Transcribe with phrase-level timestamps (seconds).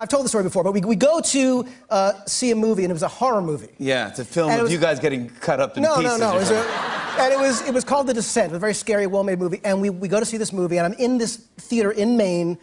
[0.00, 2.90] I've told the story before, but we, we go to uh, see a movie, and
[2.90, 3.70] it was a horror movie.
[3.78, 6.02] Yeah, it's a film And of was- you guys getting cut up in No, no,
[6.02, 6.20] pieces.
[6.20, 6.30] no.
[6.30, 6.70] or It was something.
[6.72, 9.60] a, and it was it was called The Descent, a very scary, well-made movie.
[9.64, 12.58] And we, we go to see this movie, and I'm in this theater in Maine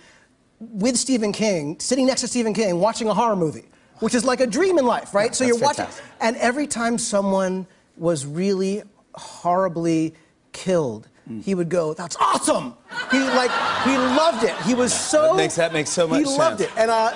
[0.62, 3.66] with Stephen King, sitting next to Stephen King, watching a horror movie,
[4.00, 5.36] which is like a dream in life, right?
[5.36, 6.06] so you're watching, fantastic.
[6.22, 7.68] and every time someone
[7.98, 8.82] was really
[9.14, 10.14] horribly
[10.54, 11.10] killed.
[11.30, 11.44] Mm.
[11.44, 12.76] He would go, "That's awesome!"
[13.12, 13.50] He like
[13.84, 14.56] he loved it.
[14.62, 17.12] He was so That makes- that makes so much He loved it, and uh,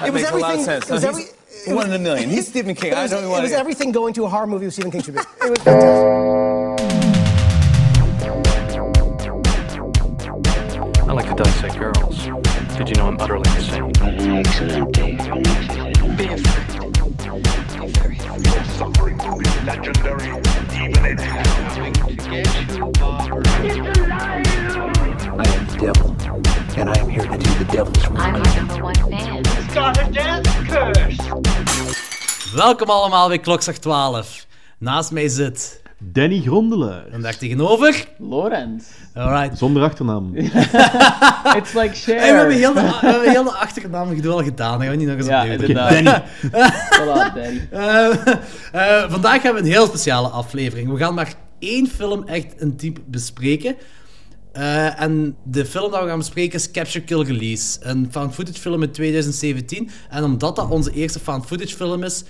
[0.00, 0.64] That it was makes a lot of everything.
[0.64, 0.90] sense.
[0.90, 1.22] It was No, every.
[1.22, 2.28] he's it one in a million.
[2.28, 2.90] He's Stephen King.
[2.92, 4.74] It I was, don't it wanna was get- everything going to a horror movie with
[4.74, 5.20] Stephen King should be.
[5.20, 7.12] It was fantastic.
[11.08, 12.26] I like to dissect girls.
[12.76, 13.92] Did you know I'm utterly insane?
[14.00, 15.16] Excellent day
[19.64, 20.28] legendary
[20.74, 21.72] even in hell.
[25.38, 26.16] I am the devil,
[26.76, 28.18] and I am here to do the devil's work.
[28.20, 29.42] I'm your number one fan.
[32.54, 34.46] Welkom allemaal bij Klokslag 12.
[34.78, 35.81] Naast mij zit...
[36.02, 37.06] Danny Grondelaar.
[37.06, 38.06] En daar tegenover...
[38.18, 38.84] Lorenz.
[39.14, 39.58] Alright.
[39.58, 40.36] Zonder achternaam.
[41.58, 42.20] It's like Cher.
[42.20, 44.44] Hey, we hebben heel de, we hebben heel de achternaam gedaan.
[44.54, 45.74] Dat gaan we niet nog eens Ja, opnieuw.
[45.74, 46.22] Danny.
[46.98, 47.68] Voilà, Danny.
[47.70, 48.10] Eh,
[48.72, 50.90] eh, vandaag hebben we een heel speciale aflevering.
[50.90, 53.76] We gaan maar één film echt een diep bespreken.
[54.52, 57.78] Eh, en de film dat we gaan bespreken is Capture Kill Release.
[57.82, 59.90] Een found footage film in 2017.
[60.10, 62.24] En omdat dat onze eerste found footage film is,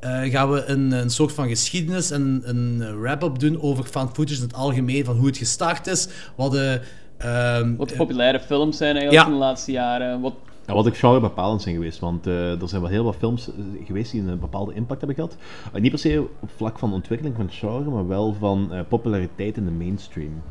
[0.00, 4.36] eh, gaan we een, een soort van geschiedenis en een wrap-up doen over found footage
[4.36, 5.04] in het algemeen.
[5.04, 6.80] Van hoe het gestart is, wat de...
[7.16, 9.32] ehm, Wat de populaire films zijn eigenlijk Ja.
[9.32, 10.20] in de laatste jaren.
[10.20, 10.34] Wat,
[10.66, 13.48] Ja, wat ik genre bepalend zijn geweest, want eh, er zijn wel heel wat films
[13.48, 15.36] eh, geweest die een bepaalde impact hebben gehad.
[15.72, 18.80] Eh, niet per se op vlak van ontwikkeling van het genre, maar wel van eh,
[18.88, 20.42] populariteit in de mainstream.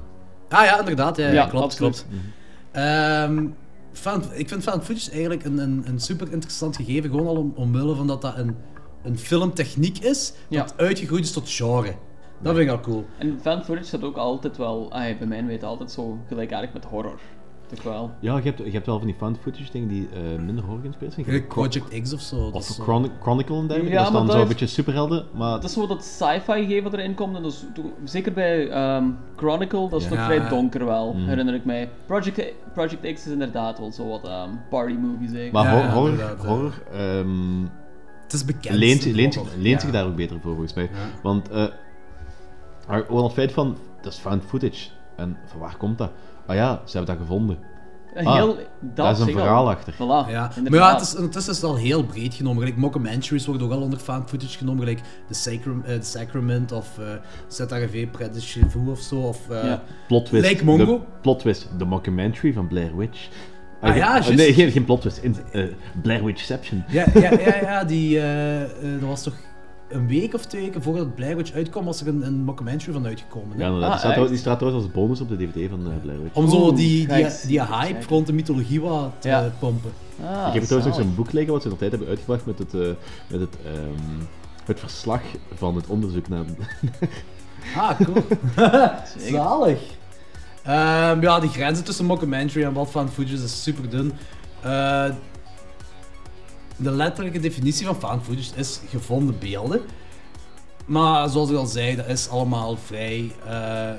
[0.49, 1.17] Ah ja, inderdaad.
[1.17, 2.05] Ja, Ja, klopt, absoluut.
[2.09, 2.23] klopt.
[2.71, 3.45] Ehm,
[3.93, 7.09] found- ik vind found footage eigenlijk een, een, een super interessant gegeven.
[7.09, 8.55] Gewoon al om, omwille van dat dat een,
[9.07, 10.61] een filmtechniek is Ja.
[10.61, 11.93] dat uitgegroeid is tot genre.
[12.41, 13.05] Dat vind ik al cool.
[13.17, 14.87] en fan footage staat ook altijd wel,
[15.19, 17.19] bij mij weet altijd zo gelijkaardig met horror.
[17.73, 18.11] Toch wel.
[18.19, 20.79] Ja, je hebt, je hebt wel van die found footage dingen die eh, minder horror
[20.81, 21.47] geïnspireerd zijn.
[21.47, 22.35] Project X of zo.
[22.45, 23.91] dat Of is zo- Chron- Chronicle en dergelijke.
[23.97, 25.51] Ja, dat is maar dan zo'n beetje superhelden, maar...
[25.51, 27.35] Dat is zo dat sci-fi gegeven erin komt.
[27.35, 30.15] En dat is, toen- zeker bij ehm, Chronicle, dat is Ja.
[30.15, 31.27] nog vrij donker wel, Mhm.
[31.27, 31.89] herinner ik mij.
[32.05, 35.51] Project, Project X is inderdaad wel zo wat ehm, party movies eigenlijk.
[35.51, 37.63] Maar Ja, hor- ja, horror, horror ehm,
[38.27, 38.75] Het is bekend.
[38.77, 39.05] leent,
[39.57, 40.83] leent, zich daar ook beter voor, volgens mij.
[40.93, 41.19] Ja.
[41.23, 41.65] Want, eh
[42.87, 44.89] maar gewoon het feit van, dat is found footage.
[45.15, 46.11] En van waar komt dat?
[46.45, 47.57] Ah ja, ze hebben dat gevonden.
[48.15, 49.31] Ah, heel, daar is een al.
[49.31, 49.93] verhaal achter.
[49.93, 52.59] Voilà, Ja, maar ja, het is, ondertussen is het al heel breed genomen.
[52.59, 54.79] Gelijk mockumentaries worden ook al onder found footage genomen.
[54.79, 57.05] Gelijk The, Sacram- eh, The Sacrament of eh
[57.47, 59.15] ZRV Prentice Vu of zo.
[59.15, 59.83] Of, eh, Ja.
[60.07, 60.51] Plot twist.
[60.51, 60.85] Lake Mongo?
[60.85, 63.27] De plot twist, de mockumentary van Blair Witch.
[63.81, 64.33] Ah, ja, juist.
[64.33, 65.17] Nee, geen, geen plot twist.
[65.17, 65.63] In, eh,
[66.01, 66.83] Blair Witchception.
[66.87, 69.33] Ja, ja, ja, ja die, eh, eh, dat was toch
[69.89, 73.05] een week of twee weken voordat Blair Witch uitkwam, was er een, een mockumentary van
[73.05, 73.57] uitgekomen.
[73.57, 73.63] hè?
[73.63, 74.03] Ja, inderdaad.
[74.03, 76.35] Ah, die, staat, die trouwens als bonus op de DVD van Blair Witch.
[76.35, 79.51] Om zo Oeh, die, die, die hype rond de mythologie wat te Ja.
[79.59, 79.91] pompen.
[80.23, 80.95] Ah, ik heb trouwens nog zalig.
[80.95, 82.79] zo'n boek liggen wat ze in de tijd hebben uitgebracht met het, eh,
[83.27, 84.23] met het, ehm,
[84.65, 85.21] het verslag
[85.55, 86.43] van het onderzoek naar...
[87.75, 88.23] Ah, cool.
[89.31, 89.79] Zalig.
[90.67, 94.13] Ehm, ja, die grenzen tussen mockumentary en wat found footage is super dun.
[94.61, 95.05] Eh,
[96.75, 99.81] de letterlijke definitie van found footage is gevonden beelden.
[100.85, 103.31] Maar zoals ik al zei, dat is allemaal vrij...
[103.47, 103.89] eh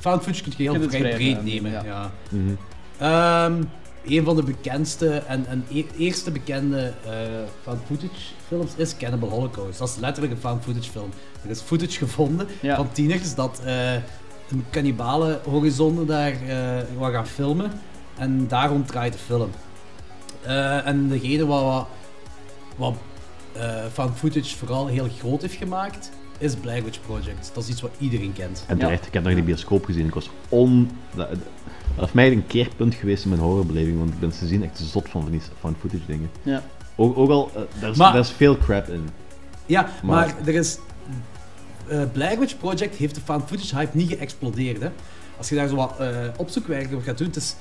[0.00, 1.84] found footage kun je heel vrij vrij breed nemen.
[1.84, 2.10] Ja.
[2.28, 2.54] Mhm.
[2.98, 3.62] Ehm,
[4.06, 7.12] een van de bekendste en, en e- eerste bekende eh
[7.62, 8.14] found footage
[8.48, 9.78] films is Cannibal Holocaust.
[9.78, 11.10] Dat is letterlijk een found footage film.
[11.44, 12.76] Er is footage gevonden Ja.
[12.76, 13.92] van tieners dat eh,
[14.50, 17.70] een cannibale horizon daar eh wat gaan filmen.
[18.18, 19.50] En daarom draait de film.
[20.42, 21.86] Eh, en degene wat, wat,
[22.76, 22.94] wat
[23.52, 27.50] eh, found footage vooral heel groot heeft gemaakt, is Blair Witch Project.
[27.54, 28.64] Dat is iets wat iedereen kent.
[28.68, 28.84] En Ja.
[28.84, 30.06] terecht, ik heb nog in de bioscoop gezien.
[30.06, 30.90] Ik was on...
[31.14, 31.28] Dat,
[32.00, 35.08] is mij een keerpunt geweest in mijn horrorbeleving, want ik ben te zien echt zot
[35.08, 36.30] van van die found footage dingen.
[36.42, 36.62] Ja.
[36.96, 37.50] Ook, ook al,
[37.80, 39.08] daar, is, Maar- daar is veel crap in.
[39.66, 40.78] Ja, maar, Maar- er is.
[41.88, 44.80] Eh Blair Witch Project heeft de found footage hype niet geëxplodeerd.
[44.80, 44.88] Hè?
[45.38, 47.56] Als je daar zo wat eh, opzoekwerk op gaat doen, het is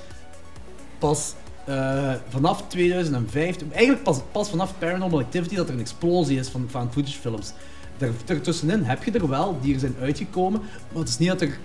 [1.00, 1.34] pas
[1.66, 6.68] eh, vanaf 2005, eigenlijk pas, pas vanaf Paranormal Activity, dat er een explosie is van
[6.70, 7.54] found footage films.
[7.98, 11.42] Daar, daartussenin heb je er wel die er zijn uitgekomen, maar het is niet dat
[11.42, 11.60] er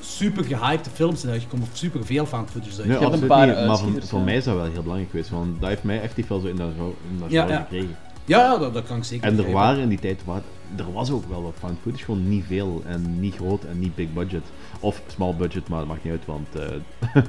[0.00, 3.36] super gehypte films zijn uitgekomen of super veel found footage zijn Nee, hebt een absoluut
[3.36, 4.24] paar niet, maar voor, uitschieters, voor ja.
[4.24, 6.56] mij is dat wel heel belangrijk geweest, want dat heeft mij effectief wel zo in
[6.56, 6.68] dat,
[7.10, 7.60] in dat Ja, ja.
[7.60, 7.96] gekregen.
[8.24, 10.42] Ja, ja dat, dat kan ik zeker En er waren in die tijd, waar,
[10.76, 13.94] er was ook wel wat found footage, gewoon niet veel en niet groot en niet
[13.94, 14.42] big budget.
[14.80, 16.60] Of small budget, maar dat maakt niet uit, want eh,
[17.12, 17.26] het,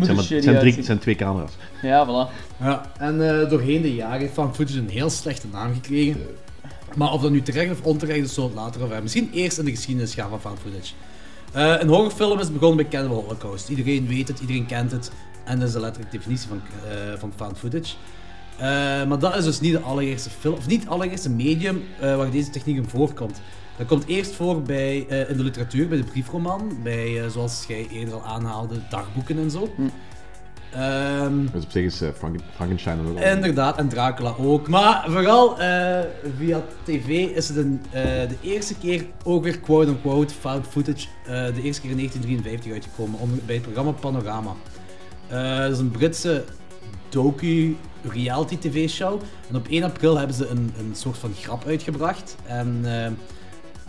[0.00, 1.52] zijn maar- shitty het zijn drie, het zijn twee camera's.
[1.82, 2.32] Ja, voilà.
[2.60, 6.20] Ja, en eh, doorheen de jaren heeft found footage een heel slechte naam gekregen.
[6.96, 9.02] Maar of dat nu terecht of onterecht is, zullen we het later over hebben.
[9.12, 10.92] Misschien eerst in de geschiedenis gaan van found footage.
[11.52, 13.68] Eh, een horrorfilm is begonnen bij Cannibal Holocaust.
[13.68, 15.10] Iedereen weet het, iedereen kent het.
[15.44, 17.94] En dat is de letterlijke definitie van, eh, van found footage.
[18.58, 22.16] Eh, maar dat is dus niet de allereerste film, of niet het allereerste medium eh,
[22.16, 23.40] waar deze techniek in voorkomt.
[23.76, 27.86] Dat komt eerst voor bij, eh, in de literatuur, bij de briefroman, bij, zoals jij
[27.90, 29.68] eerder al aanhaalde, dagboeken en zo.
[30.72, 34.68] Ehm, Dus op zich is Franken- Frankenstein ook Inderdaad, en Dracula ook.
[34.68, 35.56] Maar vooral
[36.38, 41.06] via tv is het een, de eerste keer ook weer quote-unquote found footage.
[41.24, 44.52] de eerste keer in 1953 uitgekomen onder, bij het programma Panorama.
[45.62, 46.44] Dat is een Britse
[47.12, 49.20] docu-reality tv-show.
[49.48, 52.36] En op 1 april hebben ze een, een soort van grap uitgebracht.
[52.46, 53.10] En eh,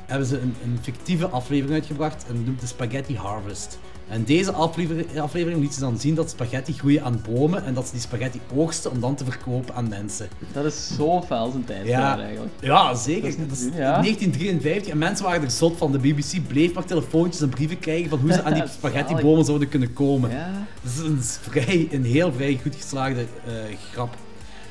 [0.05, 3.79] hebben ze een, een fictieve aflevering uitgebracht en noemt de Spaghetti Harvest.
[4.09, 7.85] En deze aflevering, aflevering liet ze dan zien dat spaghetti groeien aan bomen en dat
[7.85, 10.27] ze die spaghetti oogsten om dan te verkopen aan mensen.
[10.51, 12.51] Dat is zo fel zijn tijd Ja, eigenlijk.
[12.59, 13.21] ja zeker.
[13.21, 14.01] Dat is niet Dat te is doen, ja.
[14.01, 15.91] 1953 en mensen waren er zot van.
[15.91, 19.69] De BBC bleef maar telefoontjes en brieven krijgen van hoe ze aan die spaghettibomen zouden
[19.69, 20.29] kunnen komen.
[20.29, 20.51] Ja.
[20.81, 23.53] Dat is een, vrij, een heel vrij goed geslaagde eh,
[23.91, 24.15] grap.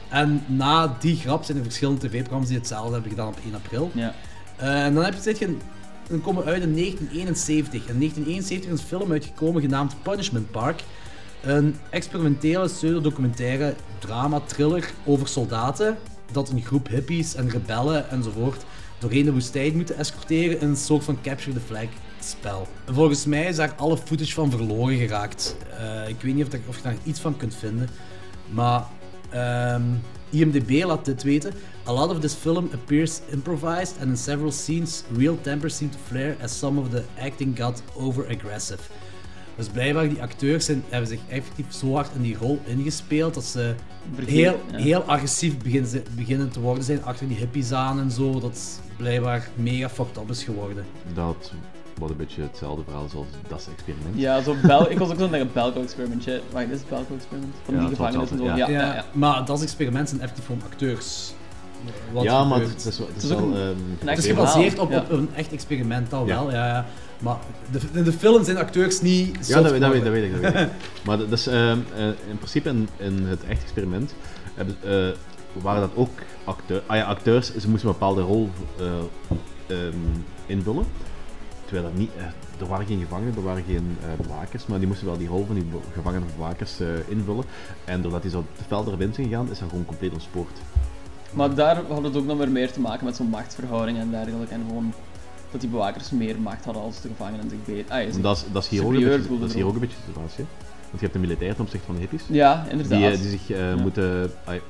[0.09, 3.91] En na die grap zijn er verschillende tv-programma's die hetzelfde hebben gedaan op 1 april.
[3.95, 4.15] Ja.
[4.57, 5.57] Eh, en dan heb je, je,
[6.13, 7.73] dan komen uit in 1971.
[7.89, 10.83] In 1971 is een film uitgekomen genaamd Punishment Park.
[11.43, 15.99] Een experimentele pseudodocumentaire drama-thriller over soldaten
[16.33, 18.65] dat een groep hippies en rebellen enzovoort
[18.99, 21.87] doorheen de woestijn moeten escorteren in een soort van capture the flag
[22.21, 22.69] spel.
[22.87, 25.57] Volgens mij is daar alle footage van verloren geraakt.
[25.79, 27.89] Eh, ik weet niet of, daar- of je daar iets van kunt vinden,
[28.51, 28.85] maar
[29.31, 29.83] ehm,
[30.33, 31.53] IMDb laat dit weten.
[31.87, 35.99] A lot of this film appears improvised and in several scenes real tempers seem to
[36.07, 38.81] flare as some of the acting got over-aggressive.
[39.57, 43.45] Dus blijkbaar die acteurs zijn, hebben zich effectief zo hard in die rol ingespeeld dat
[43.45, 43.75] ze
[44.25, 44.79] heel, ja.
[44.79, 45.57] heel agressief
[46.17, 48.41] beginnen, te worden zijn achter die hippies aan en zo.
[48.41, 50.85] Dat blijkbaar mega fucked up is geworden.
[51.15, 51.53] Dat
[51.99, 54.15] was een beetje hetzelfde verhaal zoals dat experiment.
[54.15, 56.41] Ja, zo Bel ik was ook zo naar een Belko-experimentje.
[56.53, 57.55] Wacht, is het Belko-experiment?
[57.65, 58.45] Van Ja, die het was gevangenis en zo.
[58.45, 58.69] Ja, ja.
[58.69, 59.05] ja, ja.
[59.13, 61.33] Maar dat is experiment zijn effectief gewoon acteurs.
[62.13, 63.39] Wat Ja, maar het is, wel- het is is wel...
[63.39, 64.99] een- ehm, een Het is echt gebaseerd op, ja.
[64.99, 66.51] op een echt experiment, dat wel.
[66.51, 66.87] Ja, ja.
[67.21, 67.37] Maar
[67.71, 69.47] de, in de film zijn acteurs niet.
[69.47, 70.05] Ja, dat, weet- dat, weet, worden.
[70.05, 70.43] dat weet ik.
[70.43, 70.69] Dat weet ik.
[71.07, 74.15] Maar dat is ehm, eh, in principe in, in het echt experiment
[74.57, 75.09] eh,
[75.53, 76.11] waren dat ook
[76.45, 76.83] acteurs.
[76.87, 78.87] Ah ja, acteurs, ze moesten een bepaalde rol eh,
[79.67, 79.95] ehm,
[80.47, 80.85] invullen.
[81.73, 84.87] Terwijl er niet, eh, er waren geen gevangenen, er waren geen eh, bewakers, maar die
[84.89, 87.45] moesten wel die rol van die gevangenen bewakers eh, invullen.
[87.85, 90.59] En doordat die zo te fel gegaan, is dat gewoon compleet ontspoord.
[91.33, 94.55] Maar daar had het ook nog meer te maken met zo'n machtsverhouding en dergelijke.
[94.55, 94.93] En gewoon
[95.51, 97.93] dat die bewakers meer macht hadden als de gevangenen zich beter.
[97.93, 99.71] Ah, ja, dat is, dat is hier, ook een beetje, voelden dat is hier ook
[99.71, 99.83] erop.
[99.83, 100.45] een beetje de situatie.
[100.45, 100.51] hè.
[100.89, 102.23] Want je hebt de militair ten opzichte van de hippies.
[102.27, 102.99] Ja, inderdaad.
[103.13, 103.75] Die, die zich Ja.
[103.77, 104.33] moeten.
[104.45, 104.61] ai,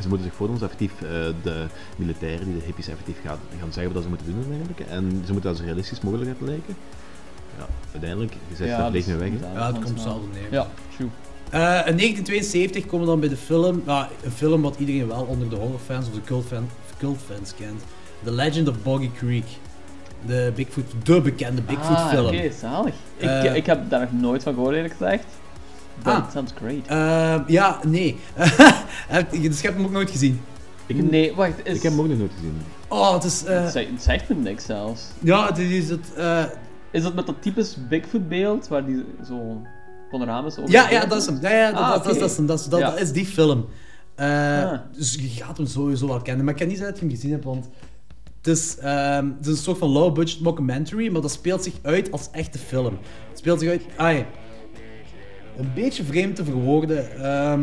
[0.00, 1.08] ze moeten zich voordoen als effectief eh,
[1.42, 1.66] de
[1.96, 4.84] militairen die de hippies effectief gaan, gaan zeggen wat ze moeten doen en dergelijke.
[4.84, 6.76] En ze moeten dat zo realistisch mogelijk laten lijken.
[7.58, 9.50] Ja, uiteindelijk, je zegt dat bleef dus niet weg.
[9.54, 10.52] Ja, het dat komt zelden neer.
[10.52, 10.66] Ja,
[10.96, 11.08] true.
[11.50, 15.22] Eh, in 1972 komen we dan bij de film, nou, een film wat iedereen wel
[15.22, 16.68] onder de horrorfans of de cultfan,
[16.98, 17.82] cultfans kent.
[18.24, 19.46] The Legend of Boggy Creek.
[20.26, 22.26] De, Bigfoot, de bekende Bigfoot ah, film.
[22.26, 22.94] oké, zalig.
[23.16, 25.24] Ik, Eh, ik heb daar nog nooit van gehoord eerlijk gezegd.
[26.02, 26.30] Dat Ah.
[26.32, 26.86] sounds great.
[26.86, 28.18] Eh, ja, nee.
[29.08, 30.40] Heb- dus je hebt hem ook nooit gezien.
[30.86, 31.76] Ik heb, nee, wacht, is...
[31.76, 32.56] ik heb hem ook nog nooit gezien.
[32.88, 33.44] Oh, het is...
[33.44, 35.02] eh, Het zegt, me niks zelfs.
[35.18, 36.14] ja, het is het...
[36.16, 36.44] eh,
[36.90, 39.60] Is dat met dat typisch Bigfoot beeld, waar die zo
[40.10, 41.38] panorama's over ja, ja, dat is hem.
[41.40, 42.20] Ja, ja, dat, Ah, dat, dat, oké.
[42.20, 42.46] dat is hem.
[42.46, 42.90] Dat, is- dat, Ja.
[42.90, 43.66] dat is die film.
[44.14, 44.26] Eh,
[44.62, 44.78] Ah.
[44.92, 46.44] Dus je gaat hem sowieso wel kennen.
[46.44, 47.68] Maar ik kan niet zeggen dat je hem gezien hebt, want...
[48.42, 52.12] Het is, ehm, het is een soort van low-budget mockumentary, maar dat speelt zich uit
[52.12, 52.98] als echte film.
[53.28, 53.82] Het speelt zich uit...
[53.96, 54.26] Ai,
[55.56, 57.22] een beetje vreemd te verwoorden.
[57.22, 57.62] ehm,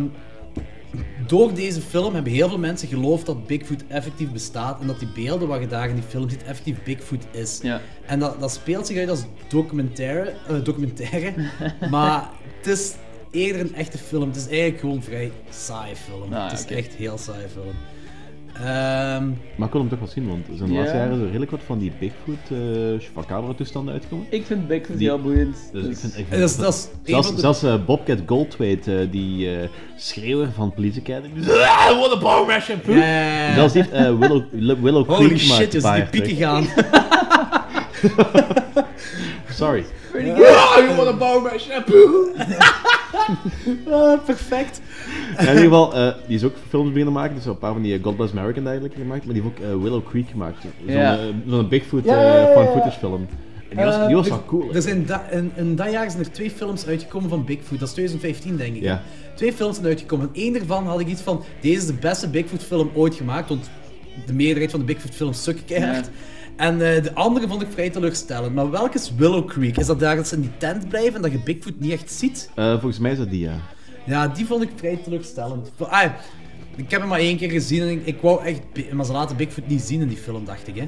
[1.28, 5.08] door deze film hebben heel veel mensen geloofd dat Bigfoot effectief bestaat en dat die
[5.16, 7.60] beelden waar je daar in die film ziet effectief Bigfoot is.
[7.62, 7.82] Ja.
[8.06, 11.34] En dat, dat speelt zich uit als documentaire, eh, documentaire
[11.92, 12.96] maar het is
[13.32, 14.28] eerder een echte film.
[14.28, 16.34] Het is eigenlijk gewoon een vrij saaie film.
[16.34, 17.76] Ah, het is echt heel saaie film.
[18.60, 20.78] Ehm, Maar ik wil hem toch wel zien, want er zijn Ja.
[20.80, 22.60] laatste jaren zo redelijk wat van die Bigfoot uh,
[23.00, 24.26] chupacabra toestanden uitgekomen.
[24.30, 25.58] Ik vind Bigfoot Die- heel boeiend.
[25.72, 27.64] Dus ik vind, ik vind En dat is- dat is een zelfs, van de- zelfs
[27.64, 31.44] eh, Bobcat Goldthwait, eh, die eh, schreeuwer van Police Academy.
[31.44, 32.94] zegt, Ah, what a power mash shampoo!
[32.94, 33.68] ja, ja, ja.
[33.70, 34.44] Zelfs eh, Willow,
[34.82, 36.66] Willow Holy Creek shit, dus een die pieken gaan.
[39.54, 39.86] Sorry.
[40.14, 42.28] Ah, you shampoo!
[43.92, 44.82] Ah, perfect.
[45.38, 47.36] In ieder geval, eh, die is ook films beginnen maken.
[47.36, 49.26] Dus een paar van die eh, God Bless America en dergelijke gemaakt.
[49.26, 50.56] Maar die heeft ook eh, Willow Creek gemaakt.
[50.62, 51.14] Zo'n Ja.
[51.18, 52.54] eh, zo'n Bigfoot Ja, ja, ja, eh, ja.
[52.54, 53.28] fan footage film.
[53.70, 54.70] En die was, die was wel cool.
[54.72, 54.90] hè.
[54.90, 57.80] Er da- in, in dat jaar zijn er twee films uitgekomen van Bigfoot.
[57.80, 58.82] Dat is 2015, denk ik.
[58.82, 59.02] Ja.
[59.36, 60.30] Twee films zijn uitgekomen.
[60.34, 61.44] En één daarvan had ik iets van...
[61.62, 63.50] Deze is de beste Bigfoot-film ooit gemaakt.
[63.50, 63.70] Want
[64.26, 66.10] de meerderheid van de Bigfoot-films sukken keihard.
[66.60, 68.56] En eh, de andere vond ik vrij teleurstellend.
[68.56, 69.78] Maar welke is Willow Creek?
[69.78, 72.12] Is dat daar dat ze in die tent blijven en dat je Bigfoot niet echt
[72.12, 72.50] ziet?
[72.56, 73.58] Eh, volgens mij is dat die, ja.
[74.06, 75.72] Ja, die vond ik vrij teleurstellend.
[75.78, 76.04] Ah,
[76.76, 78.62] ik heb hem maar één keer gezien en ik, ik wou echt...
[78.94, 80.88] Maar ze laten Bigfoot niet zien in die film, dacht ik, hè.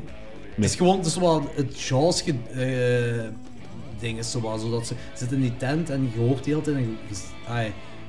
[0.56, 3.30] Het is gewoon wel het Jaws ge- eh,
[4.00, 6.62] ding is zo wel, zodat ze zitten in die tent en je hoort de hele
[6.62, 6.98] tijd en
[7.48, 7.60] ah,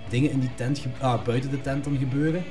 [0.09, 2.45] dingen in die tent, ah, buiten de tent dan gebeuren.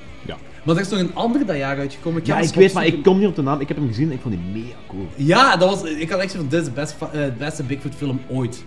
[0.62, 0.68] Ja.
[0.68, 2.22] Maar er is nog een andere dat jaar uitgekomen.
[2.26, 3.60] Ja, ga ik weet, maar ik kom niet op de naam.
[3.60, 5.08] Ik heb hem gezien en ik vond die mega cool.
[5.16, 7.96] Ja, dat was, ik had echt van, dit is de beste, fa- eh, beste Bigfoot
[7.96, 8.64] film ooit.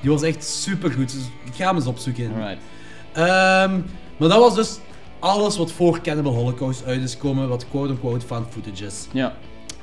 [0.00, 2.30] Die was echt super goed, dus ik ga hem eens opzoeken.
[2.34, 2.60] Alright.
[3.12, 3.80] Ehm,
[4.16, 4.78] maar dat was dus
[5.18, 9.06] alles wat voor Cannibal Holocaust uit is gekomen, wat quote-unquote fan footage is.
[9.12, 9.34] Ja.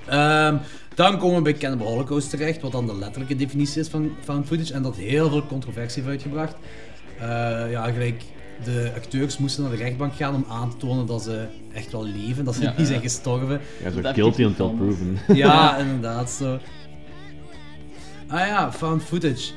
[0.06, 0.56] Ehm,
[0.96, 4.48] dan komen we bij Cannibal Holocaust terecht, wat dan de letterlijke definitie is van found
[4.48, 6.56] footage en dat heel veel controversie heeft uitgebracht.
[7.20, 7.26] Eh,
[7.72, 8.24] ja, gelijk,
[8.64, 12.06] de acteurs moesten naar de rechtbank gaan om aan te tonen dat ze echt wel
[12.06, 12.86] leven, dat ze Ja, niet ja.
[12.86, 13.62] zijn gestorven.
[13.84, 15.18] Ja, zo Dat guilty until proven.
[15.34, 16.60] Ja, inderdaad, zo.
[18.28, 19.52] Ah ja, found footage.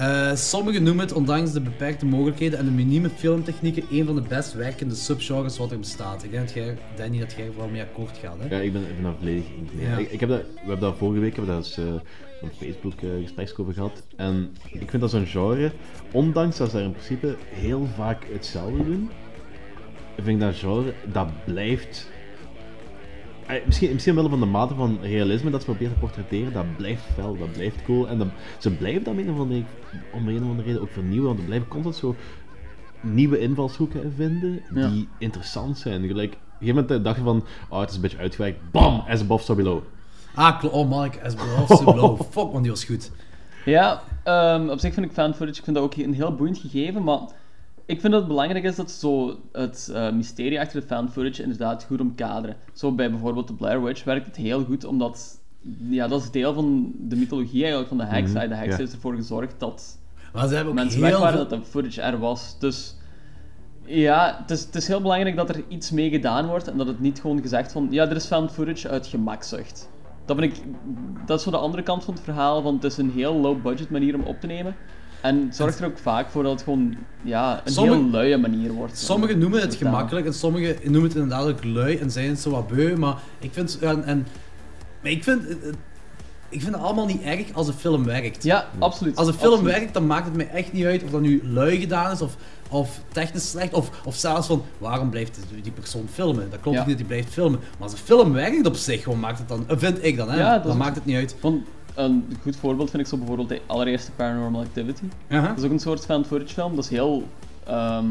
[0.00, 4.20] Eh, sommigen noemen het, ondanks de beperkte mogelijkheden en de minieme filmtechnieken, een van de
[4.20, 6.24] best werkende subgenres wat er bestaat.
[6.24, 8.56] Ik denk dat jij, Danny, dat jij er wel mee akkoord gaat, hè?
[8.56, 9.44] Ja, ik ben, ik ben daar volledig.
[9.78, 9.96] Ja.
[9.96, 11.94] Ik, ik heb dat, we hebben dat vorige week hebben daar eens, eh,
[12.42, 14.02] op Facebook eh over gehad.
[14.16, 15.72] En ik vind dat zo'n genre,
[16.12, 19.10] ondanks dat ze daar in principe heel vaak hetzelfde doen,
[20.16, 22.08] vind ik dat genre, dat blijft...
[23.56, 26.76] eh, Misschien, misschien omwille van de mate van realisme dat ze proberen te portretteren, dat
[26.76, 28.08] blijft fel, dat blijft cool.
[28.08, 28.26] En dat,
[28.58, 29.62] ze blijven dat om een of andere,
[30.12, 32.14] om een of andere reden ook vernieuwen, want er blijven constant zo
[33.00, 34.88] nieuwe invalshoeken vinden Ja.
[34.88, 36.06] die interessant zijn.
[36.06, 38.58] Gelijk, op een gegeven moment dacht je van, oh, het is een beetje uitgewerkt.
[38.70, 39.02] Bam!
[39.08, 39.82] As above, so below.
[40.34, 42.20] Ah, oh Mike, as below, so below.
[42.30, 43.10] Fuck man, die was goed.
[43.64, 46.58] Ja, ehm, op zich vind ik fan footage ik vind dat ook een heel boeiend
[46.58, 47.18] gegeven, maar
[47.90, 51.10] ik vind dat het belangrijk is dat ze zo het eh, mysterie achter de fan
[51.10, 52.56] footage inderdaad goed omkaderen.
[52.72, 55.40] Zo bij bijvoorbeeld de Blair Witch werkt het heel goed, omdat
[55.88, 58.32] ja, dat is deel van de mythologie eigenlijk van de heks.
[58.32, 58.76] Mhm, De heks ja.
[58.76, 59.98] heeft ervoor gezorgd dat
[60.32, 61.48] Maar ze hebben ook mensen heel weg waren, veel...
[61.48, 62.56] dat de footage er was.
[62.58, 62.96] Dus
[63.84, 66.86] ja, het is, het is heel belangrijk dat er iets mee gedaan wordt en dat
[66.86, 69.88] het niet gewoon gezegd van ja, er is fan footage uit gemakzucht.
[70.24, 70.62] Dat, vind ik,
[71.26, 73.90] dat is zo de andere kant van het verhaal, van het is een heel low-budget
[73.90, 74.76] manier om op te nemen.
[75.20, 78.72] En zorgt er ook vaak voor dat het gewoon ja, een Sommige- heel luie manier
[78.72, 78.98] wordt.
[78.98, 82.50] Sommigen noemen het gemakkelijk en sommigen noemen het inderdaad ook lui en zijn het zo
[82.50, 83.78] wat beu, maar ik vind...
[83.78, 84.26] En, en,
[85.02, 85.42] maar ik vind...
[86.52, 88.42] Ik vind het allemaal niet erg als een film werkt.
[88.42, 89.16] Ja, absoluut.
[89.16, 89.74] Als een film absoluut.
[89.74, 92.36] werkt, dan maakt het mij echt niet uit of dat nu lui gedaan is of,
[92.70, 93.72] of technisch slecht.
[93.74, 96.50] Of, of zelfs van waarom blijft die persoon filmen?
[96.50, 96.82] Dat klopt Ja.
[96.86, 97.58] niet dat hij blijft filmen.
[97.60, 99.64] Maar als een film werkt op zich, gewoon maakt het dan.
[99.68, 100.38] Vind ik dan, hè?
[100.38, 101.36] Ja, dat dan maakt het niet uit.
[101.40, 105.04] Want een goed voorbeeld vind ik zo bijvoorbeeld de allereerste Paranormal Activity.
[105.48, 106.74] Dat is ook een soort fan footage film.
[106.74, 107.22] Dat is heel.
[107.66, 108.04] ehm,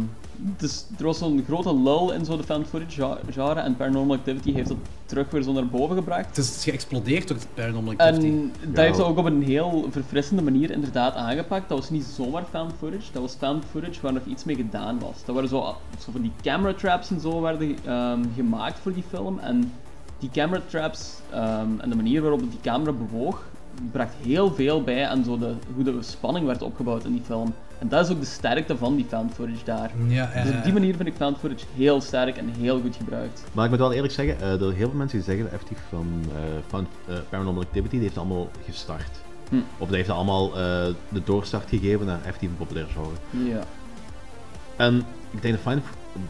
[0.60, 4.16] is, er was zo'n grote lull in zo de fan footage gen- genre en Paranormal
[4.16, 6.26] Activity heeft dat terug weer zo naar boven gebracht.
[6.28, 8.26] Het is geëxplodeerd door het Paranormal Activity.
[8.26, 11.70] En dat heeft dat ook op een heel verfrissende manier inderdaad aangepakt.
[11.70, 15.00] Dat was niet zomaar fan footage, dat was fan footage waar nog iets mee gedaan
[15.00, 15.24] was.
[15.26, 19.04] Dat waren zo, zo van die camera traps en zo werden ehm, gemaakt voor die
[19.10, 19.40] film.
[19.40, 19.72] En
[20.20, 23.48] die camera traps ehm, en de manier waarop die camera bewoog,
[23.92, 27.54] bracht heel veel bij aan zo de, hoe de spanning werd opgebouwd in die film.
[27.80, 29.92] En dat is ook de sterkte van die fan footage daar.
[30.08, 32.96] Ja, ja, Dus op die manier vind ik fan footage heel sterk en heel goed
[32.96, 33.44] gebruikt.
[33.52, 35.54] Maar ik moet wel eerlijk zeggen, eh, er zijn heel veel mensen die zeggen dat
[35.54, 39.22] effectief van, eh, van eh, Paranormal Activity, die heeft allemaal gestart.
[39.50, 39.56] Hm.
[39.78, 43.50] Of die heeft allemaal eh, de doorstart gegeven naar effectief een populair genre.
[43.52, 43.64] Ja.
[44.76, 45.84] En ik denk dat Final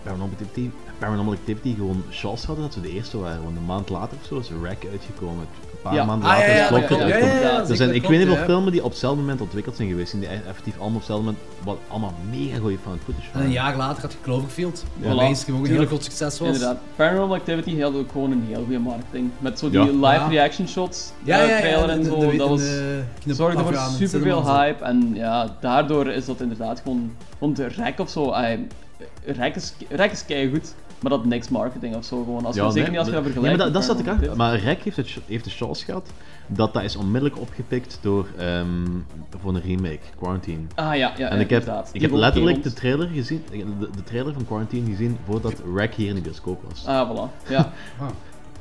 [0.04, 3.44] Paranormal Activity, Paranormal Activity gewoon chance hadden dat ze de eerste waren.
[3.44, 5.48] Want een maand later of zo is Rack uitgekomen.
[5.80, 6.06] Een paar Ja.
[6.06, 7.42] maanden Ah, ja, later ja, is ja, ja, ja, uitgekomen.
[7.42, 8.44] ja, ja, Er zijn, ik weet niet hoeveel ja.
[8.46, 10.20] filmen die op hetzelfde moment ontwikkeld zijn geweest.
[10.20, 13.78] Die effectief allemaal op hetzelfde moment, wat allemaal mega goede found footage En een jaar
[13.78, 15.08] later had je Cloverfield, Ja.
[15.14, 16.48] wat een heel groot succes was.
[16.48, 16.78] Inderdaad.
[16.96, 19.30] Paranormal Activity had ook gewoon een heel goede marketing.
[19.40, 19.86] Met zo die Ja.
[19.86, 20.28] live Ja.
[20.28, 22.20] reaction shots, Ja, eh, ja, ja, trailer en zo.
[22.20, 22.62] de- de- dat was,
[23.36, 24.84] zorgde voor superveel hype.
[24.84, 27.12] En ja, daardoor is dat inderdaad gewoon...
[27.38, 28.34] Want de rek of zo,
[29.26, 32.46] rek is, rek is goed, maar dat niks marketing of zo gewoon.
[32.46, 34.38] Als je, zeker nee, niet als je dat nee, vergelijkt maar dat, zat ik aan.
[34.38, 36.12] Maar Rek heeft, het, heeft de chance gehad
[36.48, 38.68] dat dat is onmiddellijk opgepikt door ehm,
[39.40, 40.62] voor een remake, Quarantine.
[40.76, 41.90] Ah ja, ja, En ik heb, inderdaad.
[41.94, 46.10] ik heb letterlijk de trailer gezien, de, de trailer van Quarantine gezien voordat Rek hier
[46.10, 46.86] in de bioscoop was.
[46.86, 47.50] Ah, voilà.
[47.50, 47.72] Ja.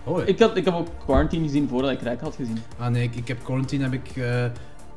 [0.05, 2.59] Oh, ik, had, ik heb ook Quarantine gezien voordat ik rek had gezien.
[2.79, 4.45] Ah nee, ik, ik heb Quarantine heb ik eh,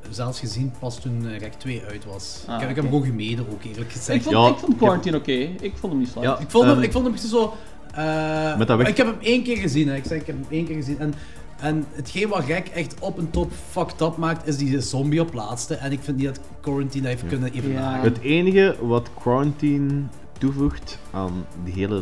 [0.10, 2.44] zelfs gezien pas toen eh, Rec 2 uit was.
[2.48, 2.96] Ah, ik, heb, ik heb oké.
[2.96, 4.18] hem gewoon gemeden ook, eerlijk gezegd.
[4.18, 5.32] Ik vond, Ja, ik vond ik Quarantine oké.
[5.62, 6.26] Ik vond hem niet slecht.
[6.28, 7.54] Ja, Ik vond hem, Ehm, ik vond hem precies zo...
[7.94, 9.96] eh, Met dat weg- Ik heb hem één keer gezien, hè.
[9.96, 11.00] ik zeg, ik heb hem één keer gezien.
[11.00, 11.14] En,
[11.60, 15.34] en hetgeen wat Rek echt op en top fucked up maakt, is die zombie op
[15.34, 15.76] laatste.
[15.76, 17.98] En ik vind niet dat Quarantine dat heeft kunnen evenaren.
[18.04, 18.04] Ja.
[18.10, 20.02] Het enige wat Quarantine
[20.38, 22.02] toevoegt aan die hele,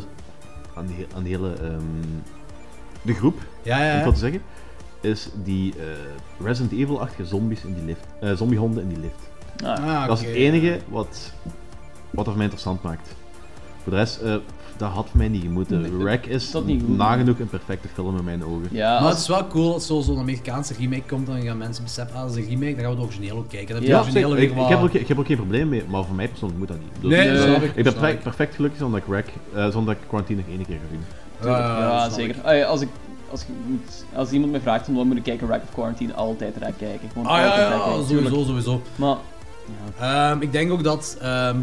[0.76, 1.82] aan he- aan die hele ehm,
[3.02, 4.04] de groep, Ja, om ja, het ja.
[4.04, 4.42] zo te zeggen,
[5.02, 5.86] is die eh,
[6.46, 8.06] Resident Evil-achtige zombies in die lift.
[8.20, 9.30] eh, zombiehonden in die lift.
[9.64, 11.34] Ah, Ah, dat is het enige wat,
[12.10, 13.16] wat voor mij interessant maakt.
[13.84, 14.36] Voor de rest, eh,
[14.78, 15.82] dat had voor mij niet gemoeten.
[15.82, 16.98] Nee, Wreck is dat niet goed.
[16.98, 18.68] nagenoeg een perfecte film in mijn ogen.
[18.72, 21.58] ja, Maar als- het is wel cool als zo- zo'n Amerikaanse remake komt, dan gaan
[21.58, 23.76] mensen beseffen, ah, dat is een remake, dan gaan we het origineel ook kijken.
[23.76, 24.08] Dan Ja, ik,
[24.48, 26.78] ik, heb ook, ik heb ook geen probleem mee, maar voor mij persoonlijk moet dat
[26.80, 26.90] niet.
[27.02, 27.76] Dus- Nee, Nee, dat snap ik.
[27.76, 30.76] ik ben perfect, perfect gelukkig zonder ik, Wreck, eh, zonder ik Quarantine nog één keer
[30.76, 31.02] ga zien.
[31.50, 32.54] Ja, dat zeker.
[32.56, 32.64] ik.
[32.64, 32.90] Als, ik,
[33.32, 36.58] als, moet- als iemand me vraagt om wat moet ik kijken, Rack of Quarantine, altijd
[36.58, 37.10] Rack kijken.
[37.10, 38.82] Gewoon Ah ja, kijken, sowieso, sowieso.
[38.96, 39.18] Maar,
[40.00, 41.18] Ehm, ik denk ook dat.
[41.22, 41.58] ehm,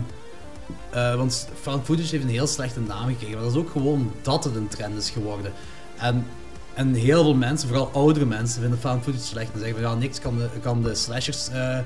[0.91, 3.35] eh, want found footage heeft een heel slechte naam gekregen.
[3.35, 5.53] Maar dat is ook gewoon dat het een trend is geworden.
[5.99, 6.27] En,
[6.75, 9.53] en heel veel mensen, vooral oudere mensen, vinden found footage slecht.
[9.53, 11.49] En zeggen van ja, niks kan de, kan de slashers.
[11.49, 11.79] eh,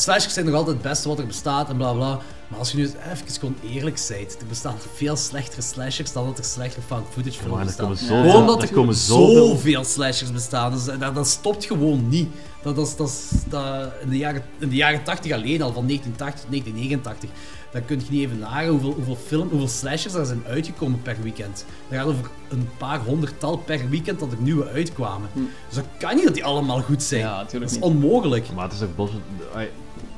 [0.00, 2.18] slashers zijn nog altijd het beste wat er bestaat en bla bla.
[2.48, 6.26] Maar als je nu eens even gewoon eerlijk bent, er bestaan veel slechtere slashers dan
[6.26, 7.96] dat er slechtere found footage films er bestaan.
[7.96, 10.72] Gewoon omdat er er komen zoveel zoveel slashers bestaan.
[10.72, 12.28] Dus dat, dat stopt gewoon niet.
[12.62, 16.40] Dat, dat, dat, dat, in, de jaren, in de jaren 80 alleen al, van 1980
[16.40, 17.30] tot 1989,
[17.72, 21.16] dan kun je niet even nagaan hoeveel, hoeveel, film, hoeveel slashers er zijn uitgekomen per
[21.22, 21.64] weekend.
[21.88, 25.28] Dat gaat over een paar honderdtal per weekend dat er nieuwe uitkwamen.
[25.34, 27.20] Dus dat kan niet dat die allemaal goed zijn.
[27.20, 27.82] Ja, dat is niet.
[27.82, 28.52] onmogelijk.
[28.54, 29.20] Maar het is ook bullshit.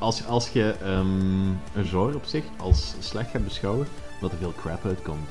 [0.03, 3.87] Als, als je ehm, een genre op zich als slecht gaat beschouwen,
[4.21, 5.29] dat er veel crap uitkomt.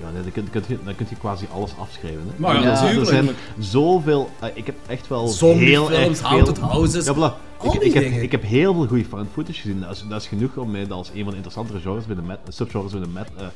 [0.00, 2.22] Ja, nee, dan, kun, je, dan kun je quasi alles afschrijven.
[2.26, 2.32] Hè.
[2.36, 3.28] Maar ja, Ja, er zijn
[3.58, 4.30] zoveel...
[4.40, 6.64] eh, ik heb echt wel heel Zombiefilms, erg veel...
[6.64, 7.06] houses.
[7.06, 9.80] Ja, Ik, ik, heb, ik heb heel veel goede found footage gezien.
[9.80, 12.38] Dat is, dat is genoeg om mij als een van de interessantere genres binnen met,
[12.48, 13.46] subgenres binnen, met, eh,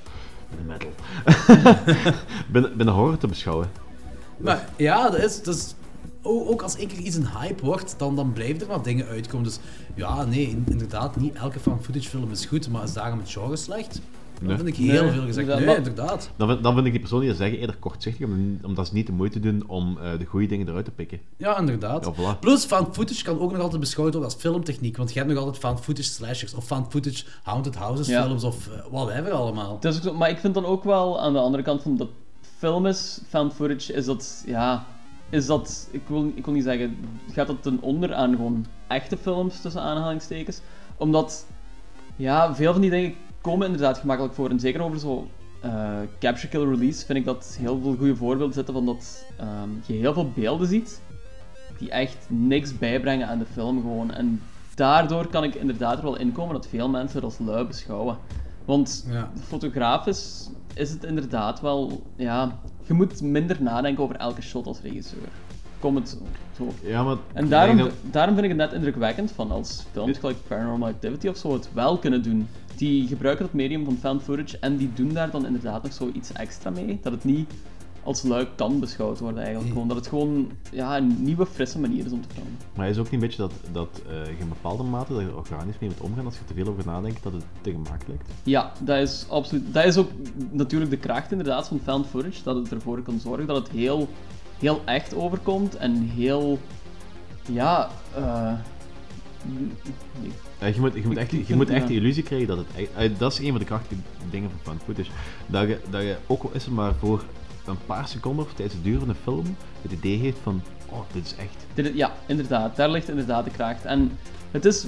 [0.57, 0.91] binnen metal...
[2.53, 3.71] binnen, binnen horror te beschouwen.
[4.37, 5.75] Maar ja, dat is, dat is
[6.23, 9.45] ook als één keer iets een hype wordt, dan, dan blijven er wat dingen uitkomen.
[9.47, 9.59] Dus
[9.95, 13.31] ja, nee, in- inderdaad, niet elke fan footage film is goed, maar is daarom het
[13.31, 14.01] genre slecht?
[14.39, 14.57] Dan Nee.
[14.57, 15.49] vind ik heel Nee, veel gezegd.
[15.49, 16.31] inderdaad, Nee, inderdaad.
[16.37, 18.95] Dan, vind- dan vind ik die persoon die dat zeggen eerder kortzichtig, om- omdat ze
[18.95, 21.21] niet de moeite doen om eh, de goede dingen eruit te pikken.
[21.37, 22.05] Ja, inderdaad.
[22.05, 22.39] Ja, voilà.
[22.39, 25.39] Plus, found footage kan ook nog altijd beschouwd worden als filmtechniek, want je hebt nog
[25.39, 28.23] altijd found footage slashers, of found footage haunted houses Ja.
[28.25, 29.75] films, of uh, whatever allemaal.
[29.75, 31.97] Het is ook zo, maar ik vind dan ook wel aan de andere kant van
[31.97, 32.09] dat
[32.59, 34.87] film is, found footage, is dat, ja,
[35.33, 36.97] is dat, ik wil, ik wil niet zeggen,
[37.33, 40.61] gaat dat ten onder aan gewoon echte films tussen aanhalingstekens?
[40.97, 41.47] Omdat,
[42.17, 44.51] ja, veel van die dingen komen inderdaad gemakkelijk voor.
[44.51, 45.27] En zeker over zo
[45.61, 49.69] eh, Capture Kill Release vind ik dat heel veel goede voorbeelden zitten van dat ehm,
[49.87, 51.01] je heel veel beelden ziet
[51.79, 54.11] die echt niks bijbrengen aan de film gewoon.
[54.11, 54.43] En
[54.75, 58.17] daardoor kan ik inderdaad er wel inkomen dat veel mensen het als lui beschouwen.
[58.65, 59.31] Want Ja.
[59.43, 65.29] fotografisch is het inderdaad wel, ja, je moet minder nadenken over elke shot als regisseur.
[65.79, 66.19] Kom het
[66.57, 66.67] zo.
[66.83, 70.37] Ja, maar En daarom, dat- daarom vind ik het net indrukwekkend van als films gelijk
[70.49, 72.49] Paranormal Activity of zo het wel kunnen doen.
[72.77, 76.33] Die gebruiken het medium van found footage en die doen daar dan inderdaad nog zoiets
[76.33, 76.99] extra mee.
[77.03, 77.51] Dat het niet
[78.05, 79.73] als luik kan beschouwd worden eigenlijk.
[79.73, 82.59] Gewoon, dat het gewoon ja, een nieuwe, frisse manier is om te filmen.
[82.75, 85.37] Maar is ook niet een beetje dat, dat eh, je in bepaalde mate dat je
[85.37, 88.31] organisch mee moet omgaan als je te veel over nadenkt dat het te gemaakt lijkt?
[88.43, 89.75] Ja, dat is absoluut.
[89.75, 90.11] Dat is ook
[90.51, 92.43] natuurlijk de kracht inderdaad van found footage.
[92.43, 94.09] Dat het ervoor kan zorgen dat het heel,
[94.59, 96.59] heel echt overkomt en heel.
[97.49, 98.53] Ja, eh.
[100.21, 100.33] nee.
[100.61, 103.11] Ja, je moet, je moet, echt, je moet echt de illusie krijgen dat het eh,
[103.19, 105.11] dat is een van de krachtige dingen van found footage.
[105.47, 107.25] Dat je, dat je ook al is het maar voor
[107.67, 111.01] een paar seconden of tijdens de duur van de film het idee heeft van, oh,
[111.13, 111.67] dit is echt.
[111.75, 112.77] Dit ja, inderdaad.
[112.77, 113.85] Daar ligt inderdaad de kracht.
[113.85, 114.19] En
[114.51, 114.87] het is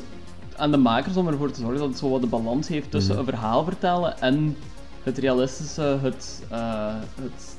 [0.56, 3.12] aan de makers om ervoor te zorgen dat het zo wat de balans heeft tussen
[3.14, 3.20] Mhm.
[3.20, 4.56] een verhaal vertellen en
[5.02, 7.56] het realistische, het, eh, het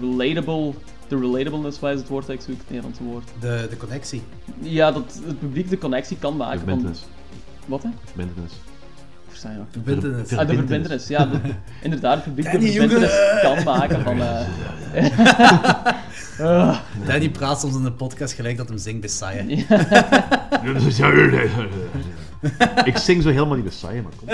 [0.00, 0.72] relatable,
[1.08, 3.28] de relatableness, wat is het woord dat ik zoek, het Nederlandse woord.
[3.40, 4.22] De, de connectie.
[4.60, 6.58] Ja, dat het publiek de connectie kan maken.
[6.58, 7.04] van- Verbintenis.
[7.66, 7.88] Wat hè?
[8.04, 8.52] Verbintenis.
[9.44, 11.24] Ah, de verbindenis, ja.
[11.26, 11.38] de-
[11.82, 13.10] inderdaad, het publiek de Danny, verbindenis
[13.42, 13.54] jongen!
[13.56, 14.20] kan maken van...
[14.20, 14.46] eh,
[17.06, 19.42] Danny praat soms in de podcast gelijk dat hem zingt bij Saya.
[22.84, 24.28] ik zing zo helemaal niet saaie, maar kom.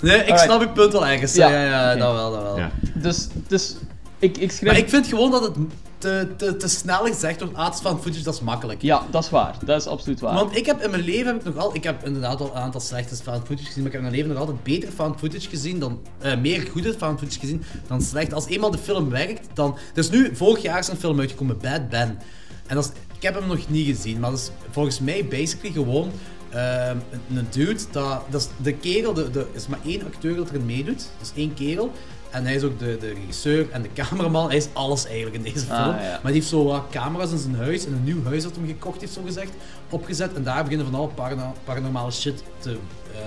[0.00, 0.40] Nee, ik Alright.
[0.40, 1.34] snap je punt wel ergens.
[1.34, 1.98] Ja, Ja, ja, ja oké.
[1.98, 2.58] dat wel, dat wel.
[2.58, 2.70] Ja.
[2.94, 3.76] dus, dus
[4.18, 4.72] ik, ik schrijf...
[4.72, 5.56] Maar ik vind gewoon dat het
[6.02, 8.82] te, te, te snel gezegd wordt, ah, van footage, dat is makkelijk.
[8.82, 9.56] Ja, dat is waar.
[9.64, 10.34] Dat is absoluut waar.
[10.34, 12.62] Want ik heb in mijn leven heb ik nog al, ik heb inderdaad al een
[12.62, 15.18] aantal slechte found footage gezien, maar ik heb in mijn leven nog altijd beter found
[15.18, 18.34] footage gezien dan, eh, meer goede found footage gezien dan slecht.
[18.34, 21.58] Als eenmaal de film werkt, dan, er is nu vorig jaar is een film uitgekomen,
[21.58, 22.18] Bad Ben.
[22.66, 25.72] En dat is, ik heb hem nog niet gezien, maar dat is volgens mij basically
[25.72, 26.10] gewoon
[26.50, 26.96] ehm,
[27.34, 27.80] een, dude.
[27.90, 31.08] Dat, dat is de kerel, de, de, er is maar één acteur dat erin meedoet.
[31.18, 31.92] Dat is één kerel.
[32.32, 34.46] En hij is ook de, de regisseur en de cameraman.
[34.48, 35.96] Hij is alles eigenlijk in deze Ah, film.
[35.96, 36.10] ja.
[36.10, 38.66] Maar die heeft zo wat camera's in zijn huis, in een nieuw huis dat hem
[38.66, 39.50] gekocht heeft, zo gezegd,
[39.90, 40.32] opgezet.
[40.34, 42.70] En daar beginnen van parano- paranormale shit te,
[43.14, 43.18] eh,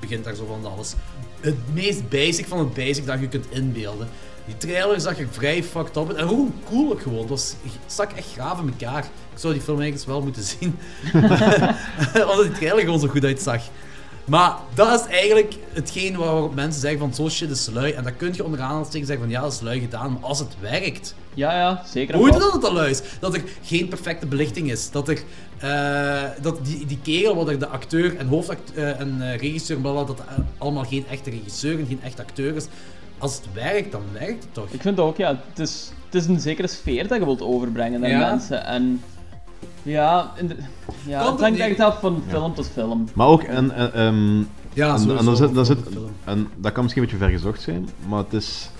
[0.00, 0.94] begint daar zo van alles.
[1.40, 4.08] Het meest basic van het basic dat je kunt inbeelden.
[4.46, 6.10] Die trailer zag er vrij fucked up.
[6.12, 7.26] En hoe cool ook gewoon.
[7.30, 9.04] Het stak echt graaf in elkaar.
[9.04, 10.78] Ik zou die film eigenlijk eens wel moeten zien.
[12.30, 13.62] Omdat die trailer gewoon zo goed uitzag.
[14.24, 17.92] Maar dat is eigenlijk hetgeen waarop mensen zeggen van zo shit is lui.
[17.92, 20.12] En dat kun je onder aanhalingstekens zeggen van ja, dat is lui gedaan.
[20.12, 22.16] Maar als het werkt, Ja, ja, zeker.
[22.16, 23.02] hoe dat het al is?
[23.20, 24.90] Dat er geen perfecte belichting is.
[24.90, 25.22] Dat er
[25.58, 29.90] eh, dat die, die kerel, wat er de acteur en hoofdacteur en eh, regisseur, bla,
[29.92, 30.24] bla, dat eh,
[30.58, 32.66] allemaal geen echte regisseur en geen echt acteur is.
[33.18, 34.68] Als het werkt, dan werkt het toch?
[34.70, 38.00] Ik vind ook, ja, het is, het is een zekere sfeer dat je wilt overbrengen
[38.00, 38.30] naar Ja.
[38.30, 38.64] mensen.
[38.66, 39.02] En
[39.84, 40.56] ja, in de-
[41.06, 43.04] ja het hangt echt af van film tot film.
[43.14, 44.36] Maar ook, en, en, ehm,
[44.72, 45.78] Ja, en, sowieso en, dan zit, dan zit,
[46.24, 48.70] en dat kan misschien een beetje vergezocht zijn, maar het is,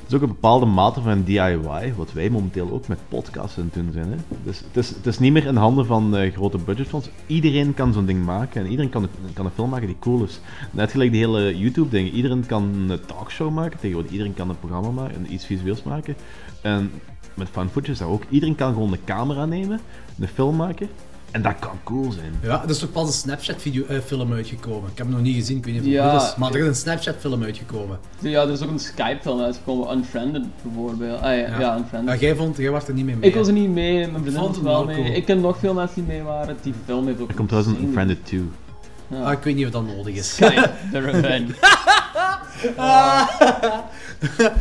[0.00, 3.64] het is ook een bepaalde mate van DIY, wat wij momenteel ook met podcasts aan
[3.64, 4.10] het doen zijn.
[4.10, 4.16] Hè.
[4.44, 7.08] Dus het, is, het is niet meer in handen van eh, grote budgetfilms.
[7.26, 10.24] Iedereen kan zo'n ding maken en iedereen kan, een- kan een film maken die cool
[10.24, 10.40] is.
[10.70, 12.12] Net gelijk de hele YouTube-dingen.
[12.12, 16.16] Iedereen kan een talkshow maken, tegenwoordig iedereen kan een programma maken, en iets visueels maken.
[16.62, 16.90] En
[17.34, 18.22] met fan footage is dat ook.
[18.28, 19.80] Iedereen kan gewoon een camera nemen,
[20.20, 20.88] een film maken,
[21.30, 22.32] en dat kan cool zijn.
[22.42, 24.90] Ja, er is toch pas een Snapchat-film uitgekomen.
[24.90, 26.18] Ik heb hem nog niet gezien, ik weet niet of het Ja.
[26.18, 26.36] goed is.
[26.36, 27.98] Maar er is een Snapchat-film uitgekomen.
[28.18, 31.20] Ja, er is ook een Skype-film uitgekomen, Unfriended bijvoorbeeld.
[31.20, 31.58] Ah ja, ja.
[31.60, 31.76] Ja.
[31.76, 32.14] Unfriended.
[32.20, 33.28] Ja, jij, vond, jij was er niet mee mee.
[33.30, 34.96] Ik was er niet mee, mijn vriendin was wel mee.
[34.96, 35.14] cool.
[35.14, 36.56] Ik ken nog veel mensen die mee waren.
[36.62, 37.28] Die film heeft ook...
[37.28, 38.42] Er komt trouwens een Unfriended 2.
[39.10, 39.16] Ja.
[39.22, 40.34] Ah, ik weet niet of dat nodig is.
[40.34, 41.46] The Revenge.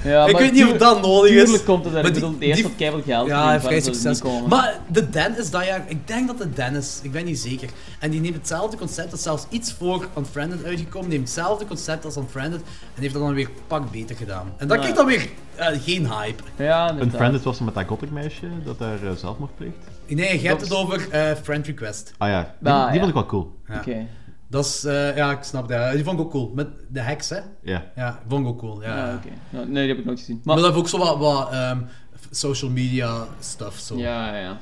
[0.04, 1.44] ja, ik maar weet niet of dat nodig is.
[1.44, 2.00] Tuurlijk komt het er.
[2.00, 4.20] Ik die- bedoel, het eerste die- had keihard geld Ja, vrij succes.
[4.20, 4.50] komen?
[4.50, 7.40] Maar de Dan is dat jaar, ik denk dat de Dan is, ik ben niet
[7.40, 7.70] zeker.
[8.00, 12.06] En die neemt hetzelfde concept, dat is zelfs iets voor Unfriended uitgekomen, neemt hetzelfde concept
[12.06, 12.62] als Unfriended
[12.96, 14.52] en heeft dat dan weer pak beter gedaan.
[14.58, 14.82] En dat Ja.
[14.82, 16.44] krijgt dan weer eh, geen hype.
[16.56, 16.96] Ja.
[17.00, 19.76] Unfriended was er met dat gothic meisje dat daar uh, zelfmoord pleegt.
[20.08, 22.14] Nee, je hebt Dat het over eh, Friend Request.
[22.18, 22.98] Ah ja, die, Ah, die ja.
[23.00, 23.56] vond ik wel cool.
[23.68, 23.76] Ja.
[23.76, 24.06] Oké.
[24.50, 25.92] Dat is, eh, ja, ik snap dat.
[25.94, 26.52] Die vond ik ook cool.
[26.56, 27.40] Met de heks, hè?
[27.62, 27.86] Ja.
[27.96, 28.82] Ja, vond ik ook cool.
[28.82, 29.16] Ja, Ja, ja.
[29.16, 29.30] oké.
[29.50, 30.42] Ja, nee, die heb ik nooit gezien.
[30.44, 31.82] Maar Maar, dat heeft ook zo wat, wat ehm,
[32.32, 33.78] social media stuff.
[33.80, 33.98] Zo.
[33.98, 34.58] ja, ja, ja.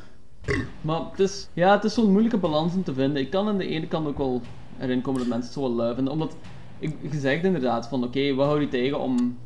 [0.82, 3.22] Maar het is, ja, het is zo'n moeilijke balans om te vinden.
[3.22, 4.42] Ik kan aan de ene kant ook wel
[4.80, 6.14] erin komen dat mensen het zo wel lui vinden.
[6.14, 6.36] Omdat,
[6.80, 9.38] ik, je zegt inderdaad van, oké, wat houdt je tegen om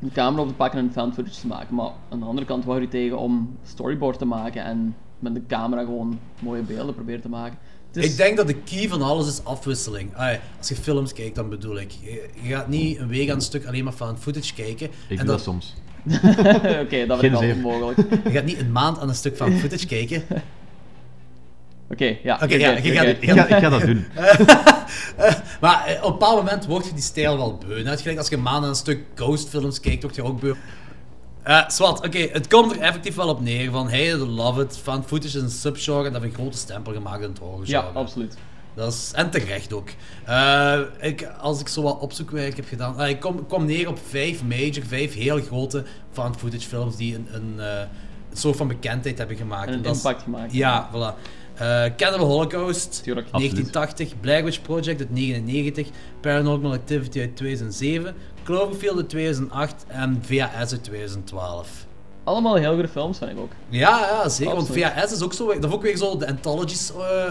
[0.00, 1.74] een camera op te pakken en fan footage te maken?
[1.74, 5.34] Maar aan de andere kant, wat houdt je tegen om storyboard te maken en met
[5.34, 7.58] de camera gewoon mooie beelden proberen te maken?
[7.92, 10.10] Is- Ik denk dat de key van alles is afwisseling.
[10.58, 11.90] Als je films kijkt, dan bedoel ik.
[12.00, 14.86] Je, je gaat niet een week aan een stuk alleen maar van footage kijken.
[15.08, 15.74] Ik en doe dat soms.
[16.04, 17.60] Oké, dat vind ik altijd zeven.
[17.60, 17.98] mogelijk.
[18.24, 20.22] Je gaat niet een maand aan een stuk van footage kijken.
[21.90, 22.38] Oké, ja.
[22.42, 22.72] Oké, ja.
[22.72, 24.04] Ik ga, ik ga dat doen.
[25.60, 27.82] Maar eh, op een bepaald moment word je die stijl wel beu.
[27.82, 30.54] Net gelijk als je een maand aan een stuk ghostfilms kijkt, word je ook beu.
[31.42, 34.78] Eh zwart, oké, het komt er effectief wel op neer van hey, I love it,
[34.82, 37.86] fan footage is een subgenre en dat heeft een grote stempel gemaakt in het horrorgenre.
[37.92, 38.36] Ja, absoluut.
[38.74, 39.88] Dat is, en terecht ook.
[40.24, 43.98] Eh, ik, als ik zo wat opzoekwerk heb gedaan, ah, ik kom, kwam neer op
[44.08, 49.18] vijf major, vijf heel grote fan footage films die een, een, een soort van bekendheid
[49.18, 49.68] hebben gemaakt.
[49.68, 50.52] En een dat is- impact gemaakt.
[50.52, 51.14] Ja, voilà.
[51.54, 53.26] Eh Cannibal Holocaust, Tuurlijk.
[53.30, 55.86] 1980, Blair Witch Project uit 1999,
[56.20, 61.88] Paranormal Activity uit 2007, Cloverfield uit 2008 en VHS uit 2012.
[62.30, 63.50] Allemaal heel goede films, vind ik ook.
[63.68, 64.54] Ja, ja zeker.
[64.54, 64.68] Want.
[64.68, 65.46] VHS is ook zo.
[65.46, 66.92] Dat is ook weer zo de anthologies.
[66.96, 67.26] eh,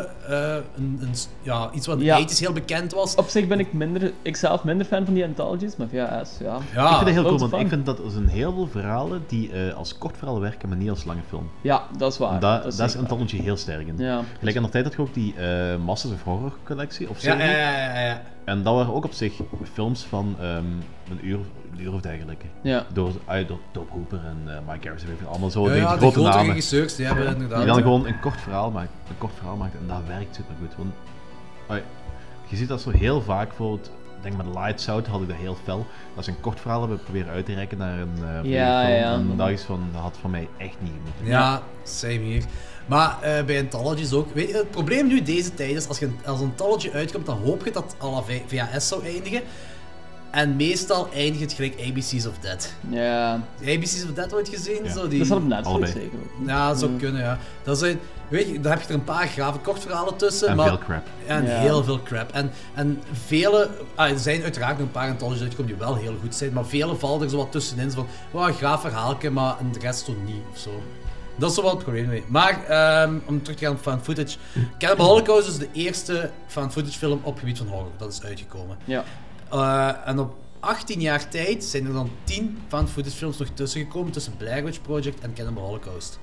[0.55, 2.21] eh, een, een, ja, iets wat in de Ja.
[2.21, 3.15] 80s heel bekend was.
[3.15, 6.57] Op zich ben ik, minder, ik zelf minder fan van die anthologies, maar VHS, ja.
[6.73, 9.23] Ja, ik vind het heel cool, want ik vind dat er zijn heel veel verhalen
[9.27, 11.49] die eh, als kort verhaal werken, maar niet als lange film.
[11.61, 12.39] Ja, dat is waar.
[12.39, 13.01] Dat, is zeker waar.
[13.01, 13.97] Anthology heel sterk in.
[13.97, 14.21] Ja.
[14.39, 17.31] Gelijk aan de tijd had je ook die eh Masters of Horror collectie, of ja,
[17.31, 17.51] serie.
[17.51, 18.21] ja, ja, ja, ja.
[18.45, 19.33] En dat waren ook op zich
[19.73, 20.65] films van ehm,
[21.09, 21.39] een, uur,
[21.93, 22.45] of dergelijke.
[22.61, 22.85] Ja.
[22.93, 26.29] Door, ah, door Hooper en eh, Mike Harrison, allemaal zo Ja, die ja, grote grote
[26.29, 26.45] namen.
[26.45, 29.87] regisseurs die hebben Die dan gewoon een kort verhaal maakt, een kort verhaal maakt en
[29.87, 30.75] dat werkt super goed.
[30.77, 30.91] Want,
[32.47, 33.85] je ziet dat zo heel vaak voor het,
[34.17, 35.85] ik denk met Lights Out had ik dat heel fel.
[36.15, 38.93] Dat ze een kort verhaal hebben proberen uit te reiken naar een uh, Ja, film.
[38.95, 39.13] ja.
[39.13, 41.25] En dat is van, dat had van mij echt niet moeten.
[41.25, 42.43] Ja, same hier.
[42.85, 44.33] Maar eh, bij anthologies ook.
[44.33, 47.37] Weet je, het probleem nu deze tijd is, als, je, als een anthology uitkomt, dan
[47.37, 49.41] hoop je dat het à la V- VHS zou eindigen.
[50.31, 52.73] En meestal eindigt het gelijk ABC's of Dead.
[52.89, 54.83] Ja, ABC's of Dead ooit gezien?
[54.83, 54.91] Ja.
[54.91, 55.17] Zo, die...
[55.17, 55.91] dat staat op Netflix Allebei.
[55.91, 56.47] zeker ook.
[56.47, 57.37] Ja, dat zou kunnen, ja.
[57.63, 60.47] Dat zijn, weet je, daar heb je er een paar grave kortverhalen tussen.
[60.47, 61.05] En maar, veel crap.
[61.27, 61.59] En Ja.
[61.59, 62.31] heel veel crap.
[62.31, 63.69] En, en vele...
[63.95, 66.65] Ah, er zijn uiteraard nog een paar anthologies uitgekomen die wel heel goed zijn, maar
[66.65, 67.91] vele vallen er zo wat tussenin.
[67.91, 70.69] Zo van, oh, een graaf verhaaltje, maar de rest zo niet, of zo.
[71.37, 72.23] Dat is zo wel het probleem mee.
[72.27, 74.37] Maar ehm, om terug te gaan op fan footage.
[74.79, 77.91] Cannibal Holocaust is de eerste fan footage film op gebied van horror.
[77.97, 78.77] Dat is uitgekomen.
[78.85, 79.03] Ja.
[79.51, 83.81] Eh, en op 18 jaar tijd zijn er dan 10 fan footage films nog tussen
[83.81, 84.11] gekomen.
[84.11, 86.19] Tussen Blair Witch Project en Cannibal Holocaust.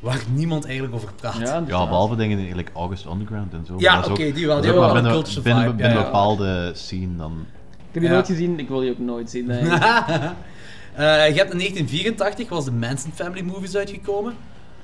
[0.00, 1.66] Waar niemand eigenlijk over praat.
[1.66, 3.74] Ja, behalve dingen eigenlijk August Underground en zo.
[3.78, 4.60] Ja, oké, die wel.
[4.60, 6.10] Die wel een binnen, culture binnen, vibe, binnen ja, een ja.
[6.10, 7.46] bepaalde scene dan...
[7.70, 8.10] Ik heb die Ja.
[8.10, 9.46] nooit gezien, ik wil die ook nooit zien.
[9.46, 9.62] Nee.
[10.94, 14.34] Eh, je hebt in 1984 was de Manson Family Movies uitgekomen.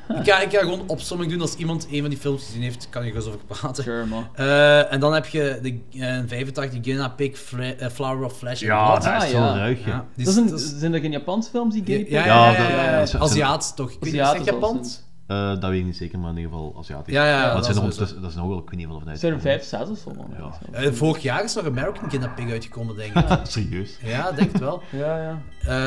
[0.20, 2.86] Ik, ga, ik ga gewoon opsomming doen als iemand een van die films gezien heeft,
[2.90, 3.82] kan je gerust over praten.
[3.84, 4.26] Sure, man.
[4.34, 5.68] Eh, en dan heb je de,
[6.00, 9.30] eh, in 85 Guinea Pig Fla- eh, Flower of Flesh and Ja, dat Ah, is
[9.30, 9.56] zo ja.
[9.56, 12.10] ruig, Ja, die Dat is- dat is- zijn er geen Japanse films die ja, gay
[12.10, 13.50] ja, ja, ja, ja, dat- ja, ja.
[13.50, 13.90] dat toch?
[13.90, 15.02] Ik weet het Japans?
[15.26, 17.14] Eh, dat weet ik niet zeker, maar in ieder geval Aziatisch.
[17.14, 18.88] Ja, ja, dat het zijn is nog, dat, is- dat nog wel, ik weet niet
[18.88, 19.20] of vanuit.
[19.20, 20.30] Zijn er vijf, zes of zo, man.
[20.72, 20.92] Ja.
[20.92, 23.38] Vorig jaar is nog American Guinea Pig uitgekomen, denk ik.
[23.46, 23.96] Serieus?
[24.02, 24.82] Ja, denk het wel.
[24.90, 25.38] Ja, ja.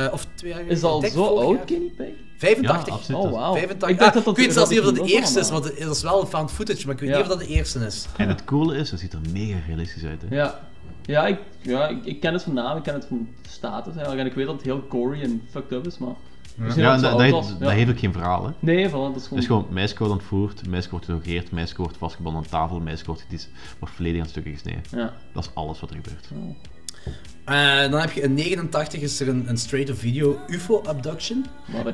[0.06, 1.58] Eh, of twee jaar Is dat al zo oud.
[1.66, 2.08] Guinea Pig?
[2.38, 2.88] 85.
[2.88, 3.22] Ja, absoluut.
[3.22, 3.52] Oh.
[3.54, 3.90] 85.
[3.90, 5.64] Ik dacht dat Ah, dat ik weet zelfs niet of dat de eerste is, want
[5.64, 7.16] het is wel een found footage, maar ik weet Ja.
[7.16, 8.08] niet of dat de eerste is.
[8.18, 10.22] En het coole is, het ziet er mega realistisch uit.
[10.30, 10.36] Hè.
[10.36, 10.60] Ja.
[11.02, 14.20] Ja, ik, ja ik, ik ken het van naam, ik ken het van status eigenlijk.
[14.22, 16.14] En ik weet dat het heel gory en fucked up is, maar...
[16.58, 18.46] Ja, dat en dat, dat, dat heeft ook geen verhaal.
[18.46, 18.52] Hè.
[18.60, 19.40] Nee, van, dat is gewoon...
[19.44, 23.06] Het is gewoon, meisje wordt ontvoerd, meisje wordt gedrogeerd, meisje wordt vastgebonden aan tafel, meisje
[23.06, 23.26] wordt,
[23.80, 24.82] wordt volledig aan stukken gesneden.
[24.92, 25.14] Ja.
[25.34, 26.28] Dat is alles wat er gebeurt.
[27.48, 31.46] Eh, dan heb je in 89 is er een, een straight-to-video UFO abduction.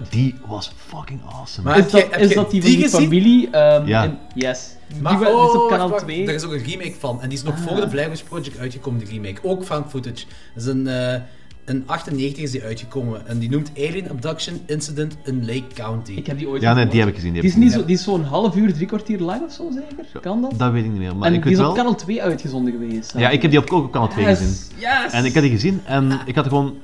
[0.10, 1.68] Die was fucking awesome.
[1.70, 3.02] Maar Is heb dat, is dat die van die gezien?
[3.02, 3.50] familie?
[3.50, 4.04] ehm, Ja.
[4.04, 4.76] in- yes.
[5.02, 6.28] Maar die, die is op oh, kanaal wacht, 2.
[6.28, 7.22] Er is ook een remake van.
[7.22, 7.62] En die is nog Ah.
[7.68, 9.40] voor de Blair Witch Project uitgekomen, die remake.
[9.44, 10.26] Ook found footage.
[10.54, 11.22] Dat is een, eh
[11.66, 13.28] in 98 is die uitgekomen.
[13.28, 16.12] En die noemt Alien Abduction Incident in Lake County.
[16.12, 17.34] Ik heb die ooit Ja, nee, die heb ik gezien.
[17.34, 19.70] Die Die is, niet zo, die is zo'n half uur, drie kwartier lang of zo,
[19.72, 20.22] zeker?
[20.22, 20.54] Kan dat?
[20.58, 21.74] Dat weet ik niet meer, maar en ik die is op wel...
[21.74, 23.14] kanaal 2 uitgezonden geweest.
[23.18, 24.38] Ja, ik heb die op, ook op kanaal 2 yes.
[24.38, 24.80] gezien.
[24.80, 25.12] Yes!
[25.12, 26.76] En ik had die gezien en ik had gewoon...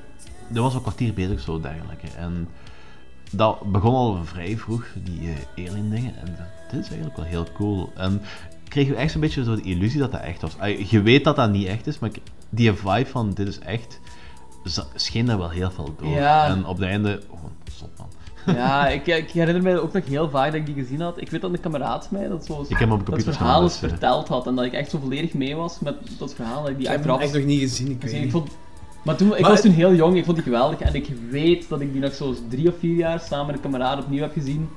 [0.54, 2.08] Er was een kwartier bezig zo, dergelijke.
[2.18, 2.48] En
[3.32, 5.20] dat begon al vrij vroeg, die
[5.56, 6.14] eh, alien dingen.
[6.20, 7.92] En dat- dit is eigenlijk wel heel cool.
[7.96, 8.22] En
[8.68, 10.56] kregen we echt zo'n beetje zo de illusie dat dat echt was.
[10.90, 12.10] Je weet dat dat niet echt is, maar
[12.50, 14.00] die vibe van dit is echt...
[14.96, 16.10] scheen daar wel heel veel door.
[16.10, 16.48] Ja.
[16.48, 17.22] En op het einde...
[17.30, 17.40] Oh,
[17.78, 18.08] zot man.
[18.56, 21.22] Ja, ik, ik herinner mij ook nog heel vaak dat ik die gezien had.
[21.22, 23.74] Ik weet dat een kameraad mij dat, zo, Ik heb hem op dat verhaal eens
[23.74, 23.90] dus, eh.
[23.90, 24.48] verteld had.
[24.48, 26.62] En dat ik echt zo volledig mee was met dat verhaal.
[26.62, 28.32] Dat ik die ik heb hem echt nog niet gezien, ik weet ik niet.
[28.32, 28.50] vond,
[29.04, 30.80] maar toen, ik Maar was toen heel jong, ik vond die geweldig.
[30.80, 33.62] En ik weet dat ik die nog zo drie of vier jaar samen met een
[33.62, 34.70] kameraad opnieuw heb gezien.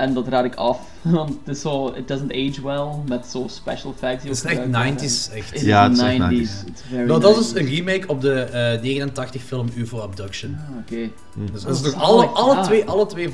[0.00, 3.46] En dat raad ik af, want het is zo, it doesn't age well, met zo
[3.48, 5.10] special effects Het is echt gebruikt worden.
[5.10, 5.60] 90s, echt.
[5.60, 6.64] Ja, het is echt 90s.
[6.64, 6.66] 90s.
[6.68, 7.56] It's very Nou, dat is 90s.
[7.56, 10.58] een remake op de eh 89 film UFO Abduction.
[10.70, 11.10] Ah, Oké.
[11.52, 12.62] Dus dat is nog alle, ja.
[12.62, 13.30] twee, alle twee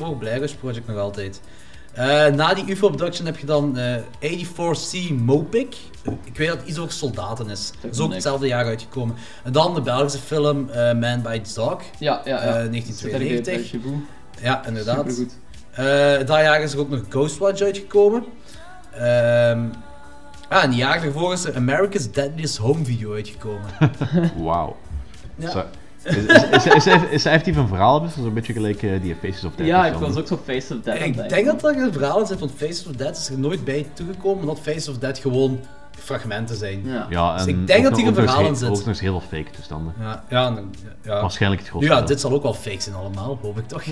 [0.61, 1.41] Project nog altijd.
[1.93, 5.77] Eh, na die UFO Abduction heb je dan eh 84C Mopic.
[6.05, 7.73] Eh, Ik weet dat het iets over soldaten is.
[7.81, 9.17] Dat is ook hetzelfde jaar uitgekomen.
[9.45, 11.83] En dan de Belgische film eh, Man Bites Dog.
[11.99, 12.39] Ja, ja, ja.
[12.39, 13.67] Eh, 1992.
[13.67, 13.91] Super
[14.43, 15.25] Ja, inderdaad.
[15.77, 18.25] Eh, dat jaar is er ook nog Ghostwatch uitgekomen.
[18.93, 19.65] Ehm
[20.49, 23.71] ah, en een jaar daarvoor is er America's Deadliest Home Video uitgekomen.
[24.45, 24.77] Wauw.
[25.37, 25.51] Ja.
[25.51, 25.65] Zo-
[26.03, 28.01] Is, is, is, is, is, is hij een verhaal?
[28.01, 29.69] Of is dat zo'n beetje gelijk eh, die Faces of Death?
[29.69, 32.21] Ja, ik was ook zo Face of Death het Ik denk dat er een verhaal
[32.21, 35.19] in zit, want Faces of Dead is er nooit bij toegekomen, omdat Faces of Dead
[35.19, 35.61] gewoon
[35.99, 36.81] fragmenten zijn.
[36.85, 37.07] Ja.
[37.11, 38.69] Ja, en Dus ik denk dat hier een verhaal in zit.
[38.69, 39.95] Ook nog eens heel veel fake toestanden.
[40.01, 40.71] Ja, ja, en-
[41.03, 41.21] ja.
[41.21, 43.83] Waarschijnlijk het Nu grootste ja, dit zal ook wel fake zijn allemaal, hoop ik toch.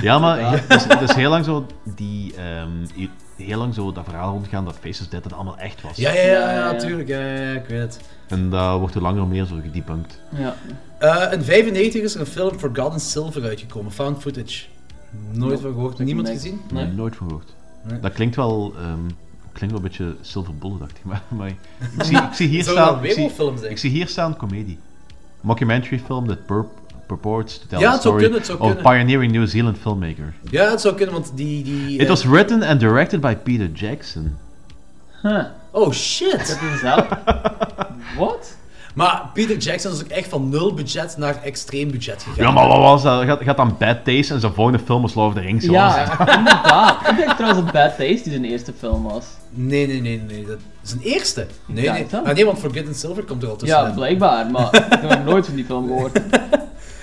[0.00, 2.34] Ja, maar het, is, het is heel lang zo die...
[2.36, 5.96] ehm, heel lang zo dat verhaal rondgaan dat Faces Death het allemaal echt was.
[5.96, 6.78] Ja, ja, ja, Ja, ja, ja.
[6.78, 8.00] tuurlijk, ja, ja, ja, ik weet het.
[8.28, 10.20] En dat wordt hoe langer meer zo gedebunked.
[10.36, 10.54] Ja.
[10.98, 14.64] Eh, in 95 is er een film Forgotten Silver uitgekomen, found footage.
[15.30, 16.60] Nooit van gehoord, niemand gezien?
[16.72, 16.86] Nee.
[16.86, 17.54] Nooit van gehoord.
[17.82, 18.00] Nee.
[18.00, 18.72] Dat klinkt wel...
[18.78, 18.98] ehm,
[19.66, 21.04] klinkt wel een beetje Silver Bullet, dacht ik.
[21.10, 21.56] Maar, maar ik,
[22.04, 22.98] zie, ik zie hier staan...
[22.98, 24.78] een Ik zie, ik hier staan comedie.
[25.40, 26.66] Mockumentary film that pur-
[27.06, 28.92] purports to tell Ja, zou story kunnen, het zou of kunnen.
[28.92, 30.34] pioneering New Zealand filmmaker.
[30.50, 31.64] Ja, het zou kunnen, want die...
[31.64, 34.36] die It eh, was written and directed by Peter Jackson.
[35.22, 35.44] Huh.
[35.70, 36.38] Oh shit!
[36.38, 37.08] Dat is zelf.
[38.18, 38.56] Wat?
[38.94, 42.44] Maar Peter Jackson is ook echt van nul budget naar extreem budget gegaan.
[42.44, 43.24] Ja, maar wat was dat?
[43.24, 45.64] Gaat, gaat dan Bad Taste en zijn volgende film is Lord of the Rings?
[45.64, 47.08] Ja, inderdaad.
[47.10, 49.24] Ik denk trouwens dat Bad Taste die zijn eerste film was.
[49.50, 50.46] Nee, nee, nee, nee.
[50.46, 51.46] Dat is een eerste.
[51.66, 52.06] Nee, Ja, nee.
[52.24, 53.78] Ah, nee, want Forgotten Silver komt er al tussen.
[53.78, 56.20] Ja, blijkbaar, maar ik heb nog nooit van die film gehoord.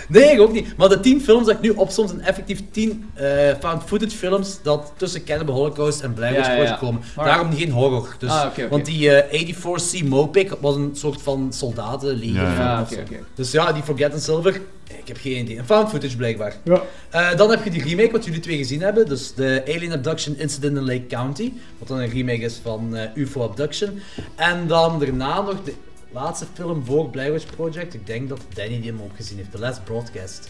[0.09, 0.77] Nee, ik ook niet.
[0.77, 3.27] Maar de 10 films dat ik nu opsom zijn effectief 10 eh
[3.59, 6.63] found footage films dat tussen Cannibal Holocaust en Blair Witch Ja, ja, ja.
[6.63, 7.01] Project komen.
[7.15, 8.15] Daarom geen horror.
[8.19, 8.45] Dus, Ah.
[8.69, 12.41] Want die eh, 84C Mopic was een soort van soldatenleger.
[12.41, 13.03] Ja, oké.
[13.35, 14.55] Dus ja, die Forgotten Silver,
[14.87, 15.57] ik heb geen idee.
[15.57, 16.55] Een found footage blijkbaar.
[16.63, 16.81] Ja.
[17.09, 19.05] Eh, dan heb je die remake wat jullie twee gezien hebben.
[19.07, 21.51] Dus de Alien Abduction Incident in Lake County.
[21.77, 23.99] Wat dan een remake is van eh, UFO Abduction.
[24.35, 25.73] En dan daarna nog de
[26.11, 27.93] laatste film voor Blair Witch Project.
[27.93, 29.51] Ik denk dat Danny die hem ook gezien heeft.
[29.51, 30.49] The Last Broadcast.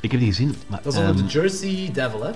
[0.00, 0.80] Ik heb die gezien, maar...
[0.82, 2.30] Dat is onder ehm, de Jersey Devil, hè?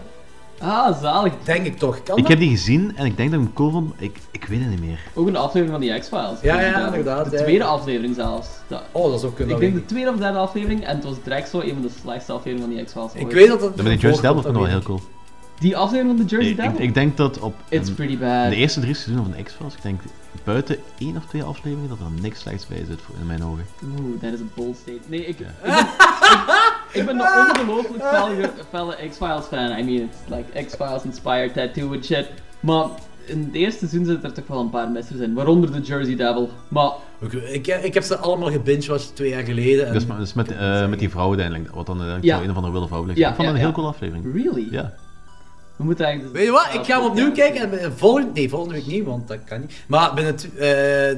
[0.59, 1.33] Ah, zalig.
[1.45, 2.03] Denk ik toch.
[2.03, 2.31] Kan Ik dat?
[2.33, 3.93] heb die gezien en ik denk dat ik hem cool vond.
[3.99, 5.01] Ik, ik weet het niet meer.
[5.15, 6.41] Ook een aflevering van die X-Files.
[6.43, 7.43] Ja, ja, inderdaad, De ja.
[7.43, 8.49] tweede aflevering zelfs.
[8.67, 9.55] Dat- Oh, dat is ook kunnen.
[9.55, 11.91] ik denk de tweede of derde aflevering en het was direct zo een van de
[12.01, 13.13] slechtste afleveringen van die X-Files.
[13.15, 13.77] Ik weet dat het.
[13.77, 15.01] Dat die Jersey Devil vond ik wel heel cool.
[15.61, 16.81] Die aflevering van de Jersey Ik, ik, Devil?
[16.87, 18.49] ik denk dat op It's een- pretty bad.
[18.51, 20.01] de eerste drie seizoenen van X-Files, ik denk
[20.45, 23.65] buiten één of twee afleveringen, dat er niks slechts bij zit voor- in mijn ogen.
[23.85, 24.99] Oeh, dat is een bold state.
[25.07, 25.87] Nee, ik, ik, ben, ik,
[27.01, 29.79] ik ben een ongelooflijk felle, felle X-Files fan.
[29.79, 32.29] I mean, it's like X-Files inspired tattoo and shit.
[32.61, 32.85] Maar
[33.25, 35.35] in het eerste seizoen zitten er toch wel een paar missers in.
[35.35, 36.51] Waaronder de Jersey Devil.
[36.69, 39.87] Maar Ik, ik, ik heb ze allemaal gebingewatcht twee jaar geleden.
[39.87, 42.45] En Dus, met- dus met, eh, met die vrouw uiteindelijk, wat dan uiteindelijk Ja.
[42.45, 43.19] een of andere wilde vrouw ligt.
[43.19, 44.35] Ja, ik vond ja, dat een heel cool aflevering.
[44.35, 44.69] really?
[44.71, 44.93] Ja.
[45.81, 46.37] We moeten eigenlijk...
[46.37, 46.69] Weet je wat?
[46.73, 49.73] Ik ga hem opnieuw kijken en volgende, nee, volgende week niet, want dat kan niet.
[49.87, 50.41] Maar binnen eh,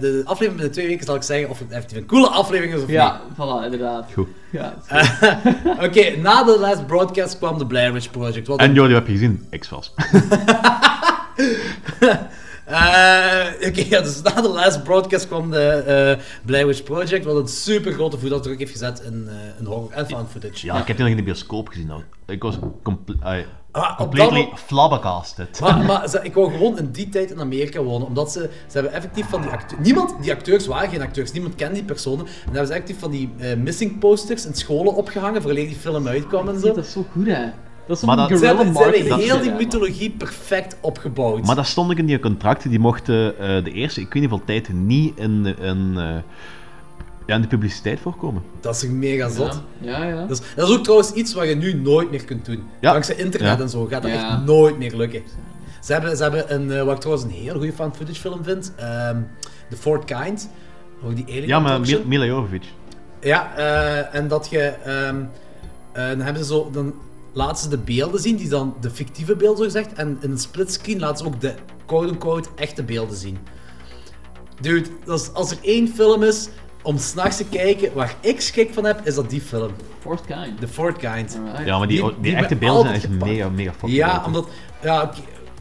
[0.00, 2.88] de aflevering binnen twee weken zal ik zeggen of het een coole aflevering is of
[2.88, 4.10] Ja, voilà, inderdaad.
[4.12, 4.28] Goed.
[4.50, 4.74] Ja,
[5.64, 5.78] niet.
[5.86, 8.46] Oké, na de last broadcast kwam de Blair Witch Project.
[8.46, 9.46] Wat En Jordi, heb je gezien?
[9.50, 9.94] X-Files.
[12.72, 15.60] Eh, Oké, ja, dus na de last broadcast kwam de
[16.16, 19.90] eh Blair Witch Project, wat een super grote voetafdruk heeft gezet in, eh in horror
[19.90, 20.66] en found footage.
[20.66, 21.86] Ja, ik heb die nog in de bioscoop gezien.
[21.86, 22.02] nou.
[22.26, 25.60] Ik was comple ai, Ah, op completely dat flabbergasted.
[25.60, 28.72] Maar, maar ze- ik wou gewoon in die tijd in Amerika wonen, omdat ze, ze
[28.72, 29.80] hebben effectief van die acteurs...
[29.84, 32.26] Niemand, die acteurs waren geen acteurs, niemand kende die personen.
[32.26, 35.76] En dan hebben ze effectief van die eh, missing posters in scholen opgehangen, voordat die
[35.76, 36.66] film uitkwam en zo.
[36.66, 37.44] Dat is zo goed, hè.
[37.86, 39.32] Dat is Maar dat- Ze guerrilla hebben, ze hebben marketing.
[39.32, 41.46] heel die mythologie perfect opgebouwd.
[41.46, 44.30] Maar dat stond ook in die contracten, die mochten eh, de eerste, ik weet niet
[44.30, 46.04] hoeveel tijd, niet in, in, eh,
[47.26, 48.42] ja, in de publiciteit voorkomen.
[48.60, 49.62] Dat is mega zot.
[49.78, 50.26] Ja, ja.
[50.26, 52.62] Dat, is, dat is ook trouwens iets wat je nu nooit meer kunt doen.
[52.80, 52.92] Ja.
[52.92, 53.62] Dankzij internet Ja.
[53.62, 54.16] en zo gaat dat Ja.
[54.36, 55.22] echt nooit meer lukken.
[55.80, 58.44] Ze hebben, ze hebben een, eh, wat ik trouwens een heel goede fan footage film
[58.44, 59.16] vind, ehm
[59.70, 60.50] The Fourth Kind.
[61.02, 62.66] Over die alien Ja, maar Mila Jovovich.
[63.20, 64.60] Ja, eh, en dat je.
[64.60, 65.16] ehm,
[65.92, 66.70] eh, dan hebben ze zo.
[66.72, 66.94] Dan
[67.32, 69.92] laten ze de beelden zien, die dan de fictieve beelden zo gezegd.
[69.92, 71.54] En in een splitscreen laten ze ook de
[71.86, 73.38] quote-unquote echte beelden zien.
[74.60, 74.88] Dude,
[75.32, 76.48] als er één film is
[76.82, 79.70] om s'nachts te kijken waar ik schik van heb, is dat die film.
[80.00, 80.60] Fourth kind.
[80.60, 81.38] The Fourth Kind.
[81.44, 81.66] Alright.
[81.66, 84.26] Ja, maar die, Die- die, die echte beelden zijn echt mega, mega fucking Ja, leuk.
[84.26, 84.48] omdat...
[84.82, 85.12] Ja.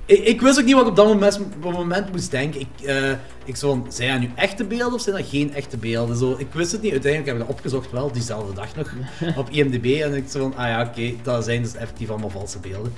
[0.05, 2.59] Ik, ik wist ook niet wat ik op dat moment, op dat moment moest denken.
[2.59, 3.11] Ik, eh,
[3.45, 6.17] ik zo van, zijn dat nu echte beelden of zijn dat geen echte beelden?
[6.17, 6.91] Zo, ik wist het niet.
[6.91, 8.91] Uiteindelijk heb ik dat opgezocht wel, diezelfde dag nog,
[9.37, 9.85] op IMDb.
[10.01, 12.93] En ik zo van, ah ja, oké, dat zijn dus effectief allemaal valse beelden.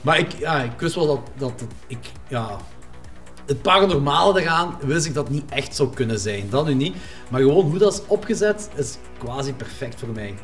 [0.00, 2.56] Maar ik, ja, ik wist wel dat, dat het- ik, ja...
[3.46, 6.46] Het paranormale eraan wist ik dat niet echt zou kunnen zijn.
[6.50, 6.94] Dat nu niet.
[7.28, 10.34] Maar gewoon hoe dat is opgezet, is quasi perfect voor mij.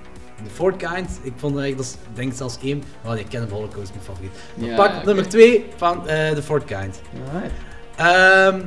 [0.45, 2.83] The Fourth Kind, ik vond eigenlijk, dat is, ik denk zelfs één...
[3.05, 4.31] Oh nee, Cannibal Holocaust is mijn favoriet.
[4.57, 7.01] Maar Ja, pak nummer twee van eh The Kind.
[7.33, 7.53] Alright.
[7.97, 8.61] Ehm,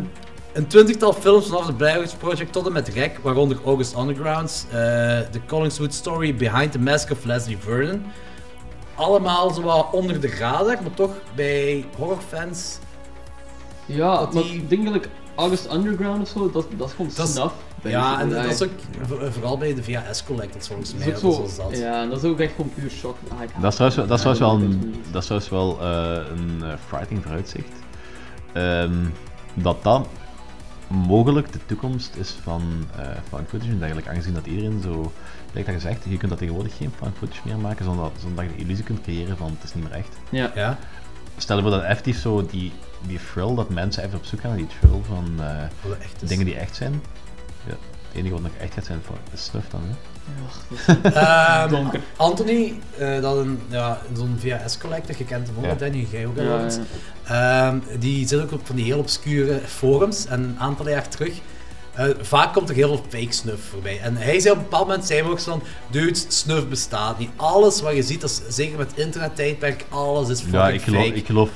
[0.54, 4.76] een twintigtal films vanaf de Blair Project tot en met Rec, waaronder August Underground, eh
[5.20, 8.04] The Collingswood Story Behind the Mask of Leslie Vernon.
[8.96, 12.78] Allemaal zo wat onder de radar, maar toch bij horrorfans.
[13.86, 16.93] Ja, Dat maar die- ik denk dat ik August Underground of zo, dat, dat is
[16.93, 17.54] gewoon Dat.
[17.91, 18.69] Ja, en dat is ook
[19.02, 21.15] vo- vooral bij de VHS Collectors volgens Dat is mij.
[21.15, 23.15] ook Dat zo, ja, en dat is ook echt gewoon puur shock.
[23.32, 24.08] Ah, Dat is trouwens, wel-
[24.39, 27.71] wel Ja, een, dat is wel eh, een eh, frightening vooruitzicht.
[28.54, 29.06] Ehm,
[29.54, 30.08] dat dat
[30.88, 32.62] mogelijk de toekomst is van
[32.97, 35.12] eh found footage en dergelijke, aangezien dat iedereen zo,
[35.54, 38.43] like dat gezegd, je kunt dat tegenwoordig geen found footage meer maken zonder, dat- zonder
[38.43, 40.17] dat je de illusie kunt creëren van het is niet meer echt.
[40.30, 40.52] Ja.
[40.56, 40.78] Ja.
[41.38, 42.71] Stel je voor dat effectief zo die,
[43.02, 46.56] die thrill, dat mensen even op zoek gaan naar die thrill van eh, dingen die
[46.56, 47.02] echt zijn.
[47.66, 49.02] Ja, het enige wat nog echt gaat zijn,
[49.34, 49.82] is stuff dan.
[49.88, 49.96] Hè.
[51.10, 52.00] Ehm, Donker.
[52.16, 55.74] Anthony, eh, dat een, ja, zo'n VHS Collector, je kent hem ook, Ja.
[55.76, 56.78] Danny, jij ook al Ja, wel eens.
[57.28, 57.68] ja.
[57.68, 61.34] Ehm, die zit ook op van die heel obscure forums en een aantal jaar terug.
[61.94, 64.00] eh, vaak komt er heel veel fake snuff voorbij.
[64.02, 67.30] En hij zei op een bepaald moment, zei ook zo van, dude, snuff bestaat niet.
[67.36, 71.04] Alles wat je ziet, dat is, zeker met internettijdperk, alles is fucking Ja, ik geloof,
[71.04, 71.16] fake.
[71.16, 71.50] ik geloof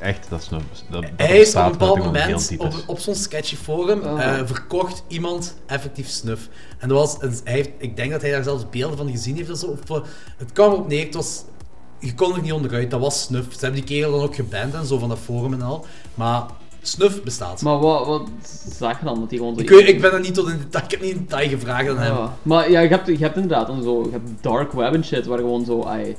[0.00, 0.64] echt dat snuff.
[0.90, 4.22] Dat, dat Hij is op een bepaald moment op, op zo'n sketchy forum Oh.
[4.22, 6.48] eh, verkocht iemand effectief snuff.
[6.78, 9.36] En dat was, een- hij heeft, ik denk dat hij daar zelfs beelden van gezien
[9.36, 9.50] heeft.
[9.50, 9.66] of zo.
[9.66, 10.04] Of, eh,
[10.36, 11.42] het kwam erop neer, het was,
[11.98, 13.52] je kon er niet onderuit, dat was snuff.
[13.52, 15.86] Ze hebben die kerel dan ook geband en zo van dat forum en al.
[16.14, 16.42] Maar
[16.82, 17.62] snuff bestaat.
[17.62, 18.28] Maar wat, wat
[18.78, 19.20] zag je dan?
[19.20, 21.10] Dat die gewoon ik, weet, ik ben er niet tot in detail, ik heb niet
[21.14, 22.14] in detail gevraagd aan hem.
[22.14, 22.36] Ja.
[22.42, 25.26] Maar ja, je hebt, je hebt inderdaad dan zo, je hebt dark web en shit,
[25.26, 26.16] waar gewoon zo, ai,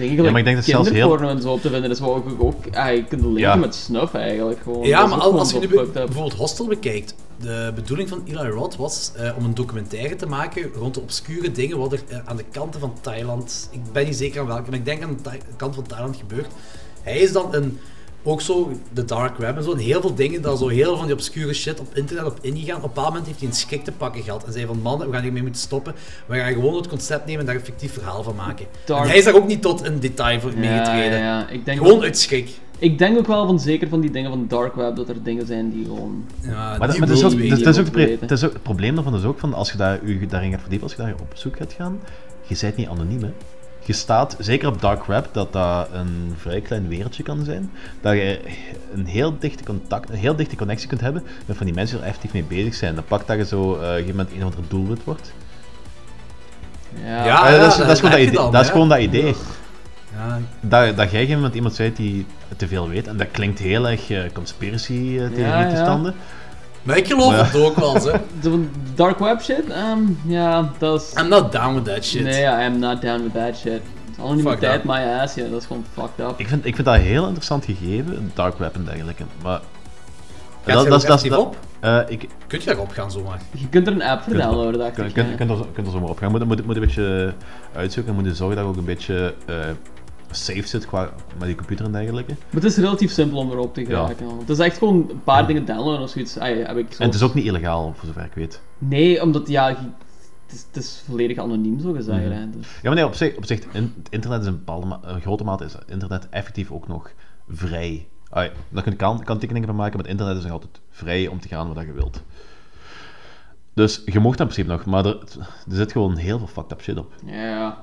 [0.00, 2.26] ik, maar ik denk dat zelfs heel- en zo op te vinden is, wat ook,
[2.38, 3.54] ook ai, kunt leven Ja.
[3.54, 4.60] met snuff eigenlijk.
[4.62, 4.86] Gewoon.
[4.86, 8.76] Ja, maar als, gewoon als je nu bijvoorbeeld Hostel bekijkt, de bedoeling van Eli Roth
[8.76, 12.36] was eh, om een documentaire te maken rond de obscure dingen wat er eh, aan
[12.36, 15.30] de kanten van Thailand, ik ben niet zeker aan welke, maar ik denk aan de
[15.56, 16.46] kant van Thailand gebeurt.
[17.02, 17.78] Hij is dan een
[18.22, 19.72] ook zo de dark web en zo.
[19.72, 22.38] En heel veel dingen, dat zo heel veel van die obscure shit op internet op
[22.40, 22.76] ingegaan.
[22.76, 24.44] Op een bepaald moment heeft hij een schik te pakken gehad.
[24.44, 25.94] En zei van, man, we gaan hiermee moeten stoppen.
[26.26, 28.66] We gaan gewoon het concept nemen en daar een fictief verhaal van maken.
[28.84, 31.18] Dark- En hij is daar ook niet tot een detail voor Ja, meegetreden.
[31.18, 31.48] ja, ja.
[31.48, 32.50] Ik denk Gewoon ook- uit schrik.
[32.78, 35.46] Ik denk ook wel van zeker van die dingen van Dark Web dat er dingen
[35.46, 36.24] zijn die gewoon.
[36.40, 37.30] Ja, Maar, die dat, dat is dat,
[38.18, 40.60] dat dat ook, het probleem daarvan is ook van als je daar, je daarin gaat
[40.60, 42.00] verdiepen, als je daar op zoek gaat gaan,
[42.46, 43.22] je bent niet anoniem.
[43.22, 43.30] Hè.
[43.84, 47.70] Je staat, zeker op dark web, dat dat een vrij klein wereldje kan zijn.
[48.00, 48.40] Dat je
[48.94, 52.04] een heel dichte contact, een heel dichte connectie kunt hebben met van die mensen die
[52.04, 52.94] er effectief mee bezig zijn.
[52.94, 55.32] Dan pak dat je zo eh, op een gegeven moment een of ander doelwit wordt.
[57.04, 58.98] Ja, Ja, Eh, dat is, dat is gewoon, dat idee, dan, dat is gewoon dat
[58.98, 59.34] idee.
[60.16, 62.26] Ja, Dat, dat jij iemand iemand zei die
[62.56, 63.06] te veel weet.
[63.06, 65.36] En dat klinkt heel erg eh conspiracy eh,
[66.82, 68.12] maar ik geloof het ook wel, hè.
[68.42, 69.68] De dark web shit?
[69.68, 71.22] Ehm, ja, dat is.
[71.22, 72.22] I'm not down with that shit.
[72.22, 73.80] Nee, I am not down with that shit.
[74.18, 76.34] Anonimiteit, my ass, ja, dat is gewoon fucked up.
[76.36, 79.22] Ik vind, ik vind dat een heel interessant gegeven, dark web en dergelijke.
[79.42, 79.60] Maar...
[80.64, 81.56] je er ook effectief op?
[81.80, 83.40] eh, ik, Kun je daarop gaan zomaar?
[83.50, 85.12] Je kunt er een app voor downloaden, dacht Kun, ik.
[85.14, 85.34] kun, ja.
[85.36, 86.30] kunt, er, kunt er zomaar op gaan.
[86.30, 87.34] Moet, moet, moet een beetje
[87.74, 89.56] uitzoeken en moet zorgen dat je ook een beetje eh,
[90.30, 92.32] safe zit qua met die computer en dergelijke.
[92.32, 94.26] Maar het is relatief simpel om erop te geraken.
[94.26, 96.34] want Het is echt gewoon een paar dingen downloaden of zoiets.
[96.34, 98.60] Heb ik En het is ook niet illegaal, voor zover ik weet.
[98.78, 99.76] Nee, omdat ja, je-
[100.46, 102.24] het is, het is volledig anoniem zo gezegd.
[102.28, 102.50] Mhm.
[102.50, 105.00] dus- Ja, maar nee, op zich, op zich in, het internet is een bepaalde ma-
[105.02, 107.10] een grote mate is internet effectief ook nog
[107.48, 108.08] vrij.
[108.32, 111.26] Ja, daar kun je kan, kanttekeningen van maken, maar het internet is nog altijd vrij
[111.26, 112.22] om te gaan waar je wilt.
[113.74, 115.18] Dus je mocht dat in principe nog, maar er,
[115.70, 117.12] er zit gewoon heel veel fucked up shit op.
[117.24, 117.82] Ja.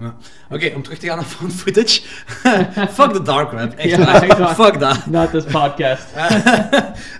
[0.00, 0.16] Ja.
[0.50, 2.00] Oké, om terug te gaan naar found footage.
[2.96, 3.72] Fuck de dark web.
[3.74, 4.22] Echt Ja, waar.
[4.22, 4.54] echt waar.
[4.54, 5.06] Fuck dat.
[5.06, 6.04] Not this podcast.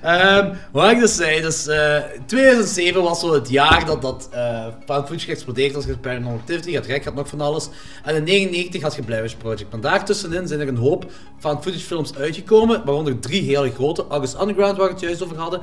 [0.03, 1.97] Ehm, wat ik dus zei, dus, eh
[2.27, 5.85] 2007 was zo het jaar dat, dat eh found footage geëxplodeerd was.
[5.85, 7.64] Je had Paranormal Activity, had Rek, had nog van alles.
[7.64, 9.70] En in 1999 had je Blair Witch Project.
[9.70, 11.07] Maar daartussenin zijn er een hoop
[11.39, 14.05] found footage films uitgekomen, waaronder drie hele grote.
[14.09, 15.61] August Underground, waar we het juist over hadden.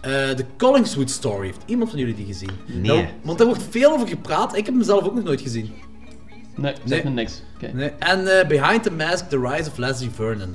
[0.00, 1.46] Eh de Collingswood Story.
[1.46, 2.50] Heeft iemand van jullie die gezien?
[2.66, 2.80] Nee.
[2.82, 4.56] Nou, want daar wordt veel over gepraat.
[4.56, 5.72] Ik heb hem zelf ook nog nooit gezien.
[6.56, 7.12] Nee, zeg Nee.
[7.12, 7.42] me niks.
[7.56, 7.70] Oké.
[7.74, 7.90] Nee.
[7.98, 10.54] En eh, Behind the Mask, The Rise of Leslie Vernon.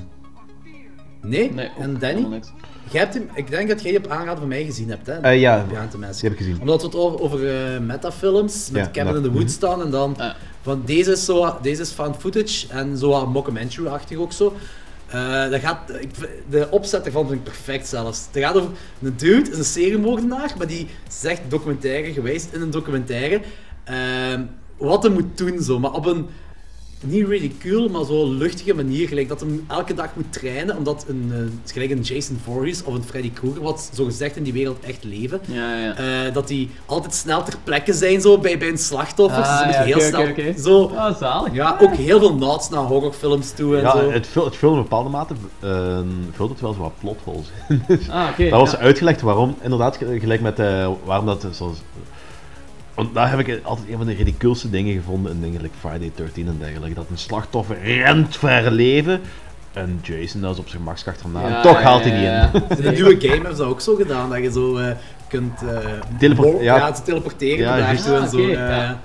[1.22, 1.52] Nee?
[1.52, 2.26] Nee, en Danny?
[2.26, 2.52] niks.
[2.90, 5.12] Jij hebt hem, ik denk dat jij die op aanraden van mij gezien hebt, hè?
[5.12, 6.20] Eh, ja, Behind the Mask.
[6.20, 6.60] die heb ik gezien.
[6.60, 9.14] Omdat we het over, over eh, metafilms met Ja, ja.
[9.14, 9.52] in the Woods Mhm.
[9.52, 10.16] staan en dan
[10.62, 14.54] van deze is, zo, deze is found footage en zo wat mockumentary-achtig ook zo.
[15.06, 16.10] Eh, dat gaat, ik,
[16.50, 18.26] de opzet ervan vind ik perfect zelfs.
[18.32, 18.70] Het gaat over
[19.02, 23.40] een dude, is een seriemoordenaar, maar die zegt documentaire geweest in een documentaire
[23.84, 24.42] ehm,
[24.80, 26.26] wat hij moet doen zo, maar op een
[27.02, 31.28] niet ridicule, maar zo luchtige manier, gelijk dat hij elke dag moet trainen, omdat een,
[31.32, 34.42] eh, het is gelijk een Jason Voorhees of een Freddy Krueger, wat zo gezegd in
[34.42, 35.94] die wereld echt leven, Ja, ja.
[36.26, 39.42] eh, dat die altijd snel ter plekke zijn zo bij, bij een slachtoffer.
[39.42, 40.26] Ah, ja, heel snel
[40.58, 40.84] zo.
[40.96, 41.52] Ah, zalig.
[41.54, 44.10] Ja, ook heel veel nods naar horrorfilms toe en Ja, zo.
[44.10, 45.98] het, vult, het vult in een bepaalde mate eh,
[46.32, 47.46] vult het wel zo wat plotholes.
[48.10, 48.48] Ah, oké.
[48.50, 48.78] dat was ja.
[48.78, 51.76] uitgelegd waarom, inderdaad, ge- gelijk met eh, waarom dat zoals.
[53.02, 56.12] Want daar heb ik altijd een van de ridiculste dingen gevonden in dingen like Friday
[56.14, 56.94] 13 en dergelijke.
[56.94, 59.20] Dat een slachtoffer rent voor haar leven.
[59.72, 60.82] En Jason dat is op zijn.
[60.84, 62.66] Ja, en toch ja, haalt hij ja, die ja.
[62.68, 62.76] in.
[62.76, 64.90] In de nieuwe game hebben ze dat ook zo gedaan, dat je zo eh,
[65.28, 65.78] kunt eh,
[66.18, 66.76] Teleport- ja.
[66.76, 68.38] ja, te teleporteren Ja, en Ah, zo.
[68.38, 68.52] eh.
[68.52, 69.00] ja.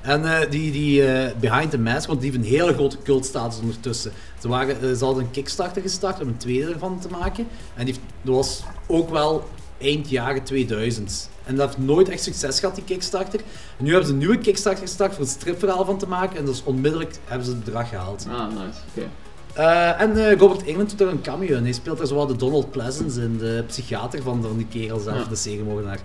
[0.00, 3.60] En eh, die, die eh, Behind the Mask, want die heeft een hele grote cultstatus
[3.60, 4.12] ondertussen.
[4.38, 7.46] Ze, waren, ze hadden een Kickstarter gestart om een tweede ervan te maken.
[7.74, 9.48] En die, heeft- dat was ook wel
[9.80, 11.30] eind jaren 2000.
[11.50, 13.40] En dat heeft nooit echt succes gehad, die Kickstarter.
[13.76, 16.38] En nu hebben ze een nieuwe Kickstarter gestart voor een stripverhaal van te maken.
[16.38, 18.26] En is onmiddellijk hebben ze het bedrag gehaald.
[18.28, 18.78] Ah, nice.
[18.96, 19.08] Oké.
[19.54, 21.62] Eh, en eh, Robert Englund doet er een cameo in.
[21.62, 25.16] Hij speelt daar zowel de Donald Pleasance in, de psychiater van, van die kerel zelf,
[25.22, 25.28] Ja.
[25.28, 25.98] de seriemoordenaar.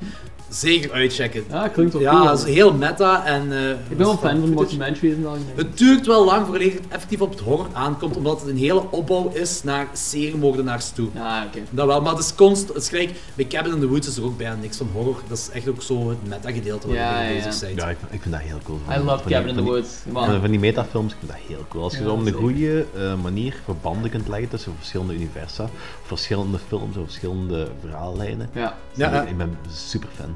[0.49, 1.43] Zeker uitchecken.
[1.49, 2.33] Ja, klinkt wel Ja, cool.
[2.33, 3.51] is heel meta en...
[3.51, 4.53] eh, Ik ben wel fan van footage.
[4.55, 5.25] documentaries en.
[5.55, 8.91] Het duurt wel lang voordat het effectief op het horror aankomt, omdat het een hele
[8.91, 11.07] opbouw is naar seriemoordenaars toe.
[11.13, 11.59] Ja, oké.
[11.69, 14.17] Dat wel, maar het is const, het is gelijk, bij Cabin in the Woods is
[14.17, 15.21] er ook bijna niks van horror.
[15.27, 17.67] Dat is echt ook zo het meta-gedeelte waar Ja, je mee ja, bezig ja.
[17.67, 17.79] bent.
[17.81, 18.79] Ja, ik, ik vind dat heel cool.
[18.91, 19.89] I love Van die- Cabin in the die- Woods.
[20.11, 20.39] Van, Man.
[20.41, 21.83] van die metafilms, ik vind dat heel cool.
[21.83, 22.39] Als je Ja, zo een zeker.
[22.39, 25.69] goede eh, manier verbanden kunt leggen tussen verschillende universa,
[26.03, 28.49] verschillende films of verschillende verhaallijnen.
[28.53, 28.77] Ja.
[28.93, 29.23] Ja, ja.
[29.23, 30.35] Ik ben super fan.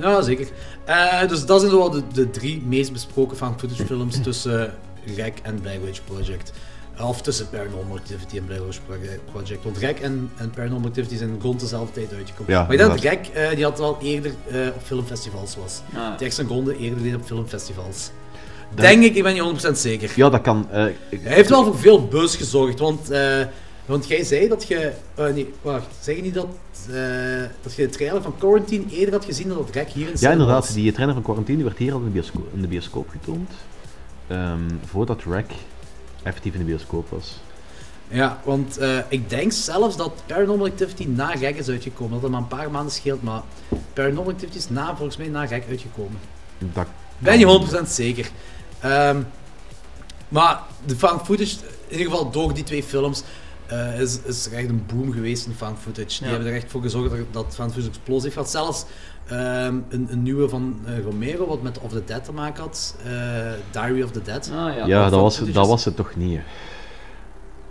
[0.00, 0.48] Ja, zeker.
[0.84, 4.74] Eh, dus dat zijn zo wel de, de drie meest besproken found footage films tussen
[5.16, 6.52] Rek en Blair Witch Project.
[7.00, 8.80] Of tussen Paranormal Activity en Blair Witch
[9.30, 9.64] Project.
[9.64, 12.52] Want Rek en, en Paranormal Activity zijn rond dezelfde tijd uitgekomen.
[12.52, 13.00] Ja, maar ik denk dat.
[13.00, 15.80] Rek eh, die had al eerder eh, op filmfestivals was.
[15.94, 18.10] Ah, Die echt zijn ronde eerder deed op filmfestivals.
[18.74, 20.10] Denk ik, ik ben niet 100% zeker.
[20.16, 20.66] Ja, dat kan.
[20.70, 23.40] eh, ik- Hij heeft wel voor veel buzz gezorgd, want, eh,
[23.86, 24.92] want jij zei dat je...
[25.14, 25.86] eh, nee, wacht.
[26.00, 26.46] Zeg je niet dat,
[27.62, 30.30] dat je de trailer van Quarantine eerder had gezien dan dat Rek hier in Ja,
[30.30, 30.64] inderdaad.
[30.66, 30.74] was?
[30.74, 33.50] Die trainer van Quarantine die werd hier al in de bioscoop, in de bioscoop getoond.
[34.26, 35.50] Ehm, voordat Rack
[36.22, 37.40] effectief in de bioscoop was.
[38.08, 42.12] Ja, want ik denk zelfs dat Paranormal Activity na Gek is uitgekomen.
[42.12, 43.42] Dat het maar een paar maanden scheelt, maar
[43.92, 46.18] Paranormal Activity is na, volgens mij na Gek uitgekomen.
[46.58, 46.86] Dat
[47.18, 48.30] Ben je 100% zeker.
[48.84, 49.22] Ehm,
[50.28, 51.56] maar de found footage,
[51.88, 53.22] in ieder geval door die twee films,
[53.66, 56.18] eh, is, is er echt een boom geweest in found footage.
[56.18, 56.28] Die Ja.
[56.34, 58.50] hebben er echt voor gezorgd dat, dat found footage explosie heeft gehad.
[58.50, 58.84] Zelfs
[59.26, 62.96] ehm, een, een nieuwe van eh, Romero, wat met Of the Dead te maken had.
[63.04, 63.12] eh,
[63.70, 64.50] Diary of the Dead.
[64.54, 64.86] Ah ja.
[64.86, 66.38] Ja, dat van was, footage dat was het toch niet.
[66.38, 66.42] hè.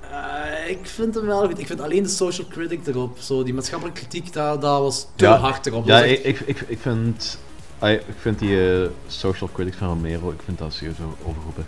[0.10, 1.60] Eh, ik vind hem wel goed.
[1.60, 5.26] Ik vind alleen de social critic erop, zo, die maatschappelijke kritiek, dat, dat was te
[5.26, 5.38] Ja.
[5.38, 5.86] hard erop.
[5.86, 7.38] Ja, echt- ik, ik, ik vind...
[7.84, 11.66] ai, Ik vind die eh, social critics van Romero, ik vind dat sowieso overroepen.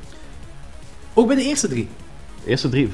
[1.14, 1.88] Ook bij de eerste drie.
[2.44, 2.90] De eerste drie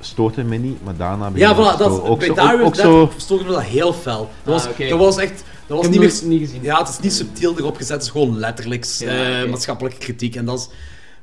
[0.00, 1.24] stoorten me niet, maar daarna...
[1.24, 3.06] Ja, beginnen voilà, dat, zo- is- ook bij zo- Diary ook- ook zo...
[3.06, 4.30] Dead stoorde me dat heel fel.
[4.42, 5.44] Dat was, Ah, dat was echt...
[5.66, 6.30] Dat was Ik niet heb meer...
[6.30, 6.62] niet gezien.
[6.62, 10.34] Ja, het is niet subtiel erop gezet, het is gewoon letterlijk Ja, eh, maatschappelijke kritiek.
[10.36, 10.68] En dat is,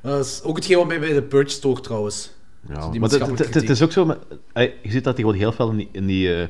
[0.02, 2.32] dat is ook hetgeen wat mij bij de Purge stoort trouwens.
[2.70, 4.16] Ja, maar het- is ook zo...
[4.54, 5.90] ai, je ziet dat hij gewoon heel veel in die...
[5.92, 6.48] In die eh,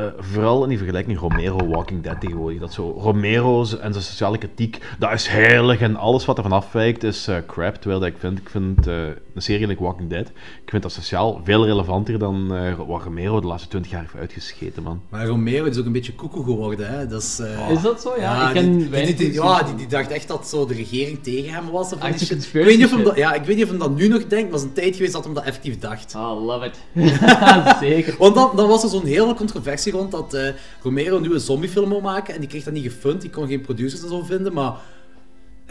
[0.00, 2.60] eh, vooral in die vergelijking Romero Walking Dead tegenwoordig.
[2.60, 6.52] Dat zo Romero's en zijn sociale kritiek, dat is heilig en alles wat er van
[6.52, 7.74] afwijkt is eh, crap.
[7.74, 8.94] Terwijl dat ik vind, ik vind eh,
[9.34, 10.28] een serie like Walking Dead,
[10.64, 14.14] ik vind dat sociaal veel relevanter dan eh, wat Romero de laatste 20 jaar heeft
[14.16, 15.00] uitgescheten, man.
[15.08, 16.88] Maar Romero is ook een beetje koekoe geworden.
[16.88, 17.06] Hè?
[17.06, 18.14] Dat is, eh, Is dat zo?
[18.18, 21.70] Ja, ik ken die, ja, die, die dacht echt dat zo de regering tegen hem
[21.70, 21.92] was.
[21.92, 22.44] Of Ah, shit.
[22.44, 24.26] ik, weet niet of hem dat, ja, ik weet niet of hem dat nu nog
[24.26, 26.14] denkt, maar het is een tijd geweest dat hem dat effectief dacht.
[26.14, 26.78] Ah, love it.
[27.88, 28.14] Zeker.
[28.18, 30.48] Want dan, dan was er zo'n hele controversie rond dat eh,
[30.82, 33.60] Romero een nieuwe zombiefilm wil maken en die kreeg dat niet gefund, die kon geen
[33.60, 34.72] producers en zo vinden, maar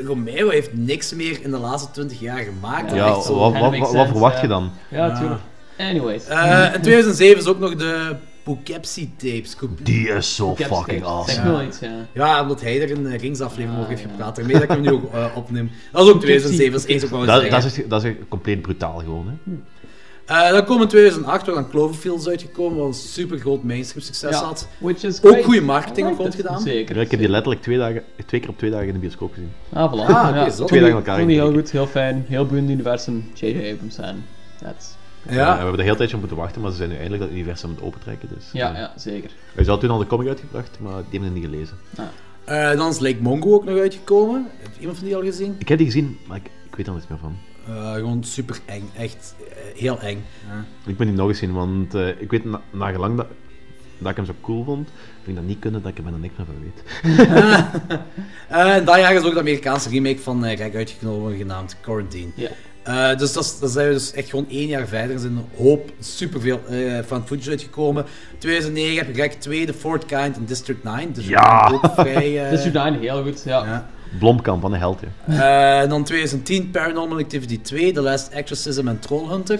[0.05, 2.93] Romero heeft niks meer in de laatste 20 jaar gemaakt.
[2.93, 3.35] Ja, Echt zo.
[3.35, 4.41] wat, wat, wat, verwacht ja.
[4.41, 4.71] je dan?
[4.89, 5.41] Ja, tuurlijk.
[5.77, 6.25] Anyways.
[6.27, 9.55] Eh, in 2007 is ook nog de Poughkeepsie tapes.
[9.83, 11.51] Die is zo heb fucking awesome.
[11.51, 12.05] Wel iets, ja.
[12.13, 14.09] Ja, omdat hij er een eh, Rings-aflevering Ah, over heeft ja.
[14.09, 14.35] gepraat.
[14.35, 15.71] Daarmee dat ik hem nu ook eh, opneem.
[15.91, 18.61] Dat is ook 2007, dat is eens ook wel eens Dat, is, dat is compleet
[18.61, 19.53] brutaal gewoon, hè.
[20.29, 24.05] Eh, dan komen in 2008, waar dan Cloverfield is uitgekomen, wat een super groot mainstream
[24.05, 24.67] succes Ja, had.
[25.21, 26.17] Ook goede marketing liked it.
[26.17, 26.61] rondgedaan.
[26.61, 26.95] Zeker.
[26.95, 29.33] Ja, ik heb die letterlijk twee, dagen, twee keer op twee dagen in de bioscoop
[29.33, 29.51] gezien.
[29.73, 29.95] Ah, voilà.
[29.95, 30.55] Ah, oké, ja, zo.
[30.55, 33.29] vond Twee dagen elkaar Vond die heel goed, heel fijn, heel boeiend universum.
[33.33, 33.71] J.J.
[33.71, 34.25] Abrams en
[34.61, 34.97] that's...
[35.29, 35.33] Ja.
[35.35, 35.51] Ja.
[35.53, 37.69] we hebben de hele tijd op moeten wachten, maar ze zijn nu eindelijk dat universum
[37.69, 38.29] aan het opentrekken.
[38.33, 39.31] Dus, Ja, eh, ja, zeker.
[39.55, 41.77] Hij had toen al de comic uitgebracht, maar die hebben we niet gelezen.
[42.43, 44.47] Eh, dan is Lake Mongo ook nog uitgekomen.
[44.57, 45.55] Heeft iemand van die al gezien?
[45.57, 47.35] Ik heb die gezien, maar ik, ik weet er niks meer van.
[47.69, 48.89] Eh, gewoon super eng.
[48.97, 50.23] Echt eh, heel eng.
[50.85, 53.27] Ik ben die nog eens zien, want eh, ik weet na, nagelang dat,
[53.97, 54.89] dat ik hem zo cool vond,
[55.23, 56.83] vind ik dat niet kunnen dat ik er bijna niks meer van weet.
[58.49, 62.31] Eh, en dat jaar is ook de Amerikaanse remake van Rek uitgenomen, genaamd Quarantine.
[62.35, 62.49] Ja.
[62.83, 65.15] Eh, dus dat, zijn we dus echt gewoon één jaar verder.
[65.15, 68.05] Er zijn een hoop, superveel eh van footage uitgekomen.
[68.37, 71.13] 2009 heb ik Rek 2, The Fourth Kind en District 9.
[71.13, 71.69] Dus Ja.
[71.71, 72.31] ook vrij...
[72.51, 73.65] Dus Jordan, heel goed, ja.
[73.65, 73.89] ja.
[74.19, 75.33] Blomkamp, van een held, ja.
[75.33, 79.59] Eh, en dan 2010 Paranormal Activity 2, The Last Exorcism en Trollhunter.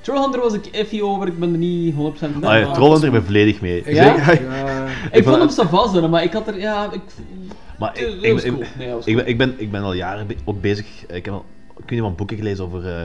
[0.00, 1.96] Trollhunter was ik iffy over, ik ben er niet 100%
[2.40, 2.50] mee.
[2.50, 3.94] Ah, ja, maar- Trollhunter, ik ben volledig mee.
[3.94, 4.30] Ja?
[5.12, 7.00] Ik vond hem savas, maar ik had er, ja, ik...
[7.78, 8.54] Maar ik, ik, ik,
[9.04, 10.86] ik, ben, ik, ben, ik ben al jaren be- ook bezig.
[11.08, 13.04] Ik heb al, ik weet niet wat boeken gelezen over eh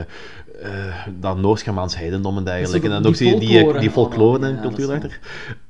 [0.63, 2.87] eh, dat Noors-Germaans heidendom en dergelijke.
[2.87, 5.19] Zo En die ook die, die, folklore die en folklore en Ja, cultuur daarachter.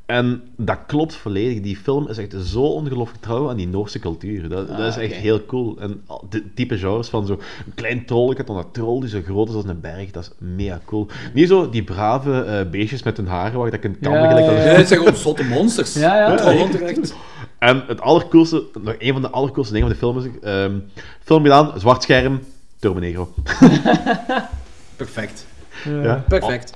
[0.10, 1.62] En dat klopt volledig.
[1.62, 4.50] Die film is echt zo ongelooflijk trouw aan die Noorse cultuur.
[4.50, 5.78] Dat, dat is Ah, echt heel cool.
[5.80, 7.40] En de type genres van zo'n
[7.76, 10.80] klein trolletje tot een troll die zo groot is als een berg, dat is mega
[10.86, 11.08] cool.
[11.34, 14.46] Niet zo die brave eh, beestjes met hun haren waar ik een kan Ja, gelijk
[14.46, 15.94] ja, het zijn gewoon zotte monsters.
[15.94, 16.56] Ja, ja.
[17.60, 20.78] En het allercoolste, nog een van de allercoolste dingen van de film is, ehm,
[21.24, 22.40] film gedaan, zwart scherm,
[22.80, 23.34] Turbo Negro.
[24.96, 25.46] Perfect.
[25.86, 26.24] Ja.
[26.28, 26.74] Perfect.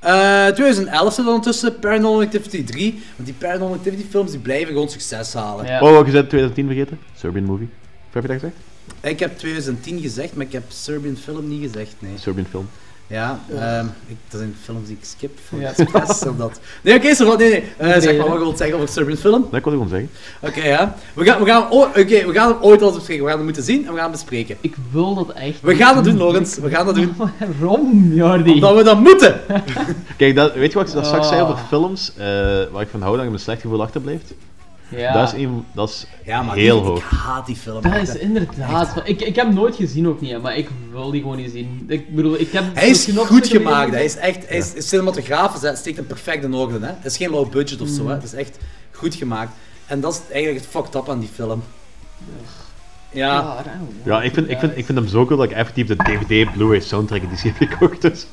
[0.00, 3.02] Eh 2011 zit er ondertussen Paranormal Activity 3.
[3.16, 5.66] Want die Paranormal Activity films die blijven gewoon succes halen.
[5.66, 5.80] Ja.
[5.80, 6.98] Oh, wat je zei 2010 vergeten?
[7.16, 7.68] Serbian movie.
[8.08, 8.56] Of heb je dat gezegd?
[9.00, 12.12] Ik heb 2010 gezegd, maar ik heb Serbian film niet gezegd, nee.
[12.18, 12.68] Serbian film.
[13.10, 15.68] Ja, ehm, ik, dat zijn films die ik skip voor Ja.
[15.76, 16.60] expres, of dat.
[16.82, 17.64] Nee, oké, wat, nee, nee.
[17.76, 18.30] Eh, zeg Nee, maar hè?
[18.30, 19.48] wat je wilt zeggen over Serbian film.
[19.50, 20.10] Dat kon ik gewoon zeggen.
[20.40, 20.94] Oké, ja.
[21.14, 23.22] We gaan, we, gaan, oh, oké, we gaan hem ooit al bespreken.
[23.22, 24.56] We gaan hem moeten zien en we gaan hem bespreken.
[24.60, 25.60] Ik wil dat echt.
[25.60, 26.56] We gaan dat doen, Lorenz.
[26.58, 27.14] We gaan dat doen.
[27.58, 28.52] Waarom, Jordi?
[28.52, 29.40] Omdat we dat moeten.
[30.16, 32.24] Kijk, dat, weet je wat ik dat straks zei over films, eh,
[32.72, 34.32] waar ik van hou dat je een slecht gevoel achterblijft?
[34.88, 35.12] Ja.
[35.12, 36.98] Dat is, een, dat is Ja, maar heel ik, hoog.
[36.98, 37.82] ik haat die film.
[37.82, 39.00] Dat is inderdaad.
[39.04, 41.50] Ik, ik heb hem nooit gezien ook niet, hè, maar ik wil die gewoon niet
[41.50, 41.84] zien.
[41.88, 42.64] Ik bedoel, ik heb.
[42.74, 43.90] Hij is goed gemaakt.
[43.90, 46.78] Hij is echt, hij is cinematografisch, hij steekt hem perfect in orde.
[46.86, 46.86] Hè.
[46.86, 48.14] Het is geen low budget of zo, hè.
[48.14, 48.58] het is echt
[48.92, 49.52] goed gemaakt.
[49.86, 51.62] En dat is eigenlijk het fucked up aan die film.
[53.10, 53.64] Ja, Ja,
[54.04, 56.52] Ja, ik vind, ik, vind, ik vind hem zo cool dat ik effectief de DVD
[56.52, 58.02] Blu-ray soundtrack editie heb gekocht.
[58.02, 58.26] Dus.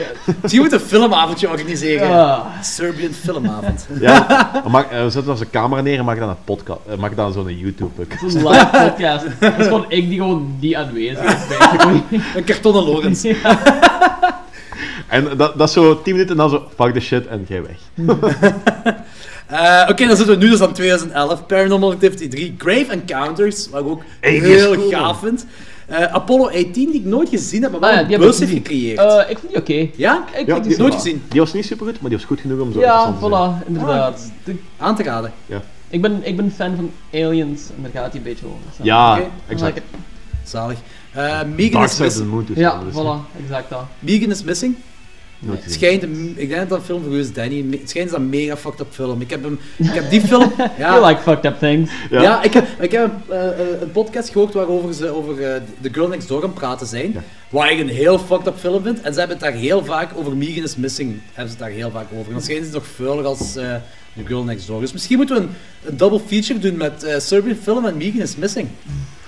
[0.42, 2.08] dus je moet een filmavondje organiseren.
[2.08, 2.46] Ja.
[2.62, 3.86] Serbian filmavond.
[4.00, 6.96] Ja, maak, eh, we zetten als een camera neer en maak dan een podcast, eh,
[6.96, 8.06] maak dan zo'n YouTube.
[8.26, 9.24] Zo'n live podcast.
[9.40, 11.40] Dat is gewoon ik die gewoon niet aanwezig is.
[12.34, 13.24] Een kartonnen Lorenz.
[15.08, 17.62] En dat, dat is zo 10 minuten en dan zo, fuck the shit, en jij
[17.62, 17.78] weg.
[19.52, 21.46] Eh, Oké, dan zitten we nu dus aan 2011.
[21.46, 25.46] Paranormal Activity 3, Grave Encounters, wat ik ook Hey, heel cool, gaaf vind.
[25.92, 28.24] Eh, Apollo 18, die ik nooit gezien heb, maar wel Ah, ja, een die heb
[28.26, 28.56] heeft gezien.
[28.56, 28.98] gecreëerd.
[28.98, 29.72] Eh, ik vind die oké.
[29.96, 30.24] ja?
[30.34, 31.22] Ik Ja, vind die- die Nooit gezien.
[31.28, 33.38] Die was niet super goed, maar die was goed genoeg om zo Ja, interessant te
[33.38, 33.62] zijn.
[33.62, 34.32] voilà, inderdaad.
[34.44, 35.32] De- Aan te raden.
[35.90, 38.58] ik, ben, ik ben fan van Aliens en daar gaat hij een beetje over.
[38.76, 38.82] Zo.
[38.84, 39.28] Ja, Oké.
[39.48, 39.80] exact.
[40.44, 40.78] Zalig.
[41.12, 42.28] Eh Megan Dark is Side of the Missing.
[42.30, 43.84] Moon dus Ja, dus, voilà, exact dat.
[43.98, 44.76] Megan is Missing.
[45.44, 46.02] Nooit Het schijnt,
[46.36, 47.64] ik denk dat dat een film voor is, Danny.
[47.70, 49.20] Het schijnt dat een mega fucked up film.
[49.20, 50.52] Ik heb, hem, ik heb die film...
[50.78, 51.90] Ja, You like fucked up things.
[52.10, 52.22] Ja.
[52.22, 55.60] Ja, ik heb, ik heb een, eh, eh, een podcast gehoord waarover ze over eh,
[55.80, 57.16] The Girl Next Door aan het praten zijn.
[57.48, 59.00] Waar ik een heel fucked up film vind.
[59.00, 61.20] En ze hebben het daar heel vaak over Megan is Missing.
[61.32, 62.26] Hebben ze het daar heel vaak over.
[62.26, 63.74] En dan schijnen ze nog vuiler als eh,
[64.16, 64.80] The Girl Next Door.
[64.80, 65.50] Dus misschien moeten we een,
[65.84, 68.68] een double feature doen met Serbian Film en Megan is Missing.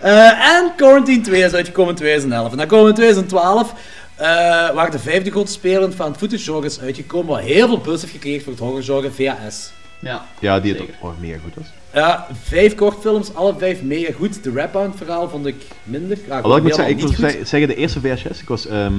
[0.00, 2.50] En Quarantine 2 is uitgekomen in 2011.
[2.50, 3.74] En dan komen we in 2012,
[4.16, 4.26] eh,
[4.74, 6.32] waar de vijfde grote speler van het
[6.64, 9.72] is uitgekomen, wat heel veel buzz heeft gekregen voor het horrorgenre, VHS.
[9.98, 10.24] Ja.
[10.38, 11.66] Ja, die het oh, mega goed was.
[11.92, 14.44] Ja, vijf kortfilms, alle vijf mega goed.
[14.44, 16.18] De Rap verhaal vond ik minder.
[16.26, 18.94] Ja, Alhoewel, ik moet zeggen, ik moet zeggen, de eerste VHS, ik was ehm,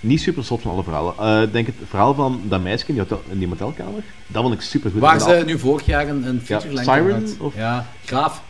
[0.00, 1.14] niet super zot van alle verhalen.
[1.18, 4.42] Eh, Ik denk het verhaal van dat meisje in die, hotel, in die motelkamer, dat
[4.42, 5.00] vond ik super goed.
[5.00, 8.42] Waar ze nu vorig jaar een, een feature length Siren, of- Ja, Graaf.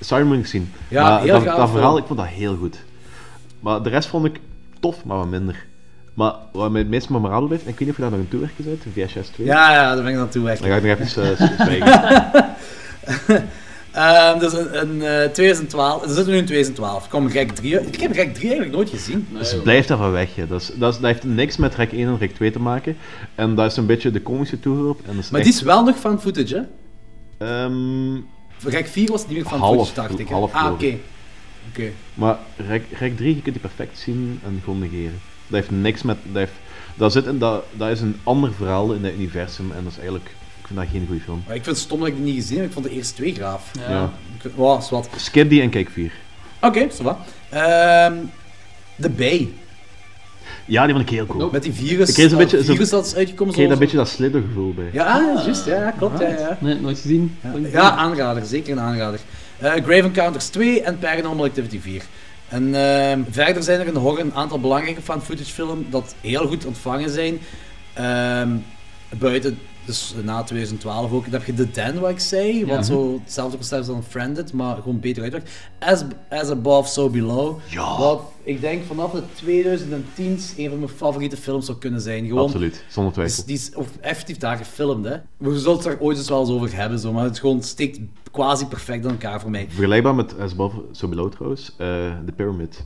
[0.00, 0.72] Siren moet ik zien.
[0.88, 2.76] Ja, maar heel dat, verhaal, ik vond dat heel goed.
[3.60, 4.40] Maar de rest vond ik
[4.84, 5.66] tof, maar wat minder.
[6.14, 8.20] Maar wat mij het meest memorabel blijft, en ik weet niet of je daar nog
[8.20, 9.46] een toewerken bent, VHS 2.
[9.46, 10.58] Ja, ja, daar ben ik naartoe weg.
[10.58, 11.22] Dan ga ik nog even
[13.28, 13.40] uh.
[13.92, 17.86] Ehm dus in, in eh, 2012, we zitten nu in 2012, kwam Rek 3 uit.
[17.86, 19.26] Ik heb Rek 3 eigenlijk nooit gezien.
[19.38, 20.34] Dus blijf daarvan weg.
[20.34, 20.46] hè.
[20.46, 22.96] Dat, is, dat, is, dat heeft niks met Rek 1 en Rek 2 te maken.
[23.34, 24.58] En dat is een beetje de komische.
[24.62, 26.66] En is Maar echt, die is wel nog van footage,
[27.38, 27.46] hè?
[27.46, 28.20] ehm,
[28.64, 30.28] Rek 4 was niet meer van Half, footage, dacht ik.
[30.28, 30.84] half, ah, oké.
[30.84, 31.00] ik.
[31.68, 31.90] Oké.
[32.14, 32.38] maar
[32.68, 35.20] Rek, Rek 3, je kunt die perfect zien en gewoon negeren.
[35.46, 36.16] Dat heeft niks met...
[36.22, 36.52] Dat, heeft,
[36.94, 39.72] dat, zit in, dat, dat is een ander verhaal in het universum.
[39.72, 40.28] En dat is eigenlijk...
[40.60, 41.42] Ik vind dat geen goede film.
[41.46, 42.66] Maar ik vind het stom dat ik die niet gezien heb.
[42.66, 43.70] Ik vond de eerste twee graaf.
[43.78, 43.90] Ja.
[43.90, 44.10] Ja.
[44.54, 45.08] Wow, is wat.
[45.16, 46.12] Skip die en kijk 4.
[46.60, 47.18] Oké, zo wat.
[47.48, 48.14] Ehm,
[48.96, 49.48] de Bay.
[50.66, 51.50] Ja, die vond ik heel cool.
[51.50, 52.08] Met die virus.
[52.08, 53.54] Ik kreeg zo'n dat beetje- zo- virus dat is uitgekomen.
[53.54, 54.88] Ik kreeg een beetje dat slithergevoel bij.
[54.92, 55.64] Ja, ah, juist.
[55.66, 56.20] Ja, ja, klopt.
[56.20, 56.58] Ja, ja.
[56.60, 57.36] Nee, nooit gezien.
[57.72, 59.20] Ja, aanrader, zeker een aanrader.
[59.58, 62.02] Eh, Grave Encounters 2 en Paranormal Activity 4.
[62.48, 66.64] En ehm, verder zijn er in een aantal belangrijke fan footage films dat heel goed
[66.64, 67.40] ontvangen zijn.
[67.92, 68.48] Ehm,
[69.18, 72.82] buiten, dus na 2012 ook, dan heb je The Den, wat ik zei, wat Ja.
[72.82, 75.50] zo hetzelfde concept is dan Friended, maar gewoon beter uitwerkt.
[75.78, 77.58] As, as Above, So Below.
[77.68, 77.98] Ja.
[77.98, 82.26] Wat ik denk vanaf de 2010's een van mijn favoriete films zou kunnen zijn.
[82.26, 83.46] Gewoon, Absoluut, zonder dus twijfel.
[83.46, 85.16] die is ook effectief daar gefilmd, hè.
[85.36, 87.98] We zullen het er ooit eens wel eens over hebben, zo, maar het gewoon steekt
[88.30, 89.66] quasi perfect in elkaar voor mij.
[89.68, 91.86] Vergelijkbaar met As Above, So Below trouwens, eh
[92.26, 92.84] The Pyramid.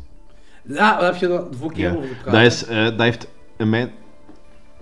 [0.69, 1.97] Ja, daar heb je de vorige keer Ja.
[1.97, 2.35] over gepraat.
[2.35, 3.91] Dat, is, eh, dat heeft in mijn...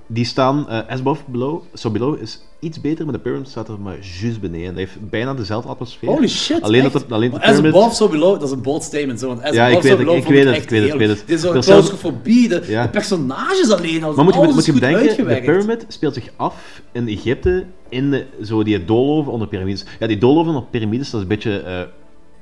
[0.08, 3.68] Die staan, eh As Above, Below, So Below is iets beter, maar de Pyramid staat
[3.68, 4.66] er maar juist beneden.
[4.68, 6.08] Dat heeft bijna dezelfde atmosfeer.
[6.08, 6.92] Holy shit, Alleen echt?
[6.92, 9.20] dat het- alleen de Maar As Pyramid- Above, So Below, dat is een bold statement,
[9.20, 10.90] zo, want As Ja, ik weet So het, Below ik weet het, ik weet het,
[10.90, 11.26] heel- ik weet het.
[11.26, 12.82] Dit is zo'n claustrofobie, de, Ja.
[12.82, 15.40] de personages alleen al, Maar moet je, moet je bedenken, de.
[15.40, 19.84] Pyramid speelt zich af in Egypte, in de, zo die doolhoven onder piramides.
[19.98, 21.80] Ja, die doolhoven onder piramides, dat is een beetje eh,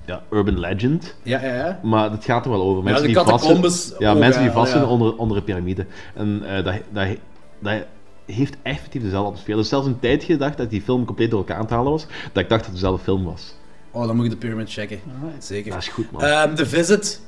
[0.06, 1.14] ja, urban legend.
[1.22, 1.80] Ja, ja, ja.
[1.82, 2.82] Maar dat gaat er wel over.
[2.82, 4.78] Mensen de die vast catacombes zitten, ja, ook, mensen die ja, vast ja.
[4.78, 5.86] zitten onder, onder een piramide.
[6.14, 7.06] En eh, dat, dat,
[7.64, 7.84] dat
[8.26, 9.56] heeft effectief dezelfde atmosfeer.
[9.56, 12.06] Dus zelfs een tijd gedacht dat die film compleet door elkaar aan het halen was,
[12.32, 13.54] dat ik dacht dat het dezelfde film was.
[13.90, 15.00] Oh, dan moet je de Pyramid checken.
[15.38, 15.70] Zeker.
[15.72, 16.22] Dat is goed, man.
[16.22, 17.20] Ehm, The Visit.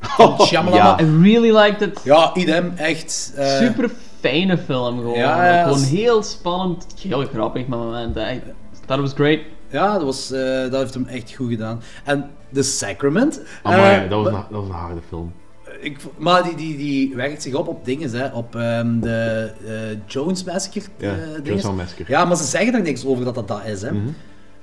[0.50, 1.00] Ja.
[1.00, 2.00] I really liked it.
[2.04, 3.32] Ja, idem, echt.
[3.36, 5.18] eh, Super fijne film gewoon.
[5.18, 7.62] Ja, ja, gewoon heel spannend, heel grappig.
[7.62, 8.42] I thought
[8.88, 9.38] it was great.
[9.70, 11.82] Ja, dat, was, eh, dat heeft hem echt goed gedaan.
[12.04, 13.40] En The Sacrament.
[13.62, 15.32] Amai, eh, dat, was een, maar- dat was een harde film.
[15.80, 19.98] Ik, maar die, die, die werkt zich op op dingen, hè, op ehm, de eh,
[20.06, 20.82] Jones Massacre.
[20.96, 21.14] Ja,
[21.44, 22.04] eh, Massacre.
[22.08, 23.82] Ja, maar ze zeggen daar niks over dat dat dat is.
[23.82, 23.92] Hè.
[23.92, 24.08] Mhm.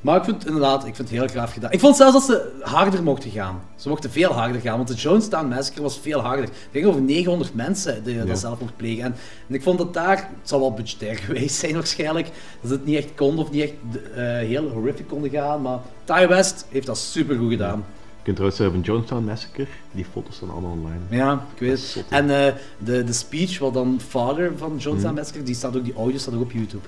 [0.01, 1.71] Maar ik vind het inderdaad, ik vind het heel graag gedaan.
[1.71, 3.61] Ik vond zelfs dat ze harder mochten gaan.
[3.75, 6.43] Ze mochten veel harder gaan, want de Jonestown Massacre was veel harder.
[6.43, 9.03] Ik denk over 900 mensen die dat zelf mochten plegen.
[9.03, 9.15] En,
[9.47, 12.29] en ik vond dat daar, het zal wel budgetair geweest zijn waarschijnlijk,
[12.61, 13.73] dat het niet echt kon of niet echt
[14.15, 15.61] eh, heel horrific konden gaan.
[15.61, 17.85] Maar Ty West heeft dat super goed gedaan.
[18.27, 20.99] Kunt trouwens van Jonestown Massacre, die foto's staan allemaal online.
[21.09, 22.05] Ja, ik weet het.
[22.09, 25.13] En eh, de, de speech, wat dan Father van Jonestown Mhm.
[25.15, 26.87] Massacre, die staat ook, die audio staat ook op YouTube.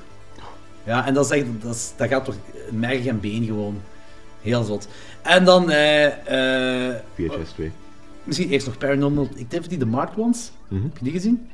[0.84, 2.36] Ja, en dat, is echt, dat, is, dat gaat door
[2.72, 3.82] merg en been gewoon.
[4.42, 4.88] Heel zot.
[5.22, 7.72] En dan, eh, eh, VHS 2.
[8.24, 10.52] misschien eerst nog Paranormal Activity, The Marked Ones.
[10.68, 10.84] Mhm.
[10.84, 11.50] Heb je die gezien?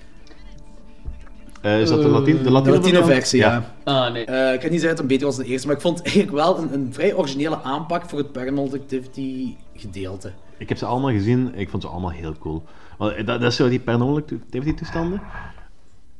[1.62, 3.74] Eh, is dat de, Latino, de De Latino, versie, ja.
[3.84, 4.26] Ah, nee.
[4.26, 6.02] Eh, ik kan niet zeggen dat het beter was dan de eerste, maar ik vond
[6.02, 10.32] eigenlijk wel een, een vrij originele aanpak voor het Paranormal Activity gedeelte.
[10.58, 12.64] Ik heb ze allemaal gezien ik vond ze allemaal heel cool.
[12.98, 15.22] Want dat, dat is zo die paranormal activity toestanden.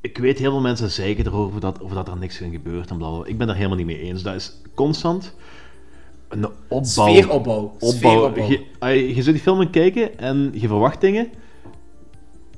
[0.01, 2.97] Ik weet heel veel mensen zeggen erover dat, over dat er niks in gebeurt en
[2.97, 3.30] blablabla.
[3.30, 4.24] Ik ben daar helemaal niet mee eens.
[4.24, 5.36] Dat is constant
[6.28, 6.84] een opbouw.
[6.84, 7.62] Sfeeropbouw.
[7.62, 7.89] opbouw.
[7.89, 8.47] Sfeeropbouw.
[8.47, 11.30] Je, ah, je zou die film gaan kijken en je verwacht dingen.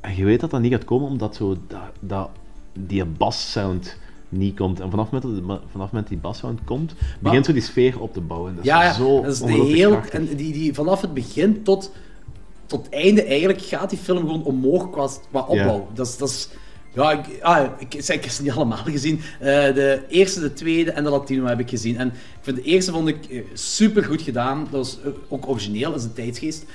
[0.02, 2.30] En je weet dat dat niet gaat komen omdat zo dat, dat,
[2.74, 3.98] die bassound
[4.30, 4.80] niet komt.
[4.80, 5.24] En vanaf dat,
[5.72, 8.56] vanaf die bassound komt, begint zo die sfeer op te bouwen.
[8.56, 11.92] Dat is Ja, zo dat is de heel, en die, die, vanaf het begin tot,
[12.66, 15.88] tot het einde eigenlijk gaat die film gewoon omhoog qua, qua opbouw.
[15.94, 16.50] Dat is, dat is,
[16.94, 19.22] ja, ik, ah, ik, ik, ik heb ze niet allemaal gezien.
[19.40, 21.98] Eh, de eerste, de tweede en de Latino heb ik gezien.
[21.98, 24.60] En ik vind de eerste vond ik eh, super goed gedaan.
[24.60, 26.66] Dat was eh, ook origineel, dat is een tijdsgeest.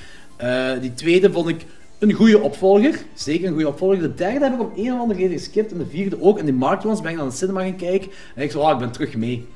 [0.80, 1.66] Die tweede vond ik
[2.02, 3.02] een goede opvolger.
[3.14, 3.98] Zeker een goede opvolger.
[3.98, 5.72] De derde heb ik op een of andere reden geskipt.
[5.72, 6.38] En de vierde ook.
[6.38, 8.10] En die Marked Ones ben ik naar de cinema gaan kijken.
[8.34, 9.46] En ik zo, ah, ik ben terug mee.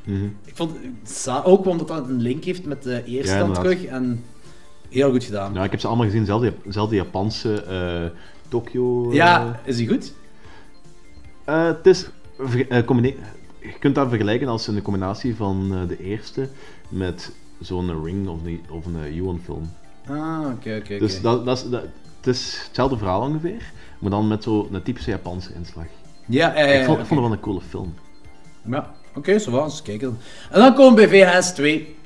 [0.45, 0.73] Ik vond
[1.45, 3.85] ook omdat dat een link heeft met de eerste Ja, dan terug.
[3.85, 4.25] En
[4.89, 5.55] heel goed gedaan.
[5.55, 6.25] Ja, ik heb ze allemaal gezien,
[6.69, 8.19] zelfs die Japanse eh,
[8.49, 9.11] Tokyo.
[9.11, 10.13] eh, Ja, is die goed?
[11.45, 12.09] eh, het is.
[13.61, 16.49] je kunt dat vergelijken als een combinatie van de eerste
[16.89, 19.71] met zo'n Ring of een, of een Yuan-film.
[20.09, 20.99] Ah, oké, oké.
[20.99, 21.67] Dus dat, dat,
[22.27, 25.85] het is hetzelfde verhaal ongeveer, maar dan met zo'n typische Japanse inslag.
[26.27, 27.01] Ja, ik, vond, oké.
[27.01, 27.95] ik vond het wel een coole film.
[28.71, 29.83] Ja, oké, zo was.
[29.83, 30.19] kijken.
[30.51, 31.97] En dan komen we bij VHS 2.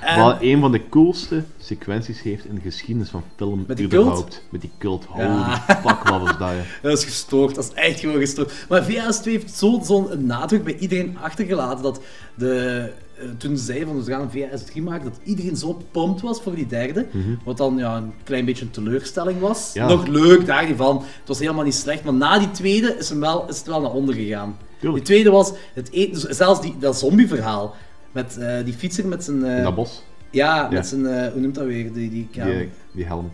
[0.00, 3.86] En Wat een van de coolste sequenties heeft in de geschiedenis van film Met die
[3.86, 4.42] überhaupt.
[4.48, 5.04] Met die cult.
[5.04, 5.60] Holy Ja.
[5.60, 6.62] fuck, wat was dat, ja.
[6.82, 8.52] dat is gestoord, dat is echt gewoon gestoord.
[8.68, 12.00] Maar VHS 2 heeft zo'n zo nadruk bij iedereen achtergelaten dat
[12.34, 12.92] de,
[13.38, 16.40] toen ze zeiden van we gaan een VHS 3 maken, dat iedereen zo pompt was
[16.42, 17.06] voor die derde.
[17.44, 19.70] Wat dan ja, een klein beetje een teleurstelling was.
[19.74, 19.86] Ja.
[19.88, 20.96] Nog leuk, daar niet van.
[20.98, 23.80] Het was helemaal niet slecht, maar na die tweede is, hem wel, is het wel
[23.80, 24.56] naar onder gegaan.
[24.80, 25.04] Tuurlijk.
[25.06, 27.74] Die tweede was het e- dus zelfs die, dat zombieverhaal.
[28.12, 29.44] Met eh, die fietser met zijn...
[29.44, 30.82] eh, dat bos, Ja, met Ja.
[30.82, 31.06] zijn...
[31.06, 31.92] eh, hoe noemt dat weer?
[31.92, 32.44] Die, die cam.
[32.46, 33.30] die, die helm.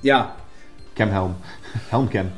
[0.00, 0.34] Ja.
[0.94, 1.34] Camhelm.
[1.88, 2.30] Helmcam.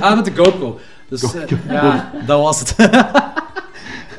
[0.00, 0.78] Ah, met de GoPro.
[1.08, 2.74] Dus eh, ja, dat was het.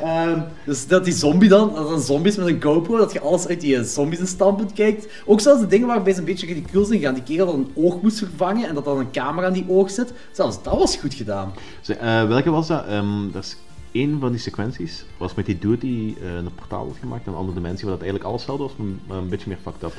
[0.02, 3.48] Ehm, dus dat die zombie dan, dat zijn zombies met een GoPro, dat je alles
[3.48, 5.08] uit die eh, zombies in standpunt kijkt.
[5.26, 7.14] Ook zelfs de dingen waarbij ze een beetje ridicuul zijn gaan.
[7.14, 9.92] Die kerel dat een oog moest vervangen en dat dan een camera aan die oog
[9.92, 10.14] zit.
[10.32, 11.54] Zelfs dat was goed gedaan.
[11.88, 12.86] Eh, welke was dat?
[12.86, 13.58] Ehm, dat is
[13.92, 15.06] één van die sequenties.
[15.18, 17.98] Was met die dude die eh, een portaal had gemaakt naar een andere dimensie, waar
[17.98, 19.94] dat eigenlijk alles hetzelfde was, maar- een beetje meer fucked up.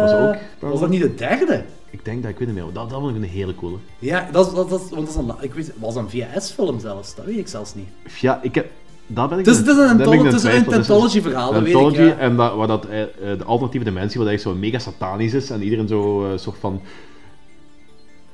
[0.00, 0.70] was, dat ook?
[0.70, 1.64] Was dat niet de derde?
[1.90, 3.76] Ik denk dat, ik weet niet meer, dat, dat vond ik een hele coole.
[3.98, 7.14] Ja, dat, dat, dat, want dat is een, ik weet, was een VHS-film zelfs?
[7.14, 7.88] Dat weet ik zelfs niet.
[8.20, 8.70] Ja, ik heb...
[9.14, 10.52] Ben ik Het is, het is een, is een twijfel.
[10.52, 11.96] Het is anthology-verhaal, dat weet ik.
[11.96, 12.16] Ja.
[12.16, 13.08] en dat, waar dat, eh, eh,
[13.38, 16.80] de alternatieve dimensie, wat eigenlijk zo mega satanisch is, en iedereen zo eh, soort van...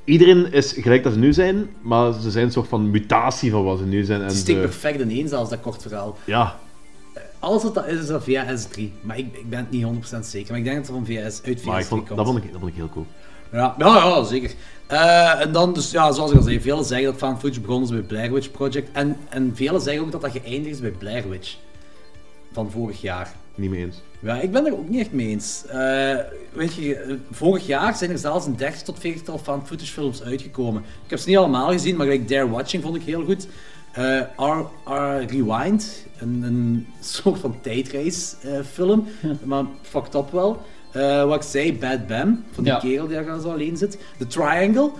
[0.04, 3.64] Iedereen is gelijk dat ze nu zijn, maar ze zijn een soort van mutatie van
[3.64, 4.20] wat ze nu zijn.
[4.20, 6.16] En Het steekt ze- perfect in één, zelfs dat kort verhaal.
[6.24, 6.58] ja,
[7.38, 8.92] Alles wat dat is, is dat VHS 3.
[9.00, 10.50] Maar ik, ik ben het niet 100% zeker.
[10.50, 12.16] Maar ik denk dat het van VHS uit VHS maar 3 ik vond, komt.
[12.18, 13.06] dat, vond ik, dat vond ik heel cool.
[13.52, 14.54] Ja, ja, ja zeker.
[14.86, 17.88] Eh, en dan, dus ja, zoals ik al zei, velen zeggen dat Found Footage begonnen
[17.88, 18.88] is bij Blair Witch Project.
[18.92, 21.56] En, en velen zeggen ook dat dat geëindigd is bij Blair Witch.
[22.52, 23.34] Van vorig jaar.
[23.54, 24.02] Niet mee eens.
[24.20, 25.64] Ja, ik ben er ook niet echt mee eens.
[25.66, 26.16] Eh,
[26.52, 30.22] weet je, vorig jaar zijn er zelfs een 30 tot 40 tal found footage films
[30.22, 30.82] uitgekomen.
[31.04, 33.46] Ik heb ze niet allemaal gezien, maar gelijk Dare Watching vond ik heel goed.
[33.92, 39.06] Eh R, R Rewind, een, een soort van tijdreisfilm,
[39.44, 40.62] maar fucked up wel.
[40.96, 42.78] Eh, wat ik zei, Bad Bam, van die Ja.
[42.78, 43.98] kerel die daar zo alleen zit.
[44.18, 44.90] The Triangle,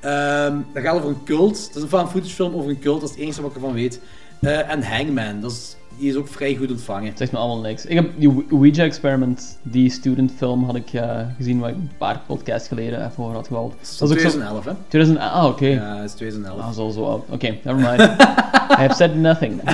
[0.00, 1.66] ehm dat gaat over een cult.
[1.66, 3.56] Dat is een found footage film over een cult, dat is het enige wat ik
[3.56, 4.00] ervan weet.
[4.40, 7.08] Eh, en Hangman, dat is, die is ook vrij goed ontvangen.
[7.08, 7.86] Het zegt me allemaal niks.
[7.86, 11.76] Ik heb die Ou- Ouija Experiment, die student film, had ik eh, gezien waar ik
[11.76, 13.72] een paar podcasts geleden even over had gehaald.
[13.72, 14.72] Dat is ook zo- 2011, hè?
[14.88, 15.66] 2000, ah, oké.
[15.66, 16.60] Ja, dat is 2011.
[16.60, 17.24] Ah, zo, zo oud.
[17.30, 18.00] Oké, never mind.
[18.78, 19.60] I have said nothing.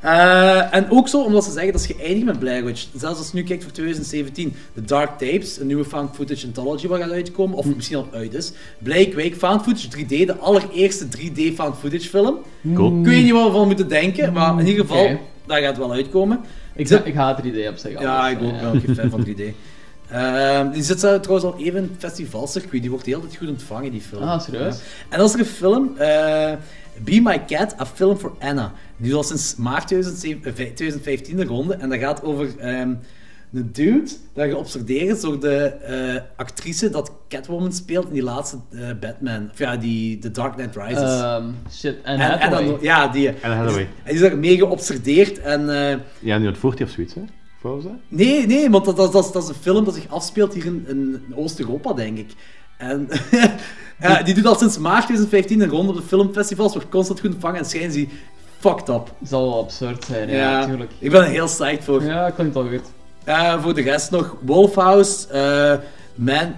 [0.00, 2.86] Eh, en ook zo, omdat ze zeggen dat is geëindigd met Blair Witch.
[2.96, 6.86] Zelfs als je nu kijkt voor 2017, The Dark Tapes, een nieuwe found footage anthology
[6.86, 8.52] wat gaat uitkomen, of misschien al uit is.
[8.78, 12.36] Blijkweek, found footage 3D, de allereerste 3D found footage film.
[12.74, 12.98] Cool.
[12.98, 15.18] Ik weet niet wat we van moeten denken, maar in ieder geval, Oké.
[15.46, 16.40] daar gaat het wel uitkomen.
[16.74, 18.00] Ik, zit, ik haat 3D op zich.
[18.00, 19.42] Ja, anders, ik ook eh, ben ook geen fan van 3D.
[20.10, 22.82] Ehm, die zit zo trouwens al even in het festivalcircuit.
[22.82, 24.22] Die wordt tijd goed ontvangen, die film.
[24.22, 24.76] Ah, serieus?
[24.76, 25.16] Ja.
[25.16, 26.52] En is er een film, eh,
[27.04, 28.72] Be My Cat, a film for Anna.
[28.96, 31.74] Die is al sinds maart 2007 eh, 2015 de ronde.
[31.74, 32.94] En dat gaat over ehm,
[33.52, 38.56] een dude dat geobsedeerd is door de eh, actrice dat Catwoman speelt in die laatste
[38.70, 39.48] eh, Batman.
[39.52, 41.20] Of ja, die The Dark Knight Rises.
[41.20, 43.28] Ehm, shit, en, en, en dan, ja, die.
[43.42, 43.82] Anne Hathaway.
[43.82, 45.90] En die is daar mee geobsedeerd en...
[45.90, 47.22] eh, Ja, nu ontvoert hij of zoiets, hè?
[47.60, 47.84] Was?
[48.08, 50.64] Nee, nee, want dat, dat, dat, is- dat is een film dat zich afspeelt hier
[50.66, 52.30] in, in Oost-Europa, denk ik.
[52.76, 53.08] En
[54.00, 57.32] ja, die doet al sinds maart 2015 een ronde op de filmfestivals, wordt constant goed
[57.32, 58.08] ontvangen en schijnen ze
[58.58, 59.12] fucked up.
[59.22, 60.92] zal wel absurd zijn, ja, natuurlijk.
[60.98, 62.02] Ik ben er heel psyched voor.
[62.02, 62.94] Ja, klinkt wel goed.
[63.24, 65.78] Eh, voor de rest nog Wolfhouse, eh,
[66.14, 66.56] Man,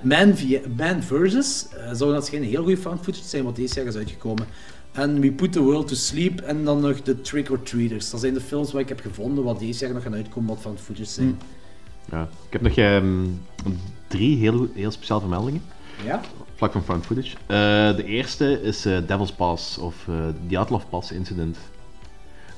[0.76, 3.96] Man, Versus eh, zou dat geen heel goede found footage zijn wat deze jaar is
[3.96, 4.46] uitgekomen.
[4.92, 8.10] En We Put the World to Sleep en dan nog The Trick or Treaters.
[8.10, 10.58] Dat zijn de films wat ik heb gevonden wat deze jaar nog gaan uitkomen wat
[10.60, 11.38] found footage zijn.
[12.10, 12.22] Ja.
[12.22, 13.24] Ik heb nog ehm,
[14.06, 15.62] drie heel, heel speciale vermeldingen.
[16.04, 16.20] Ja?
[16.54, 17.36] Vlak van found footage.
[17.46, 20.14] Eh, de eerste is eh, Devil's Pass, of eh
[20.46, 21.58] Dyatlov Pass Incident.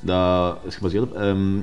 [0.01, 1.15] Dat is gebaseerd op...
[1.15, 1.57] ehm,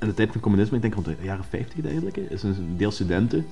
[0.00, 2.90] in de tijd van communisme, ik denk rond de jaren 50 dergelijke, is een deel
[2.90, 3.46] studenten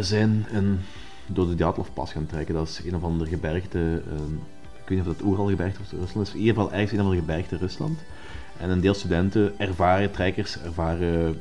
[0.00, 0.80] zijn een,
[1.26, 2.54] door de Dyatlov Pass gaan trekken.
[2.54, 4.34] Dat is een of ander gebergte, ehm,
[4.82, 7.04] ik weet niet of dat Oeralgebergte of Rusland is, in ieder geval ergens een of
[7.04, 7.98] ander gebergte Rusland.
[8.58, 11.40] En een deel studenten, ervaren trekkers, ervaren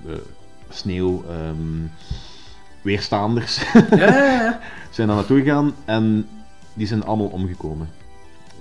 [0.69, 1.85] sneeuw, ehm,
[2.81, 4.59] weerstaanders, Ja, ja, ja.
[4.91, 6.27] zijn daar naartoe gegaan en
[6.73, 7.89] die zijn allemaal omgekomen.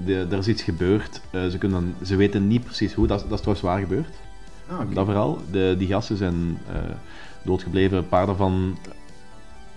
[0.05, 3.17] De, er is iets gebeurd, eh, ze, kunnen dan, ze weten niet precies hoe, dat,
[3.23, 4.14] is- dat is trouwens waar gebeurd.
[4.69, 4.81] Ah.
[4.95, 5.39] Dat verhaal.
[5.51, 6.79] De, die gasten zijn eh,
[7.43, 8.79] doodgebleven, een paar daarvan...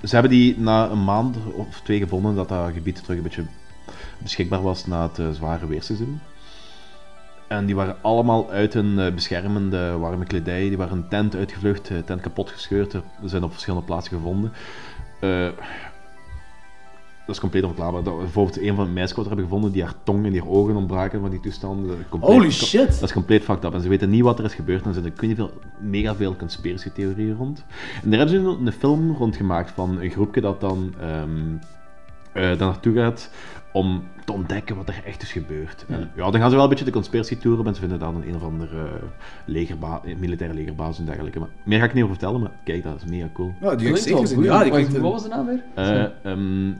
[0.04, 3.46] Ze hebben die na een maand of twee gevonden dat dat gebied terug een beetje
[4.18, 6.20] beschikbaar was na het eh, zware weerseizoen.
[7.50, 10.68] En die waren allemaal uit hun eh, beschermende warme kledij.
[10.68, 12.93] Die waren een tent uitgevlucht, eh, tent kapot gescheurd.
[12.93, 14.52] Er zijn op verschillende plaatsen gevonden.
[15.20, 15.50] Eh,
[17.26, 18.04] dat is compleet onverklaarbaar.
[18.04, 21.20] Dat bijvoorbeeld een van de meisjes hebben gevonden die haar tong en haar ogen ontbraken
[21.22, 22.06] van die toestanden.
[22.10, 22.88] Compleet- Holy shit.
[23.00, 23.74] Dat is compleet fucked up.
[23.74, 24.82] En ze weten niet wat er is gebeurd.
[24.82, 27.66] En er zijn weet niet veel, mega veel conspiracy-theorieën rond.
[28.04, 30.93] En daar hebben ze een, film rond gemaakt van een groepje dat dan
[32.34, 33.32] eh, daar naartoe gaat
[33.72, 35.86] om te ontdekken wat er echt is gebeurd.
[35.88, 38.16] En ja, dan gaan ze wel een beetje de conspiracy toeren, en ze vinden dan
[38.16, 38.92] een, een of andere uh,
[39.46, 41.40] legerba militaire legerbasis en dergelijke.
[41.40, 43.54] Maar meer ga ik niet over vertellen, maar kijk, dat is mega cool.
[43.62, 44.38] Ja, die Klinkt zeker wel zien.
[44.38, 44.46] goed.
[44.46, 44.98] Ja, die Wat- klinkt...
[45.00, 45.64] Wat was de naam weer?
[45.76, 46.74] Eh, ehm,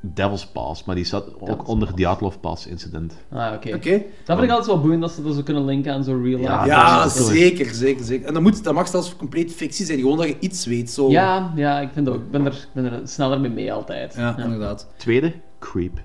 [0.00, 3.14] Devil's Pass, maar die zat ook Devil's onder Dyatlov Pass incident.
[3.32, 3.74] Ah, oké.
[3.74, 3.90] Oké.
[4.24, 6.38] Dat vind ik altijd wel boeiend, dat ze dat zo kunnen linken aan zo'n real
[6.38, 6.52] life.
[6.52, 8.26] Ja, Ja, zeker, zeker, zeker.
[8.26, 10.90] En dat, moet, dat mag zelfs compleet fictie zijn, gewoon dat je iets weet.
[10.90, 11.10] Zo.
[11.10, 12.14] Ja, ja, ik vind ook.
[12.22, 14.14] Ik ben er, ik ben er sneller mee mee altijd.
[14.14, 14.88] Ja, inderdaad.
[14.96, 16.00] Tweede, Creep.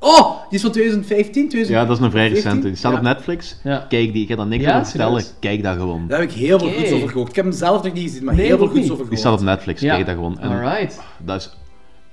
[0.00, 1.68] Oh, die is van 2015, 2000...
[1.78, 2.44] Ja, dat is een vrij 14?
[2.44, 2.66] recente.
[2.68, 2.98] Die staat Ja.
[2.98, 3.56] op Netflix.
[3.64, 3.86] Ja.
[3.88, 5.20] Kijk die, ik ga daar niks Ja, over vertellen.
[5.20, 5.38] serieus?
[5.40, 6.04] Kijk dat gewoon.
[6.08, 6.76] Daar heb ik heel veel Oké.
[6.78, 7.28] goeds over gehoord.
[7.28, 8.90] Ik heb hem zelf nog niet gezien, maar Nee, heel veel goeds niet.
[8.90, 9.38] over Die gehoord.
[9.38, 9.94] staat op Netflix, Ja.
[9.94, 10.38] kijk dat gewoon.
[10.40, 11.00] En Alright.
[11.18, 11.50] dat is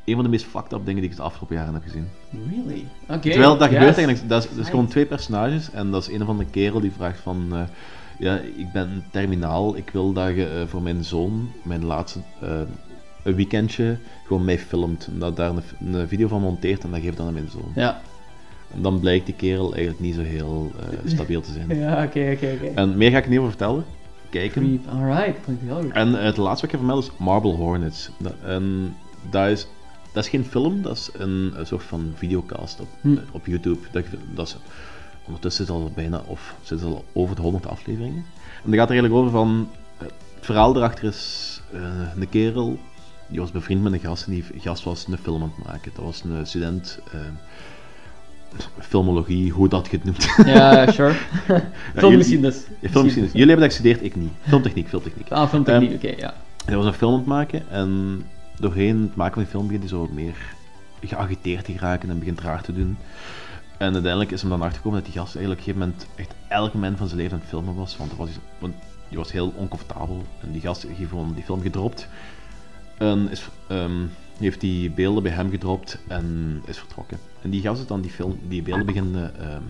[0.06, 2.08] een van de meest fucked up dingen die ik de afgelopen jaren heb gezien.
[2.50, 2.86] Really?
[3.10, 3.30] Oké.
[3.30, 3.78] Terwijl dat yes.
[3.78, 6.50] gebeurt eigenlijk, dat is, dat is gewoon twee personages en dat is een of andere
[6.50, 7.60] kerel die vraagt van, eh,
[8.20, 12.50] ja, ik ben terminaal, ik wil dat je eh, voor mijn zoon, mijn laatste, eh,
[13.26, 13.98] een weekendje,
[14.28, 15.08] gewoon mij filmt.
[15.14, 17.72] En dat daar een, een video van monteert en dat geeft dan aan mijn zoon.
[17.76, 18.02] Ja.
[18.74, 21.78] En dan blijkt die kerel eigenlijk niet zo heel eh, stabiel te zijn.
[21.80, 22.72] Ja, oké, oké, oké.
[22.76, 23.86] En meer ga ik niet over vertellen.
[24.30, 24.62] Kijken.
[24.62, 24.88] Creep.
[24.88, 25.92] Alright, klinkt heel goed.
[25.92, 28.10] En het laatste wat ik heb vermeld is Marble Hornets.
[28.18, 28.96] Dat, en
[29.30, 29.68] dat is,
[30.14, 33.18] dat is geen film, dat is een, een soort van videocast op, Hm.
[33.32, 33.80] op YouTube.
[33.92, 34.04] Dat,
[34.34, 34.58] dat is,
[35.26, 38.26] ondertussen zit het al bijna, of zit al over de 100 afleveringen.
[38.64, 40.04] En dat gaat er eigenlijk over van, eh,
[40.36, 41.82] het verhaal erachter is eh,
[42.20, 42.78] een kerel,
[43.28, 45.92] die was bevriend met een gast en die gast was een film aan het maken.
[45.96, 47.20] Dat was een student, eh,
[48.80, 50.28] filmologie, hoe dat je het noemt.
[50.56, 51.14] Ja, sure.
[51.96, 52.64] Filmgeschiedenis.
[52.80, 53.32] Ja, filmgeschiedenis.
[53.32, 54.32] Jullie hebben dat gestudeerd, ik niet.
[54.42, 55.32] Filmtechniek, filmtechniek.
[55.32, 56.34] Ah, filmtechniek, Ehm, oké, ja.
[56.66, 58.22] Hij was een film aan het maken en
[58.60, 60.36] doorheen het maken van die film begint hij zo meer
[61.04, 62.98] geagiteerd te geraken en begint raar te doen.
[63.78, 66.36] En uiteindelijk is hem dan achtergekomen dat die gast eigenlijk op een gegeven moment echt
[66.48, 67.98] elk moment van zijn leven aan het filmen was.
[67.98, 68.74] Want, er was, want
[69.10, 72.08] die was heel oncomfortabel en die gast heeft gewoon die film gedropt.
[72.98, 73.92] En is, ehm,
[74.38, 77.18] heeft die beelden bij hem gedropt en is vertrokken.
[77.42, 79.62] En die gast is dan die, film, die beelden beginnen ehm,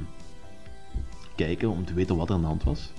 [1.35, 2.91] kijken om te weten wat er aan de hand was.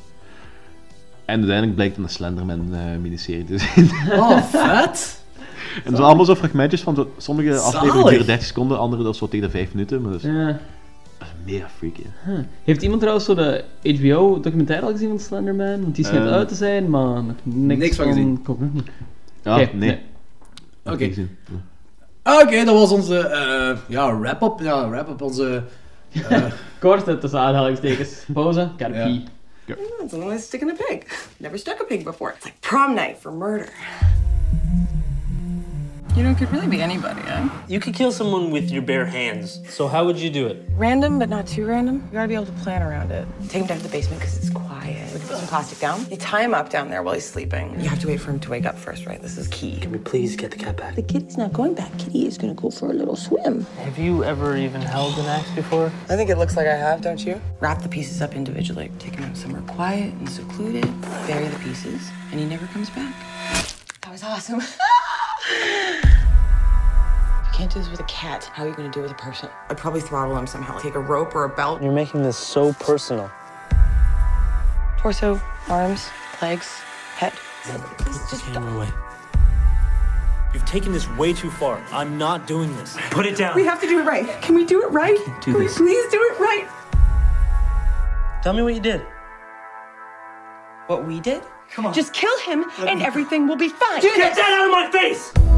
[1.25, 3.91] En uiteindelijk blijkt het een Slenderman-miniserie te zijn.
[4.21, 5.25] Oh, vet!
[5.77, 9.17] En het zijn allemaal zo fragmentjes van zo, sommige afleveringen duren 30 seconden, andere dat
[9.17, 10.03] zo tegen de 5 minuten.
[10.03, 10.47] Maar dat is, Ja.
[11.19, 12.03] dat is mega freaky.
[12.65, 15.83] Heeft iemand trouwens zo de HBO-documentaire al gezien van Slenderman?
[15.83, 18.45] Want die schijnt Eh, uit te zijn, maar nog niks, niks van gezien.
[19.43, 19.99] Ja, nee.
[20.93, 21.07] Oké.
[21.07, 21.37] gezien.
[22.43, 24.61] Oké, dat was onze eh, ja, wrap-up.
[24.61, 25.23] Ja, wrap-up.
[25.23, 25.63] Onze...
[26.29, 26.45] eh,
[26.81, 28.25] Kort, tussen aanhalingstekens.
[28.33, 29.05] Pauze, gotta Ja.
[29.05, 29.25] pee.
[30.05, 31.29] It's only sticking a pig.
[31.37, 32.33] Never stuck a pig before.
[32.37, 33.69] It's like prom night for murder.
[36.17, 37.47] You know, it could really be anybody, eh?
[37.69, 39.61] You could kill someone with your bare hands.
[39.69, 40.65] So how would you do it?
[40.71, 41.97] Random, but not too random.
[42.07, 43.29] You gotta be able to plan around it.
[43.51, 45.13] Take him down to the basement because it's quiet.
[45.13, 46.07] We can put some plastic down.
[46.11, 47.79] You tie him up down there while he's sleeping.
[47.79, 49.21] You have to wait for him to wake up first, right?
[49.21, 49.79] This is key.
[49.79, 50.95] Can we please get the cat back?
[50.95, 51.93] The kitty's not going back.
[51.99, 53.67] Kitty is gonna go for a little swim.
[53.85, 55.93] Have you ever even held an axe before?
[56.09, 57.39] I think it looks like I have, don't you?
[57.61, 58.91] Wrap the pieces up individually.
[58.99, 60.87] Take him out somewhere quiet and secluded.
[61.27, 63.76] Bury the pieces, and he never comes back.
[64.07, 64.61] That was awesome.
[64.61, 64.67] you
[67.53, 68.45] can't do this with a cat.
[68.55, 69.49] How are you gonna do it with a person?
[69.69, 70.79] I'd probably throttle him somehow.
[70.79, 71.83] Take a rope or a belt.
[71.83, 73.29] You're making this so personal.
[74.97, 76.09] Torso, arms,
[76.41, 76.69] legs,
[77.17, 77.33] head.
[77.65, 78.89] It's just Camera away.
[80.55, 81.83] You've taken this way too far.
[81.91, 82.97] I'm not doing this.
[83.11, 83.57] Put it down.
[83.57, 84.41] We have to do it right.
[84.41, 85.19] Can we do it right?
[85.41, 86.69] do Can we please do it right?
[88.45, 89.01] Tell me what you did.
[90.87, 91.43] What we did?
[91.73, 91.95] Come on.
[91.95, 94.01] Just kill him and everything will be fine.
[94.01, 95.56] Get that out of my face!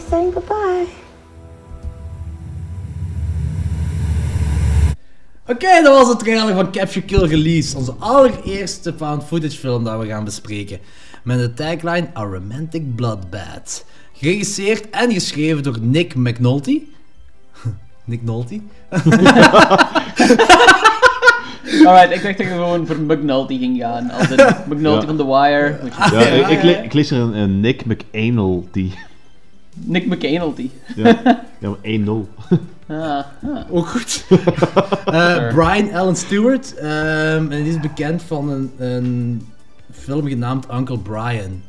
[0.00, 0.86] Kitty's saying goodbye.
[5.46, 10.00] Oké, dat was de trailer van Capture Kill Release, onze allereerste found footage film dat
[10.00, 10.78] we gaan bespreken.
[11.24, 13.84] Met de tagline A Romantic Bloodbath.
[14.12, 16.82] Geregisseerd en geschreven door Nick McNulty.
[18.04, 18.60] Nick Nolte?
[21.86, 24.10] Alright, ik dacht dat je gewoon voor McNulty ging gaan.
[24.10, 25.06] Als in McNulty Ja.
[25.06, 25.78] van The Wire.
[26.12, 28.90] Ja, ik, ik, le- ik lees er een, een Nick McAnulty.
[29.84, 30.70] Nick McAnulty.
[30.96, 31.06] Ja,
[31.60, 32.08] ja maar 1-0.
[32.92, 33.24] Ah, ah.
[33.70, 34.24] Ook goed.
[35.04, 36.74] Eh, Brian Allen Stewart.
[36.74, 39.46] ehm, en die is bekend van een, een
[39.92, 41.62] film genaamd Uncle Brian.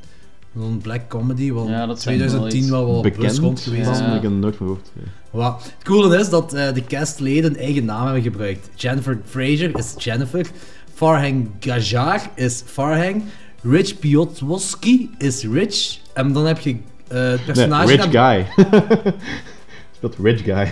[0.56, 3.38] Een black comedy, wat Ja, in dat zijn 2010 wel wat Bekend?
[3.38, 4.02] rond geweest Dat is.
[4.02, 4.92] heb ik er nooit gehoord.
[4.94, 5.02] Ja.
[5.32, 5.64] Wat.
[5.76, 8.70] Het coole is dat eh, de castleden een eigen naam hebben gebruikt.
[8.76, 10.46] Jennifer Fraser is Jennifer.
[10.94, 13.24] Farhang Gajar is Farhang.
[13.64, 16.00] Rich Piotrowski is Rich.
[16.14, 16.76] En dan heb je
[17.12, 17.88] eh, het Nee, personage...
[17.96, 18.48] rich guy.
[19.96, 20.72] Speelt rich guy.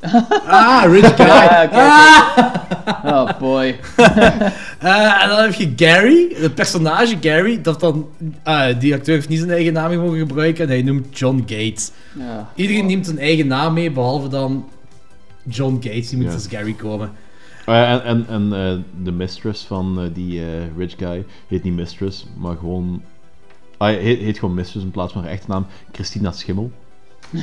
[0.46, 1.64] Ah, Rich Guy.
[1.64, 1.76] Oké.
[3.04, 3.76] Oh boy.
[4.80, 8.08] Eh, en dan heb je Gary, het personage Gary, dat dan,
[8.42, 11.90] ah, die acteur heeft niet zijn eigen naam mogen gebruiken en hij noemt John Gates.
[12.18, 12.50] Ja.
[12.54, 14.68] Iedereen neemt zijn eigen naam mee, behalve dan
[15.42, 16.32] John Gates, die moet Ja.
[16.32, 17.10] als Gary komen.
[17.66, 20.46] Ja, en en, en eh, de mistress van die eh,
[20.76, 23.02] rich guy heet niet mistress, maar gewoon...
[23.80, 26.70] Ah, hij heet, heet gewoon mistress in plaats van haar echte naam, Christina Schimmel.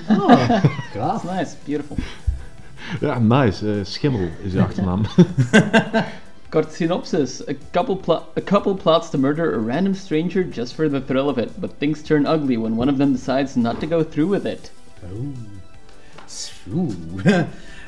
[0.08, 0.64] Ah,
[0.94, 1.98] That's nice, beautiful.
[3.02, 3.72] Ja, nice.
[3.72, 5.02] eh, Schimmel is de achternaam.
[6.50, 7.48] Kort synopsis.
[7.50, 11.28] A couple, pla- a couple plots to murder a random stranger just for the thrill
[11.28, 14.32] of it, but things turn ugly when one of them decides not to go through
[14.32, 14.72] with it.
[16.74, 16.94] Oeh.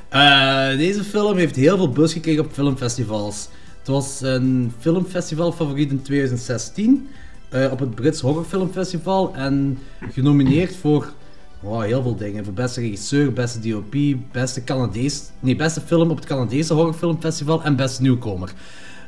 [0.10, 3.48] Eh, deze film heeft heel veel buzz gekregen op filmfestivals.
[3.78, 7.08] Het was een filmfestival favoriet in 2016
[7.50, 9.78] eh, op het Brits Horrorfilmfestival en
[10.12, 11.14] genomineerd voor
[11.60, 12.44] wow, heel veel dingen.
[12.46, 13.96] Voor beste regisseur, beste DOP,
[14.32, 18.54] beste, Canadees, nee, beste film op het Canadese Horrorfilmfestival en beste nieuwkomer.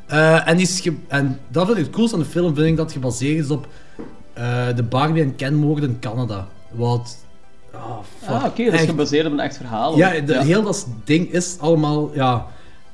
[0.06, 2.66] Eh, en, die is ge- en dat vind ik het coolste aan de film, vind
[2.66, 3.66] ik dat gebaseerd is op
[4.32, 6.48] eh, de Barbie en Ken moorden in Canada.
[6.70, 7.16] Wat...
[7.72, 9.96] ah, fuck, Ah, oké, dat is echt- gebaseerd op een echt verhaal.
[9.96, 12.46] ja, de, heel dat ding is allemaal ja,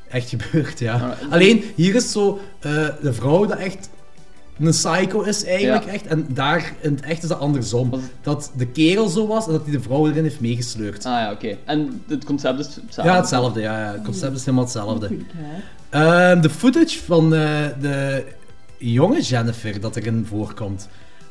[0.09, 0.93] echt gebeurd, ja.
[0.93, 1.31] Alright.
[1.31, 2.39] Alleen, hier is zo
[3.03, 3.89] de vrouw dat echt
[4.67, 5.91] een psycho is eigenlijk, Ja.
[5.91, 6.07] echt.
[6.07, 7.91] En daar, in het echt is dat andersom.
[8.23, 11.05] Dat de kerel zo was en dat hij de vrouw erin heeft meegesleurd.
[11.07, 11.57] Ah ja, oké.
[11.65, 13.13] En het concept is hetzelfde?
[13.13, 13.93] Ja, hetzelfde, ja, ja.
[13.93, 15.11] Het concept is helemaal hetzelfde.
[15.91, 18.25] Ehm, de footage van eh, de
[18.79, 20.89] jonge Jennifer dat erin voorkomt.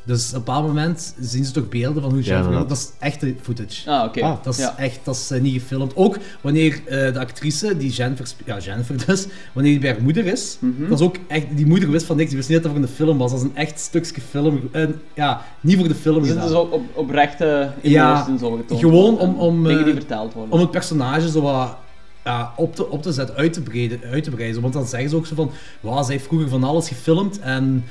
[0.08, 2.44] Dus op een bepaald moment zien ze toch beelden van hoe Jennifer...
[2.52, 2.68] inderdaad.
[2.68, 3.90] dat is echte footage.
[3.90, 4.38] Ah, oké.
[4.42, 4.76] Dat is Ja.
[4.78, 5.96] echt, dat is eh, niet gefilmd.
[5.96, 10.26] Ook wanneer eh, de actrice, die Jennifer, ja Jennifer dus, wanneer die bij haar moeder
[10.26, 10.88] is, Mhm.
[10.88, 12.88] dat is ook echt, die moeder wist van niks, die wist niet dat het voor
[12.88, 13.30] een film was.
[13.30, 14.68] Dat is een echt stukje film.
[14.72, 16.46] En, ja, niet voor de film Dus gedaan.
[16.48, 18.80] is ook op, oprechte Ja, emoties en zo getoond.
[18.80, 20.52] gewoon om- om, Dingen die eh, verteld worden.
[20.52, 21.76] Om het personage zo wat
[22.24, 24.60] ja, op, te, op te zetten, uit te, breiden, uit te breiden.
[24.62, 25.50] Want dan zeggen ze ook zo van,
[25.80, 27.84] "Wauw, zij heeft vroeger van alles gefilmd en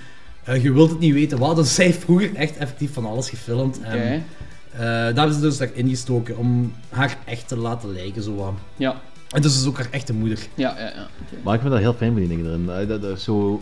[0.47, 1.55] eh, je wilt het niet weten wat.
[1.55, 3.77] Dus zij heeft vroeger echt effectief van alles gefilmd.
[3.77, 3.87] Oké.
[3.87, 4.23] En,
[4.71, 8.23] eh, daar hebben ze dus daarin gestoken om haar echt te laten lijken.
[8.23, 8.53] Zo wat.
[8.75, 9.01] Ja.
[9.29, 10.39] En dus is ook haar echte moeder.
[10.55, 10.89] Ja, ja, ja.
[11.21, 11.41] oké.
[11.43, 12.69] Maar ik vind dat heel fijn die dingen erin.
[12.69, 13.61] Eh, Dat, dat is zo...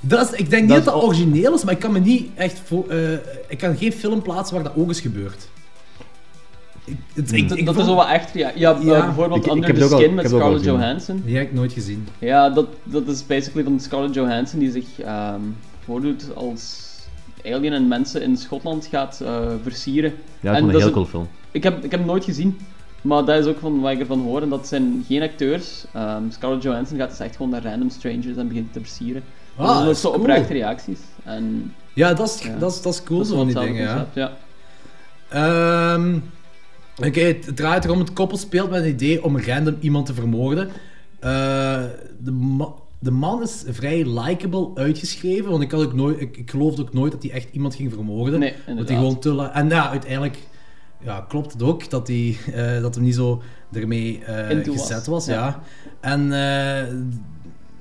[0.00, 1.92] Dat is, ik denk niet Dat dat is dat al- origineel is, maar ik kan
[1.92, 3.12] me niet echt voor, eh,
[3.48, 5.48] ik kan geen film plaatsen waar dat ook is gebeurd.
[6.84, 8.50] Ik, het- ik- Dat, ik dat vond- is zo wat echt, ja.
[8.54, 9.04] Ja, Ja.
[9.04, 10.64] bijvoorbeeld Under the al- Skin met Scarlett.
[10.64, 11.22] Johansson.
[11.24, 12.08] Die heb ik nooit gezien.
[12.18, 15.40] Ja, dat, dat is basically van Scarlett Johansson die zich ehm,
[15.84, 16.92] voordoet als
[17.44, 20.12] alien en mensen in Schotland gaat eh, versieren.
[20.40, 21.28] Ja, En ik vond dat een is heel cool film.
[21.50, 22.58] Ik heb, ik heb hem nooit gezien,
[23.02, 24.42] maar dat is ook van wat ik ervan hoor.
[24.42, 25.84] En dat zijn geen acteurs.
[25.92, 29.22] Ehm, Scarlett Johansson gaat dus echt gewoon naar random strangers en begint te versieren.
[29.56, 30.20] Ah, dat zijn dat is zo cool.
[30.20, 30.98] oprechte reacties.
[31.24, 32.56] En Ja, dat is, Ja.
[32.58, 33.88] dat is, dat is cool dat is zo van die dingen, ja.
[33.94, 34.32] concept, ja.
[35.28, 36.18] Ehm,
[37.06, 40.68] Oké, het draait erom, het koppel speelt met het idee om random iemand te vermoorden.
[41.20, 41.82] Eh,
[42.20, 42.30] de,
[43.04, 46.92] de man is vrij likable uitgeschreven, want ik, had ook nooit, ik, ik geloofde ook
[46.92, 48.40] nooit dat hij echt iemand ging vermoorden.
[48.40, 50.38] Nee, dat hij gewoon te En ja, uiteindelijk
[51.00, 53.42] ja, klopt het ook dat hij eh, dat hem niet zo
[53.72, 54.80] ermee eh, was.
[54.80, 55.26] gezet was.
[55.26, 55.32] ja.
[55.32, 55.60] Ja.
[56.00, 56.92] En eh,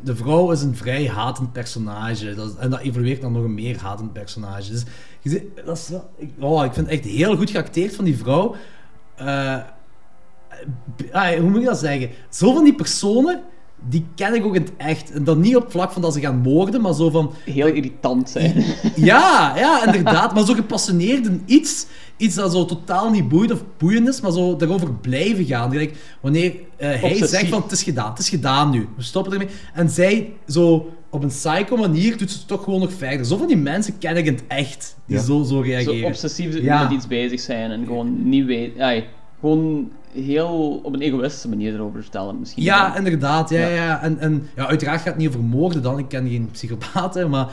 [0.01, 2.33] de vrouw is een vrij hatend personage.
[2.35, 4.71] Dat, is- en dat evolueert naar nog een meer hatend personage.
[4.71, 4.83] Dus
[5.21, 8.05] je ziet- dat is, wel- ik, oh, ik vind het echt heel goed geacteerd van
[8.05, 8.55] die vrouw.
[11.11, 12.09] Ah, hoe moet ik dat zeggen?
[12.29, 13.41] Zo van die personen,
[13.89, 15.11] die ken ik ook in het echt.
[15.11, 17.33] En dan niet op vlak van dat ze gaan moorden, maar zo van...
[17.45, 18.63] Heel irritant zijn.
[18.95, 20.33] Ja, ja, inderdaad.
[20.33, 21.85] Maar zo gepassioneerd in iets.
[22.17, 25.71] Iets dat zo totaal niet boeit of boeiend is, maar zo daarover blijven gaan.
[25.71, 27.29] Gelijk, wanneer eh, hij Obsessief.
[27.29, 28.87] zegt van het is gedaan, het is gedaan nu.
[28.95, 29.47] We stoppen ermee.
[29.73, 33.25] En zij zo op een psycho manier doet ze het toch gewoon nog verder.
[33.25, 34.95] Zo van die mensen ken ik in het echt.
[35.05, 35.23] Die Ja.
[35.23, 35.99] zo, zo reageren.
[35.99, 36.83] Zo obsessief Ja.
[36.83, 39.03] met iets bezig zijn en gewoon niet weten.
[39.39, 42.63] gewoon heel op een egoïstische manier erover vertellen misschien.
[42.63, 43.49] Ja, inderdaad.
[43.49, 43.67] Ja, Ja.
[43.67, 44.01] ja.
[44.01, 45.99] En, en ja, uiteraard gaat het niet over moorden dan.
[45.99, 47.47] Ik ken geen psychopaat, hè, maar...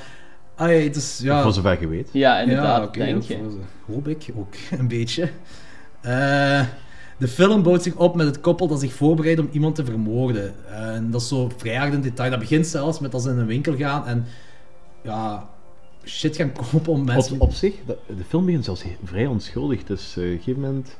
[0.54, 1.42] ai, het is, ja...
[1.42, 2.08] Voor zover je weet.
[2.12, 3.36] Ja, inderdaad, Ja, denk je.
[3.36, 5.22] voor- Hoop ik ook, een beetje.
[6.00, 6.62] Eh,
[7.18, 10.54] de film bouwt zich op met het koppel dat zich voorbereidt om iemand te vermoorden.
[10.68, 12.30] Eh, en dat is zo vrij hard in detail.
[12.30, 14.24] Dat begint zelfs met als ze in een winkel gaan en...
[15.02, 15.48] Ja,
[16.04, 17.34] shit gaan kopen om mensen...
[17.34, 19.84] Op, op zich, dat- de film begint zelfs vrij onschuldig.
[19.84, 20.96] Dus eh, op een gegeven moment...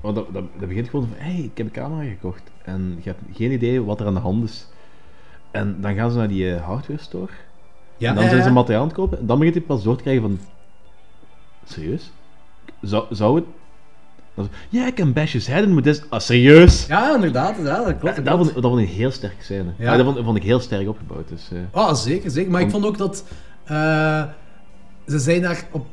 [0.00, 2.42] want dat, dat, dat begint gewoon van, hé, hey, ik heb een camera gekocht.
[2.62, 4.66] En je hebt geen idee wat er aan de hand is.
[5.50, 7.32] En dan gaan ze naar die eh, hardware store.
[7.96, 8.54] Ja, en dan ja, zijn ze ja.
[8.54, 9.18] materiaal aan het kopen.
[9.18, 10.38] En dan begint hij pas door te krijgen van...
[11.64, 12.10] Serieus?
[12.80, 13.44] Zou, zou het...
[14.68, 16.10] Ja, ik kan besjes hè, maar dit is...
[16.10, 16.86] Ah, serieus?
[16.86, 17.56] Ja, inderdaad.
[17.56, 18.16] Ja, dat klopt.
[18.16, 19.72] Ja, dat, vond, dat vond ik een heel sterke scène.
[19.78, 19.90] Ja.
[19.90, 21.28] Ah, dat vond, vond ik heel sterk opgebouwd.
[21.28, 21.58] Dus, eh.
[21.70, 22.50] Ah, zeker, zeker.
[22.50, 23.24] Maar ik vond ook dat...
[23.64, 24.24] eh,
[25.06, 25.86] ze zijn daar op...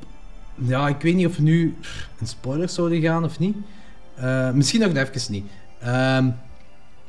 [0.56, 1.76] Ja, ik weet niet of we nu
[2.20, 3.56] in spoilers zouden gaan of niet.
[4.16, 5.46] Eh, misschien nog even niet.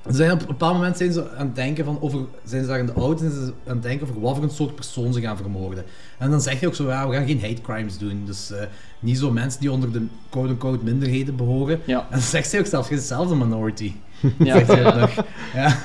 [0.07, 2.69] Ze zijn op een bepaald moment zijn ze aan het denken van over, zijn ze
[2.69, 4.75] daar in de auto en zijn ze aan het denken over wat voor een soort
[4.75, 5.85] persoon ze gaan vermoorden.
[6.19, 8.23] En dan zeg je ook zo, ja, we gaan geen hate crimes doen.
[8.27, 8.67] Dus eh,
[9.01, 11.81] niet zo mensen die onder de quote-unquote minderheden behoren.
[11.85, 11.99] Ja.
[11.99, 13.93] En dan zegt zij ook zelfs, je zelf een minority.
[14.39, 14.65] Ja.
[14.65, 15.15] Zegt nog.
[15.55, 15.81] Ja.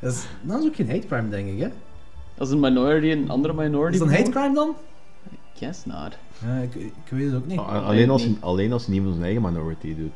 [0.00, 1.68] Dat, is, dat is ook geen hate crime, denk ik, hè?
[2.38, 3.92] Als een minority een andere minority.
[3.92, 4.74] Is dat een hate crime dan?
[5.54, 6.16] Guess not.
[6.46, 7.58] Ja, ik, ik weet het ook niet.
[7.58, 10.10] A- alleen, als, alleen als niemand zijn eigen minority doet.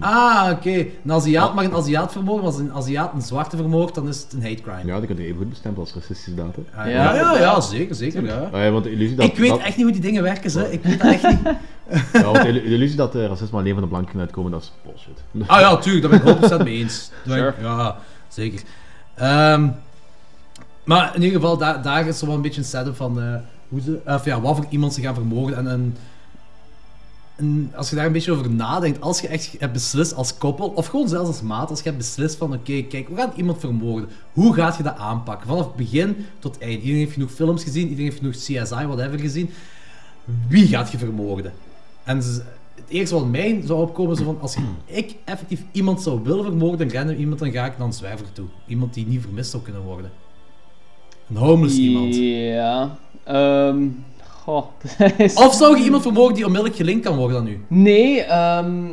[0.00, 0.70] eh, Ah, oké.
[1.04, 4.22] Een Aziat mag een Aziat vermoorden, maar als een Aziat een zwarte vermoordt, dan is
[4.22, 4.84] het een hate crime.
[4.84, 6.54] Ja, die kun je even goed bestempelen als racistische daad.
[6.56, 6.80] hè.
[6.82, 8.24] Ah, ja, ja, ja, zeker, zeker.
[8.24, 8.48] Ja.
[8.52, 10.50] Ah, ja, want de illusie dat, ik weet dat, echt niet hoe die dingen werken,
[10.50, 10.72] ze.
[10.72, 11.40] Ik weet dat echt niet.
[12.12, 14.50] ja, want de illu- de illusie dat eh, racisme alleen van de blanken kan uitkomen,
[14.50, 15.48] dat is bullshit.
[15.50, 17.10] Ah ja, tuurlijk, daar ben ik 100% mee eens.
[17.26, 17.54] Sure.
[17.60, 17.96] Ja,
[18.28, 18.60] zeker.
[19.14, 19.68] Ehm,
[20.84, 23.34] maar in ieder geval, daar, daar is zo wel een beetje een setup van eh,
[23.70, 25.66] hoe ze, ja, wat voor iemand ze gaan vermoorden.
[25.66, 25.96] En,
[27.36, 30.68] en, als je daar een beetje over nadenkt, als je echt hebt beslist als koppel,
[30.68, 33.60] of gewoon zelfs als maat, als je hebt beslist van oké, kijk, we gaan iemand
[33.60, 34.08] vermoorden.
[34.32, 35.48] Hoe gaat je dat aanpakken?
[35.48, 36.80] Vanaf begin tot eind.
[36.80, 39.50] Iedereen heeft genoeg films gezien, iedereen heeft genoeg CSI, whatever gezien.
[40.48, 41.52] Wie gaat je vermoorden?
[42.04, 46.44] En het eerste wat mij zou opkomen is van, als ik effectief iemand zou willen
[46.44, 48.46] vermoorden, random iemand, dan ga ik naar een zwerver toe.
[48.66, 50.10] Iemand die niet vermist zou kunnen worden.
[51.30, 52.16] Een homeless iemand.
[52.16, 52.98] Ja.
[53.24, 53.88] ehm
[54.44, 54.64] goh,
[54.98, 55.34] dat is...
[55.44, 57.60] Of zou je iemand vermoorden die onmiddellijk gelinkt kan worden aan u?
[57.68, 58.86] Nee, ehm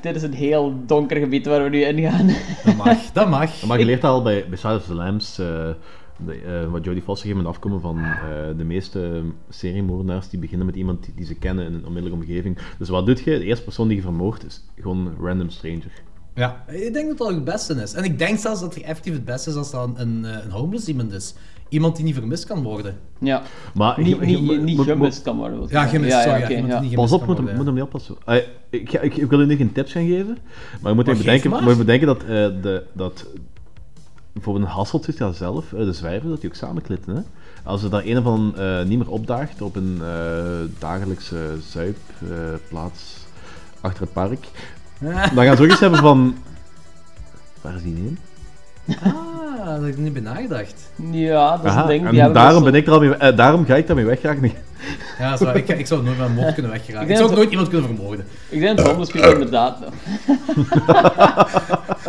[0.00, 2.26] dit is een heel donker gebied waar we nu in gaan.
[2.64, 3.66] Dat mag, dat mag.
[3.66, 5.46] Maar je leert al bij, bij of the Lambs, eh,
[6.26, 10.66] de, eh, wat Jodie Foster gegeven moment afkomen van eh, de meeste seriemoordenaars die beginnen
[10.66, 12.58] met iemand die, die ze kennen in een onmiddellijke omgeving.
[12.78, 13.38] Dus wat doe je?
[13.38, 15.92] De eerste persoon die je vermoordt is gewoon een random stranger.
[16.34, 17.94] Ja, ik denk dat dat het beste is.
[17.94, 20.50] En ik denk zelfs dat het effectief het beste is als dat een, een, een
[20.50, 21.34] homeless iemand is.
[21.70, 22.98] Iemand die niet vermist kan worden.
[23.18, 23.42] Ja.
[23.74, 25.66] Maar Niet, niet, niet gemist kan worden.
[25.68, 26.40] Ja, gemist, sorry.
[26.40, 26.80] ja, ja.
[26.80, 28.16] die niet Pas op, kan moet, hem- moet hem niet oppassen.
[28.24, 28.36] Ah,
[28.70, 30.38] ik, ik, ik wil u nu geen tips gaan geven,
[30.80, 31.62] maar je moet Maar even bedenken, maar.
[31.62, 32.28] moet je bedenken dat, eh,
[32.62, 33.26] de, dat
[34.32, 37.14] bijvoorbeeld een Hasselt zit ja zelf, eh, de zwijver, dat die ook samenklitten.
[37.16, 37.22] Hè?
[37.64, 40.08] Als er daar een van eh, niet meer opdaagt op een eh,
[40.78, 43.16] dagelijkse zuipplaats
[43.80, 44.46] achter het park,
[45.34, 46.34] dan gaan ze ook eens hebben van...
[47.60, 48.18] Waar is die heen?
[49.02, 49.14] Ah,
[49.64, 50.90] daar heb ik niet bij nagedacht.
[51.12, 52.04] Ja, dat is Aha, een ding.
[52.06, 54.52] en die daarom, ben ik er al mee, eh, daarom ga ik daarmee weggeraken.
[55.18, 57.08] Ja, zo, ik, ik zou nooit met een mop kunnen weggeraken.
[57.10, 58.24] Ik zou ook dat- nooit iemand kunnen vermoorden.
[58.48, 59.78] Ik denk dat homeless people inderdaad...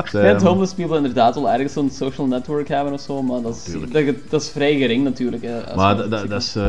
[0.05, 3.41] Ik denk dat homeless people inderdaad wel ergens zo'n social network hebben of zo, maar
[3.41, 5.43] dat is, dat, dat is vrij gering natuurlijk.
[5.43, 6.55] hè, Maar dat, dat, dat is...
[6.55, 6.63] eh,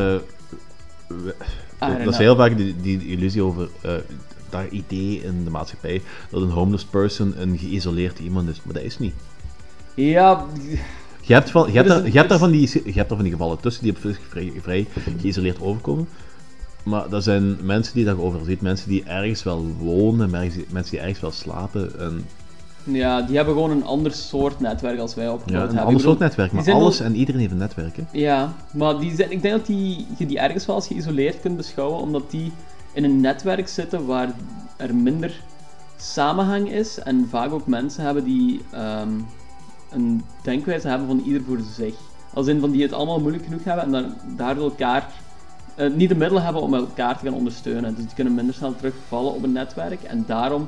[1.07, 1.35] we-
[1.79, 2.15] don't dat is know.
[2.15, 3.91] heel vaak die, die illusie over eh,
[4.49, 6.01] dat idee in de maatschappij
[6.31, 9.13] dat een homeless person een geïsoleerd iemand is, maar dat is niet.
[9.95, 10.45] Ja,
[11.21, 13.23] Je hebt, van, je hebt, daar, je hebt, daar van die, je hebt daar van
[13.23, 14.87] die gevallen tussen die op zich vrij, vrij
[15.19, 16.07] geïsoleerd overkomen.
[16.83, 18.61] Maar dat zijn mensen die overal ziet.
[18.61, 21.99] Mensen die ergens wel wonen, mensen die, ergens wel slapen.
[21.99, 22.25] En
[22.83, 25.77] Ja, die hebben gewoon een ander soort netwerk als wij opgebouwd Ja, hebben.
[25.77, 27.95] een ander soort netwerk, maar alles en iedereen heeft een netwerk.
[27.95, 28.03] Hè.
[28.11, 31.57] Ja, maar die zijn, ik denk dat die, je die ergens wel als geïsoleerd kunt
[31.57, 32.51] beschouwen, omdat die
[32.93, 34.33] in een netwerk zitten waar
[34.77, 35.41] er minder
[35.97, 39.09] samenhang is en vaak ook mensen hebben die ehm,
[39.93, 41.95] een denkwijze hebben van ieder voor zich.
[42.33, 45.09] Als in van die het allemaal moeilijk genoeg hebben en dan daardoor elkaar
[45.75, 47.95] eh, niet de middelen hebben om elkaar te gaan ondersteunen.
[47.95, 50.67] Dus die kunnen minder snel terugvallen op een netwerk en daarom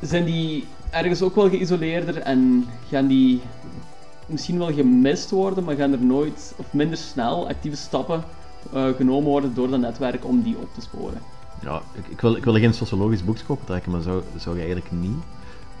[0.00, 3.40] zijn die ergens ook wel geïsoleerder en gaan die
[4.26, 8.24] misschien wel gemist worden, maar gaan er nooit of minder snel actieve stappen
[8.72, 11.18] eh, genomen worden door dat netwerk om die op te sporen.
[11.62, 14.92] Ja, ik, ik, wil, ik wil geen sociologisch boekje trekken, maar zou, zou je eigenlijk
[14.92, 15.22] niet,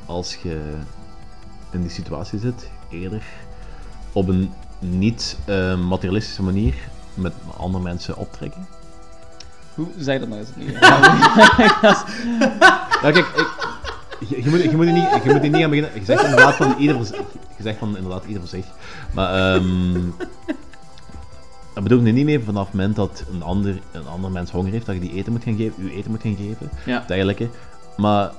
[0.06, 0.74] als je
[1.70, 3.22] in die situatie zit, eerder
[4.12, 6.74] op een niet-materialistische manier
[7.14, 8.66] met andere mensen optrekken?
[9.74, 10.48] Hoe je dat nou eens?
[13.02, 13.48] Ja, kijk, ik,
[14.28, 15.90] je, je moet, je, moet er niet, je moet er niet aan beginnen.
[15.94, 17.16] Je zegt inderdaad van ieder voor zich.
[17.56, 18.66] Je zegt van inderdaad ieder voor zich.
[19.12, 20.00] Maar ehm
[21.76, 24.50] dat bedoel ik nu niet meer vanaf het moment dat een ander, een ander mens
[24.50, 27.04] honger heeft, dat je die eten moet gaan geven, u eten moet gaan geven, Ja.
[27.06, 27.48] dergelijke.
[27.96, 28.30] Maar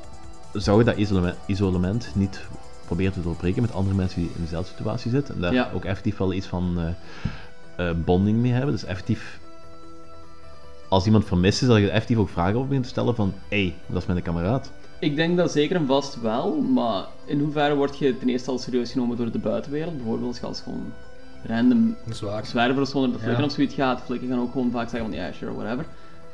[0.54, 2.42] zou je dat isolement, isolement niet
[2.88, 5.36] proberen te doorbreken met andere mensen die in dezelfde situatie zitten?
[5.36, 5.70] En daar Ja.
[5.74, 8.72] ook effectief wel iets van eh, eh, bonding mee hebben.
[8.72, 9.40] Dus effectief,
[10.90, 13.62] als iemand vermist is, dat je effectief ook vragen over begint te stellen van, hé,
[13.64, 14.72] hey, dat is mijn kameraad.
[15.00, 18.58] Ik denk dat zeker en vast wel, maar in hoeverre word je ten eerste al
[18.58, 19.96] serieus genomen door de buitenwereld?
[19.96, 20.94] Bijvoorbeeld als je als gewoon
[21.48, 21.96] random
[22.44, 23.46] zwervers zonder te flikken Ja.
[23.46, 24.02] of zoiets gaat.
[24.02, 25.86] Flikken gaan ook gewoon vaak zeggen van ja, sure, whatever.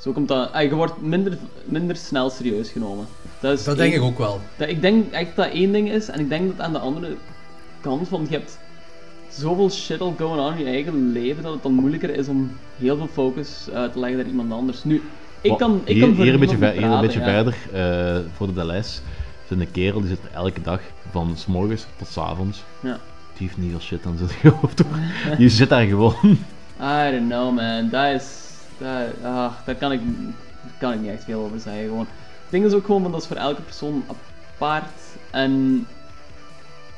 [0.04, 0.52] Zo komt dat...
[0.52, 3.06] ah, je wordt minder, minder snel serieus genomen.
[3.40, 4.40] Dat, is Dat denk ik ook wel.
[4.58, 7.16] Dat, ik denk echt dat één ding is, en ik denk dat aan de andere
[7.82, 8.58] kant van, je hebt
[9.30, 12.52] zoveel shit al going on in je eigen leven, dat het dan moeilijker is om
[12.78, 14.84] heel veel focus eh, te leggen naar iemand anders.
[14.84, 15.02] Nu,
[15.42, 19.04] ik kan, ik hier, kan hier een beetje, hier een verder, eh, voor de lijst,
[19.48, 20.82] zit een kerel die zit er elke dag
[21.12, 22.64] van s morgens tot s avonds.
[22.80, 23.00] Ja.
[23.38, 24.84] Die heeft niet veel shit aan zijn hoofd.
[25.38, 26.38] Die zit daar gewoon.
[26.82, 28.43] I don't know man, dat is...
[28.78, 28.90] Dat,
[29.24, 30.00] ah, daar kan ik,
[30.62, 32.08] daar kan ik niet echt veel over zeggen gewoon.
[32.41, 34.04] Het ding is ook gewoon, dat is voor elke persoon
[34.58, 35.00] apart
[35.32, 35.86] en...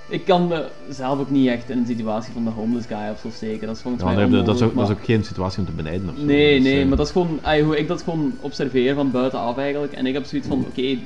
[0.09, 0.51] Ik kan
[0.87, 3.75] mezelf ook niet echt in een situatie van de homeless guy of zo steken, dat
[3.75, 5.59] is volgens Ja, mij nee, dat, is ook, onmogelijk, dat is maar- ook geen situatie
[5.59, 6.23] om te benijden of zo.
[6.23, 9.57] Nee, nee, eh, maar dat is gewoon ay, hoe ik dat gewoon observeer van buitenaf
[9.57, 9.93] eigenlijk.
[9.93, 10.97] En ik heb zoiets van, oké,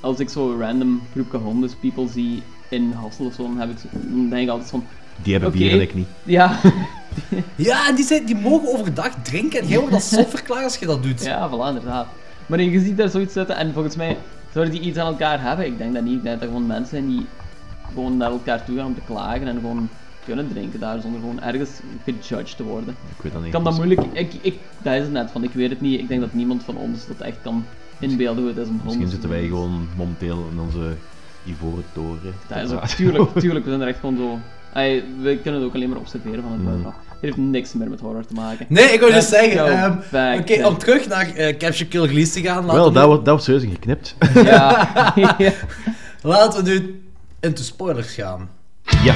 [0.00, 3.76] als ik zo random groepje homeless people zie in Hassel of zo, dan, heb ik,
[3.90, 4.84] dan denk ik altijd van...
[5.22, 6.08] Die hebben oké, bier en ik niet.
[6.22, 6.58] Ja.
[7.54, 10.76] Ja, en die, zijn, die mogen overdag drinken en jij wordt als zot verklaard als
[10.76, 11.24] je dat doet.
[11.24, 12.06] Ja, voilà, inderdaad.
[12.46, 14.16] Maar je ziet daar zoiets zitten en volgens mij
[14.52, 15.66] zouden die iets aan elkaar hebben.
[15.66, 16.16] Ik denk dat niet.
[16.16, 17.26] Ik denk dat er gewoon mensen zijn die
[17.88, 19.88] gewoon naar elkaar toe gaan om te klagen en gewoon
[20.24, 21.70] kunnen drinken daar zonder gewoon ergens
[22.04, 22.96] gejudged te worden.
[23.16, 23.52] Ik weet dat niet.
[23.52, 24.00] kan dat moeilijk...
[24.12, 26.00] Ik, ik, dat is het net van, ik weet het niet.
[26.00, 27.64] Ik denk dat niemand van ons dat echt kan
[27.98, 30.94] inbeelden hoe het is om Misschien zitten te wij gewoon momenteel in onze
[31.44, 32.34] ivoren toren.
[32.48, 34.38] Dat is ook, tuurlijk, tuurlijk, we zijn er echt gewoon zo...
[34.72, 36.66] Ay, we kunnen het ook alleen maar observeren van het Mm.
[36.66, 36.94] buitenaf.
[37.26, 38.66] Heeft niks meer met horror te maken.
[38.68, 39.66] Nee, ik wou dus zeggen,
[40.12, 42.64] ehm, oké, om terug naar eh, Capture Kill Release te gaan.
[42.64, 44.14] laten Wel, nu- wordt, daar wordt serieus geknipt.
[44.34, 45.12] Ja.
[45.38, 45.52] ja.
[46.22, 47.02] Laten we nu
[47.40, 48.48] into spoilers gaan.
[49.02, 49.14] ja.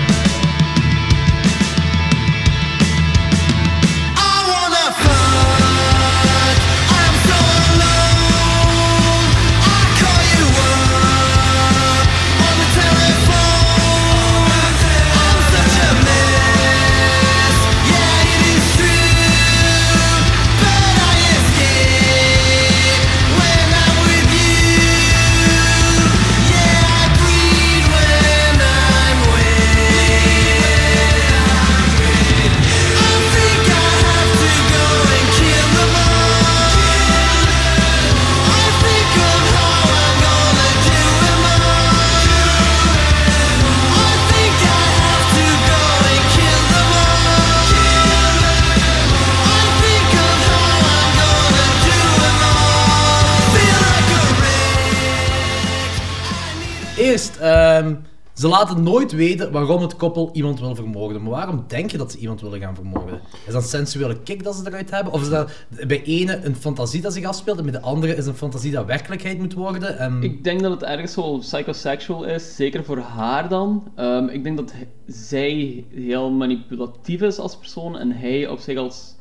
[57.10, 57.94] Eerst, ehm,
[58.32, 61.22] ze laten nooit weten waarom het koppel iemand wil vermoorden.
[61.22, 63.20] Maar waarom denk je dat ze iemand willen gaan vermoorden?
[63.46, 65.12] Is dat een sensuele kick dat ze eruit hebben?
[65.12, 65.52] Of is dat
[65.86, 68.86] bij ene een fantasie dat zich afspeelt en bij de andere is een fantasie dat
[68.86, 69.98] werkelijkheid moet worden?
[69.98, 70.22] En...
[70.22, 73.92] Ik denk dat het ergens zo psychosexual is, zeker voor haar dan.
[73.94, 74.72] Ehm, ik denk dat
[75.06, 79.14] zij heel manipulatief is als persoon en hij op zich als.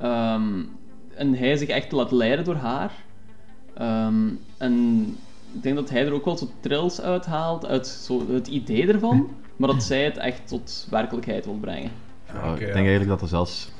[0.00, 0.62] ehm,
[1.14, 2.92] en hij zich echt laat leiden door haar.
[4.58, 5.16] En
[5.54, 9.28] ik denk dat hij er ook wel zo trills uithaalt uit zo het idee ervan,
[9.56, 11.90] maar dat zij het echt tot werkelijkheid wil brengen.
[12.32, 13.70] Ja, ik denk eigenlijk dat er zelfs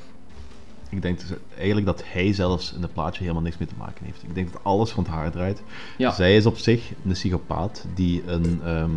[0.89, 4.05] Ik denk dus eigenlijk dat hij zelfs in het plaatje helemaal niks mee te maken
[4.05, 4.23] heeft.
[4.23, 5.63] Ik denk dat alles rond haar draait.
[5.97, 6.11] Ja.
[6.11, 8.61] Zij is op zich een psychopaat die een...
[8.63, 8.91] ehm,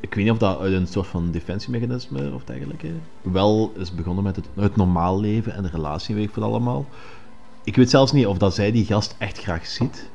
[0.00, 2.90] ik weet niet of dat uit een soort van defensiemechanisme of dergelijke
[3.22, 6.86] wel is begonnen met het, het normaal leven en de relatie, weet ik veel allemaal.
[7.64, 10.10] Ik weet zelfs niet of dat zij die gast echt graag ziet.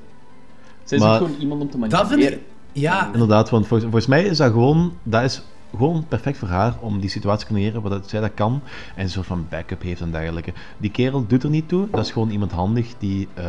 [0.92, 2.30] Zij is Maar- gewoon iemand om te Dat manipuleren.
[2.32, 2.48] vind ik...
[2.82, 5.42] Ja, Inderdaad, want volgens, volgens mij is dat gewoon, dat is
[5.76, 8.62] gewoon perfect voor haar om die situatie te creëren waar zij dat kan
[8.96, 10.54] en een soort van backup heeft en dergelijke.
[10.78, 13.46] Die kerel doet er niet toe, dat is gewoon iemand handig die eh,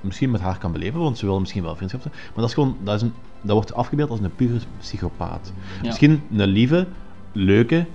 [0.00, 2.54] misschien met haar kan beleven, want ze wil misschien wel vriendschap zijn, maar dat is
[2.54, 5.52] gewoon, dat, is een, dat wordt afgebeeld als een pure psychopaat.
[5.80, 5.86] Ja.
[5.86, 6.86] Misschien een lieve,
[7.32, 7.86] leuke,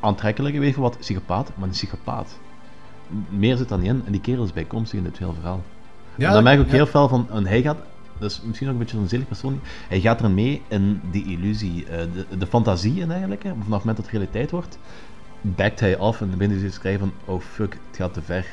[0.00, 2.38] aantrekkelijke, weet je wat, psychopaat, maar een psychopaat.
[3.28, 5.62] Meer zit dan niet in en die kerel is bijkomstig in dit hele verhaal.
[6.16, 6.74] Ja, en dan merk ik ook ja.
[6.76, 7.76] heel veel van, en hij gaat,
[8.18, 11.26] dat is misschien ook een beetje een zielig persoon, hij gaat er mee in die
[11.26, 11.98] illusie, eh,
[12.30, 14.78] de, de fantasie en dergelijke, vanaf het moment dat het realiteit wordt,
[15.40, 18.22] backt hij af en dan begint hij te schrijven van, oh fuck, het gaat te
[18.22, 18.46] ver.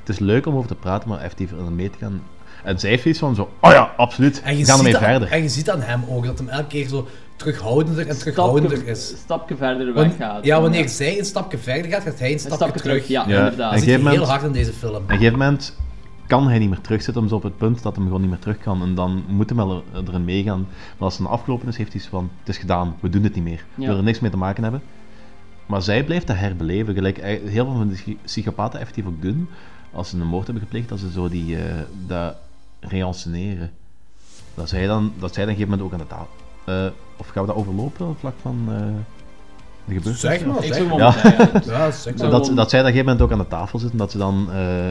[0.00, 2.22] Het is leuk om over te praten, maar effectief er mee te gaan.
[2.64, 5.30] En zij heeft iets van zo, oh ja, absoluut, En je, we gaan ermee verder.
[5.32, 8.90] en je ziet aan hem ook dat hem elke keer zo terughoudender en terughoudender Stapje,
[8.92, 9.06] is.
[9.08, 10.44] stapje verder Wan- weggaat.
[10.44, 13.36] ja, wanneer zij een stapje verder gaat, gaat hij een stapje, stapje terug, ja, Ja,
[13.38, 13.72] inderdaad.
[13.72, 14.94] Dat een zit heel hard in deze film.
[14.94, 15.76] Op een gegeven moment
[16.30, 18.38] kan hij niet meer terugzitten, om zo op het punt dat hij gewoon niet meer
[18.38, 18.82] terug kan.
[18.82, 20.58] En dan moet hij wel er- erin meegaan.
[20.60, 23.22] Maar als het dan afgelopen is, heeft hij iets van: het is gedaan, we doen
[23.22, 23.64] dit niet meer.
[23.74, 24.82] We willen er niks mee te maken hebben.
[25.66, 26.94] Maar zij blijft dat herbeleven.
[26.94, 29.48] Gelijk eh, heel veel van de psy- psychopaten effectief ook doen.
[29.92, 31.62] Als ze een moord hebben gepleegd, dat ze zo die, eh
[32.06, 32.34] dat
[32.80, 33.70] reanceneren.
[34.54, 36.28] Dat zij, dan, dat zij dan op een gegeven moment ook aan de tafel.
[36.64, 38.76] eh, of gaan we dat overlopen op vlak van eh
[39.84, 40.20] de gebeurtenis?
[40.20, 40.98] Zeg maar, Ik zeg maar.
[40.98, 41.10] Ja.
[41.10, 42.30] gewoon zeggen, Ja, zeg maar.
[42.30, 44.48] Dat, dat zij op een gegeven moment ook aan de tafel zitten, dat ze dan
[44.52, 44.90] eh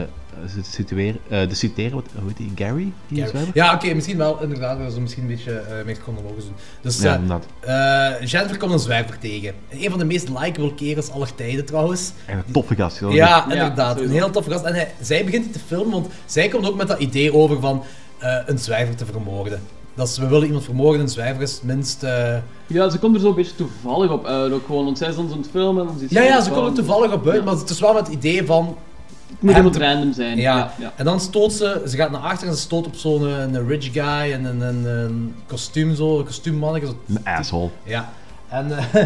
[0.62, 2.92] situeren, eh, de citeren, wat, hoe heet die, Gary?
[3.08, 3.30] Die Ja?
[3.54, 4.78] Ja, oké, misschien wel, inderdaad.
[4.78, 6.54] Dat is misschien een beetje eh meer chronologisch doen.
[6.80, 7.20] Dus Ja,
[7.60, 9.54] eh, eh, Jennifer komt een zwerver tegen.
[9.68, 12.12] Een van de meest likable kerels aller tijden trouwens.
[12.26, 13.00] En een toffe gast.
[13.10, 13.52] Ja, goed.
[13.52, 14.00] inderdaad.
[14.00, 14.64] een heel toffe gast.
[14.64, 17.60] En hij, zij begint die te filmen, want zij komt ook met dat idee over
[17.60, 17.82] van
[18.18, 19.60] eh, een zwijver te vermoorden.
[19.94, 22.02] Dat is, we willen iemand vermoorden, een zwijver is minst...
[22.02, 22.36] eh,
[22.66, 24.52] Ja, ze komt er zo een beetje toevallig op uit.
[24.52, 25.82] Ook gewoon, want zij is dan zo aan het filmen.
[25.82, 27.42] En dan ziet Ja, ja, ze van- komen er toevallig op uit, Ja.
[27.44, 28.76] maar het is wel met het idee van...
[29.46, 30.36] Het moet random zijn.
[30.36, 30.56] Ja.
[30.56, 30.92] Ja, ja.
[30.96, 33.66] en dan stoot ze, ze gaat naar achter en ze stoot op zo'n eh, een
[33.66, 36.88] rich guy en een, een, een kostuum zo, een kostuummannetje.
[36.88, 37.70] Zo, Een asshole.
[37.84, 38.12] Ja.
[38.50, 39.04] En, eh,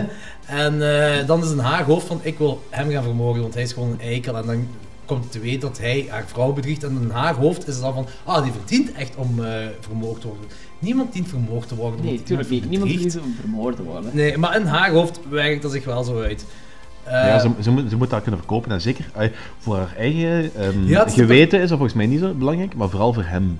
[0.65, 3.63] en eh, dan is in haar hoofd van, ik wil hem gaan vermoorden, want hij
[3.63, 4.37] is gewoon een eikel.
[4.37, 4.67] En dan
[5.05, 6.85] komt te weten dat hij haar vrouw bedriegt.
[6.85, 10.21] En in haar hoofd is het dan van, ah, die verdient echt om eh, vermoord
[10.21, 10.47] te worden.
[10.79, 12.01] Niemand dient vermoord te worden.
[12.01, 12.65] Nee, omdat tuurlijk niet.
[12.65, 14.11] iemand Niemand verdient om vermoord te worden.
[14.15, 16.45] Nee, maar in haar hoofd werkt dat zich wel zo uit.
[17.09, 18.71] Ja, ze, ze, moet, ze moet dat kunnen verkopen.
[18.73, 19.05] En zeker
[19.59, 22.75] voor haar eigen ehm, Ja, het is geweten is dat volgens mij niet zo belangrijk,
[22.75, 23.59] maar vooral voor hem.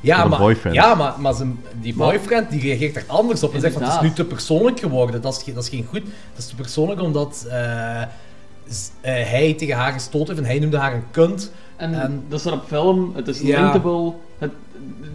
[0.00, 0.74] Ja, Voor de maar, boyfriend.
[0.74, 3.92] ja, maar, maar zijn, die boyfriend die reageert daar anders op en zegt van het
[3.94, 5.20] is nu te persoonlijk geworden.
[5.22, 6.02] Dat is, geen- dat is geen goed.
[6.02, 8.06] Dat is te persoonlijk omdat eh, eh,
[9.02, 11.52] hij tegen haar gestoten heeft en hij noemde haar een kunt.
[11.76, 13.62] En, En- dat is er op film, het is Ja.
[13.62, 14.12] linkable.
[14.38, 14.50] Het,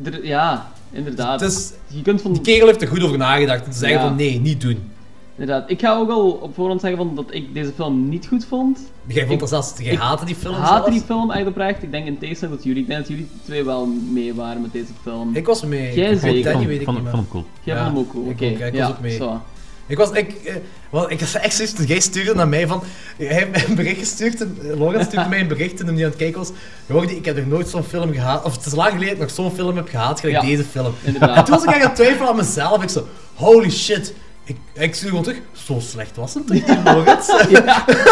[0.04, 1.40] er- ja, inderdaad.
[1.40, 2.34] Het is, je kunt van...
[2.34, 4.08] die kerel heeft er goed over nagedacht en te zeggen Ja.
[4.08, 4.92] van nee, niet doen.
[5.38, 5.70] Inderdaad.
[5.70, 8.80] Ik ga ook al op voorhand zeggen van dat ik deze film niet goed vond.
[9.08, 10.90] Jij vond Ik- dat zelfs, jij ik haatte die film haatte zelfs?
[10.92, 11.84] die film echt oprecht.
[11.84, 12.82] Ik denk in tegenstelling tot jullie.
[12.82, 15.36] Ik denk dat jullie twee wel mee waren met deze film.
[15.36, 15.94] Ik was mee.
[15.96, 16.52] Jij Ik vond zeker.
[16.52, 17.12] Danny weet ik van, niet meer.
[17.14, 17.46] hem cool.
[17.64, 18.26] Jij Ja, vond hem ook cool.
[18.26, 19.16] ik Oké, ook, ja, ik was ja, ook mee.
[19.18, 19.42] zo.
[19.88, 20.56] Ik was, ik, eh,
[20.92, 22.84] wel, ik was echt zoiets, jij stuurde naar mij van,
[23.18, 25.96] hij heeft mij een bericht gestuurd, en, eh, Logan stuurde mij een bericht toen hij
[25.96, 26.52] niet aan het kijken was.
[26.88, 29.36] Jordi, ik heb nog nooit zo'n film gehaat, of het is lang geleden dat ik
[29.38, 30.94] nog zo'n film heb gehaat, gelijk Ja, deze film.
[31.04, 31.38] inderdaad.
[31.38, 34.14] En toen was ik echt aan het twijfelen aan mezelf, ik zo, holy shit.
[34.44, 37.28] Ik, ik stuur gewoon terug, zo slecht was het toch niet, Logans?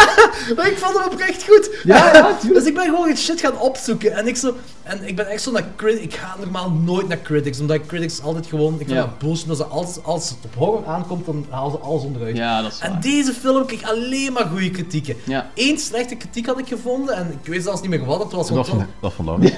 [0.55, 1.69] maar ik vond hem oprecht goed.
[1.83, 2.13] Ja.
[2.53, 4.13] Dus ik ben gewoon het shit gaan opzoeken.
[4.15, 6.03] En ik, zo, en ik ben echt zo naar critics.
[6.03, 7.59] Ik ga normaal nooit naar critics.
[7.59, 8.71] Omdat ik critics altijd gewoon.
[8.73, 8.95] Ik vind Ja.
[8.95, 9.49] dat bullshit.
[9.49, 12.37] Als, ze- als, als het op horror aankomt, dan halen ze alles onderuit.
[12.37, 13.01] Ja, dat is En waar.
[13.01, 15.15] deze film kreeg alleen maar goede kritieken.
[15.23, 15.49] Ja.
[15.55, 17.15] Eén slechte kritiek had ik gevonden.
[17.15, 18.47] En ik weet zelfs niet meer wat het was.
[18.49, 19.51] Dat van, het dat van Laurens.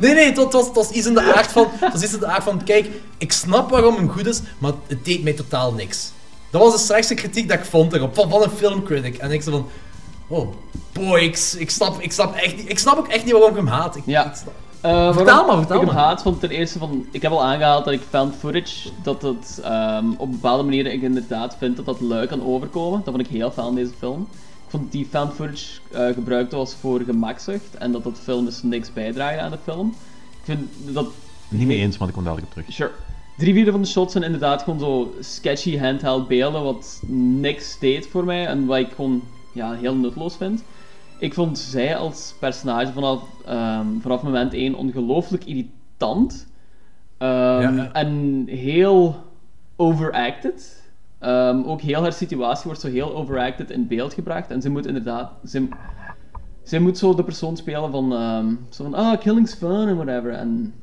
[0.00, 1.68] Nee, nee, het was, het was, het was iets in de aard van...
[1.80, 4.72] Het was iets in de aard van, kijk, ik snap waarom hem goed is, maar
[4.86, 6.10] het deed mij totaal niks.
[6.50, 9.16] Dat was de slechtste kritiek dat ik vond erop, van, van een filmcritic.
[9.16, 9.66] En ik zei van...
[10.28, 10.54] Oh,
[10.92, 13.56] boy, ik, ik, snap, ik, snap echt niet, ik snap ook echt niet waarom ik
[13.56, 13.96] hem haat.
[13.96, 14.24] Ik, Ja.
[14.26, 14.32] ik
[14.80, 16.04] Eh, Vertel maar, vertel ik hem maar.
[16.04, 19.60] haat, want ten eerste van, ik heb al aangehaald dat ik found footage, dat het
[19.62, 23.00] ehm, op bepaalde manieren ik inderdaad vind dat dat lui kan overkomen.
[23.04, 24.20] Dat vond ik heel fijn aan deze film.
[24.64, 28.62] Ik vond die found footage eh, gebruikt was voor gemakzucht en dat dat film dus
[28.62, 29.94] niks bijdraagt aan de film.
[30.30, 31.06] Ik vind dat
[31.48, 32.72] Niet mee eens, maar ik kom dadelijk op terug.
[32.74, 32.90] Sure.
[33.36, 37.02] Drie vierde van de shots zijn inderdaad gewoon zo sketchy handheld beelden, wat
[37.40, 40.64] niks deed voor mij en wat ik gewoon ja, heel nutteloos vind.
[41.18, 46.46] Ik vond zij als personage vanaf, ehm, vanaf moment 1 ongelooflijk irritant.
[47.18, 47.92] Ehm, Ja.
[47.92, 49.16] En heel
[49.76, 50.82] overacted.
[51.18, 54.50] Ehm, ook heel haar situatie wordt zo heel overacted in beeld gebracht.
[54.50, 55.32] En ze moet inderdaad...
[55.44, 55.68] Ze,
[56.62, 58.10] zij moet zo de persoon spelen van,
[58.70, 60.30] zo van ah, killing's fun en whatever.
[60.32, 60.74] En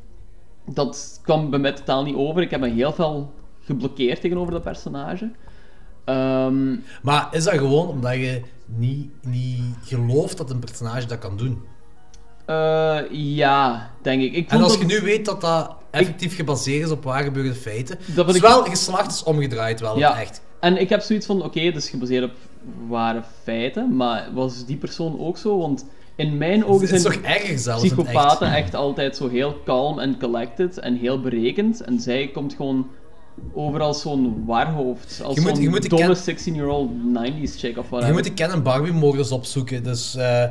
[0.65, 2.41] dat kwam bij mij totaal niet over.
[2.41, 3.33] Ik heb me heel veel
[3.65, 5.31] geblokkeerd tegenover dat personage.
[6.05, 11.37] Ehm, Maar is dat gewoon omdat je niet, niet gelooft dat een personage dat kan
[11.37, 11.61] doen?
[12.45, 14.33] eh, ja, denk ik.
[14.33, 17.97] ik En als je nu weet dat dat effectief gebaseerd is op waar gebeurde feiten,
[18.15, 20.41] Dat ik- wel geslacht is omgedraaid wel Ja, echt.
[20.59, 22.31] en ik heb zoiets van, oké, het is gebaseerd op
[22.87, 25.57] ware feiten, maar was die persoon ook zo?
[25.57, 25.85] Want
[26.15, 28.75] in mijn ogen zijn toch psychopaten echt.
[28.75, 31.81] altijd zo heel calm en collected en heel berekend.
[31.81, 32.89] En zij komt gewoon
[33.53, 35.21] over als zo'n waarhoofd.
[35.23, 38.13] Als Je moet- zo'n je domme ken- 16-year-old 90s chick of Je whatever.
[38.13, 39.83] moet de Ken en Barbie moorders opzoeken.
[39.83, 40.43] Dus, eh,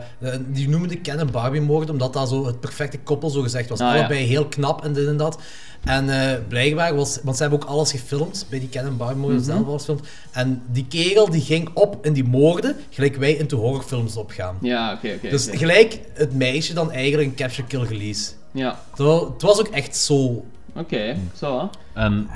[0.46, 3.68] die noemen de Ken en Barbie moord omdat dat zo het perfecte koppel zo gezegd
[3.68, 3.80] was.
[3.80, 3.98] Ah, ja.
[3.98, 5.38] Allebei heel knap en dit en dat.
[5.84, 9.16] En eh, blijkbaar was, want ze hebben ook alles gefilmd bij die Ken en Barbie
[9.16, 9.46] moorden Mhm.
[9.50, 10.06] zelf alles gefilmd.
[10.32, 14.56] En die kerel die ging op in die moorden, gelijk wij in de horrorfilms opgaan.
[14.60, 15.28] Ja, oké, oké.
[15.28, 18.30] Dus gelijk het meisje dan eigenlijk een capture kill release.
[18.52, 20.44] Ja, Terwijl, het was ook echt zo.
[20.74, 21.70] Oké, zo.
[21.92, 22.28] En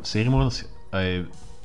[0.00, 1.20] seriemoorders, eh,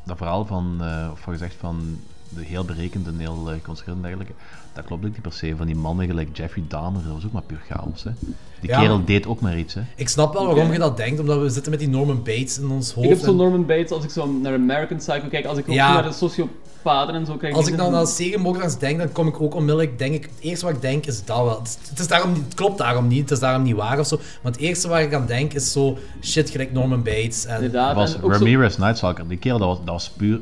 [0.05, 1.99] dat verhaal van, eh, of gezegd van
[2.29, 4.33] de heel berekend en heel uh, en dergelijke,
[4.79, 5.53] dat klopt ook niet per se.
[5.57, 8.03] Van die mannen gelijk Jeffrey Dahmer, dat was ook maar puur chaos.
[8.03, 8.11] Hè.
[8.59, 8.79] Die Ja.
[8.79, 9.73] kerel deed ook maar iets.
[9.73, 9.81] Hè.
[9.95, 12.69] Ik snap wel waarom je dat denkt, omdat we zitten met die Norman Bates in
[12.69, 13.05] ons hoofd.
[13.07, 15.69] Ik heb zo en- Norman Bates, als ik zo naar American Psycho kijk, als ik
[15.69, 15.93] ook Ja.
[15.93, 17.53] naar de sociopaten en zo kijk.
[17.53, 20.65] Als ik dan aan seriemoordenaars denk, dan kom ik ook onmiddellijk, denk ik, het eerste
[20.65, 21.59] wat ik denk is dat wel.
[21.89, 24.15] Het, is- daarom, niet- het klopt daarom niet, het is daarom niet waar of zo.
[24.41, 27.45] Maar het eerste waar ik aan denk is zo, shit, gelijk Norman Bates.
[27.45, 27.87] En, Inderdaad.
[27.87, 29.27] Dat was en ook zo- Ramirez Nightstalker.
[29.27, 30.39] Die kerel, dat was, dat was puur...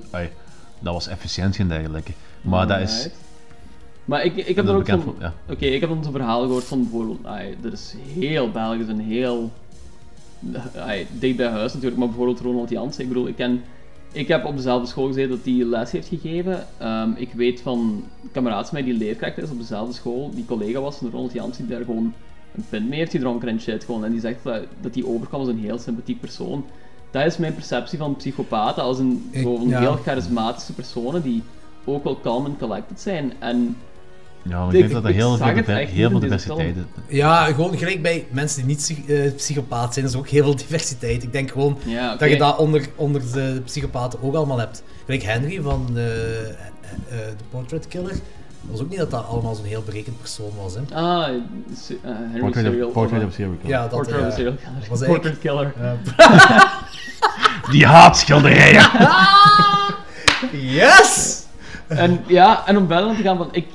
[0.80, 2.11] dat was efficiëntie en dergelijke.
[2.41, 3.09] Maar dat is...
[4.07, 5.15] Maar ik, ik heb er ook bekend van...
[5.19, 5.34] ja.
[5.49, 7.25] Oké, ik heb dan zo'n verhaal gehoord van bijvoorbeeld...
[7.25, 9.51] ai, dit is heel Belgisch en heel...
[10.77, 13.01] ai, dicht bij huis natuurlijk, maar bijvoorbeeld Ronald Jansen.
[13.01, 13.61] Ik bedoel, ik ken...
[14.11, 16.65] Ik heb op dezelfde school gezeten dat hij les heeft gegeven.
[16.77, 17.79] Ehm, ik weet van
[18.23, 21.34] een kameraad van mij die leerkracht is op dezelfde school, die collega was van Ronald
[21.34, 22.13] Jansen, die daar gewoon
[22.55, 23.84] een pint mee heeft gedronken en shit.
[23.84, 24.05] Gewoon.
[24.05, 26.65] En die zegt dat, dat hij overkwam als een heel sympathiek persoon.
[27.11, 29.79] Dat is mijn perceptie van psychopaten, als een, Ik- zo'n ja.
[29.79, 31.43] heel charismatische personen die
[31.85, 33.34] ook wel calm en collected zijn.
[33.39, 33.77] En
[34.49, 36.83] Ja, maar Ik- ik denk dat er heel, veel, het heel veel deze diversiteit is.
[37.17, 40.43] Ja, gewoon gelijk bij mensen die niet psych- eh, psychopaat zijn, is er ook heel
[40.43, 41.23] veel diversiteit.
[41.23, 44.83] Ik denk gewoon Ja, dat je dat onder, onder de psychopaten ook allemaal hebt.
[45.05, 48.11] Gelijk Henry van eh, eh, eh, The Portrait Killer.
[48.11, 48.19] Dat
[48.77, 50.73] was ook niet dat dat allemaal zo'n heel berekend persoon was.
[50.75, 50.95] Hè.
[50.95, 51.25] Ah,
[52.03, 52.87] Henry Portrait Serial.
[52.87, 53.75] of, portrait of, serial killer.
[53.75, 54.27] Ja, dat Portrait ja.
[54.27, 54.89] of Serial Killer.
[54.89, 55.97] Was Portrait eigenlijk- Killer.
[57.71, 58.89] Die haatschilderijen!
[60.51, 61.43] Yes!
[61.87, 63.47] En ja, en om verder te gaan van...
[63.51, 63.65] Ik,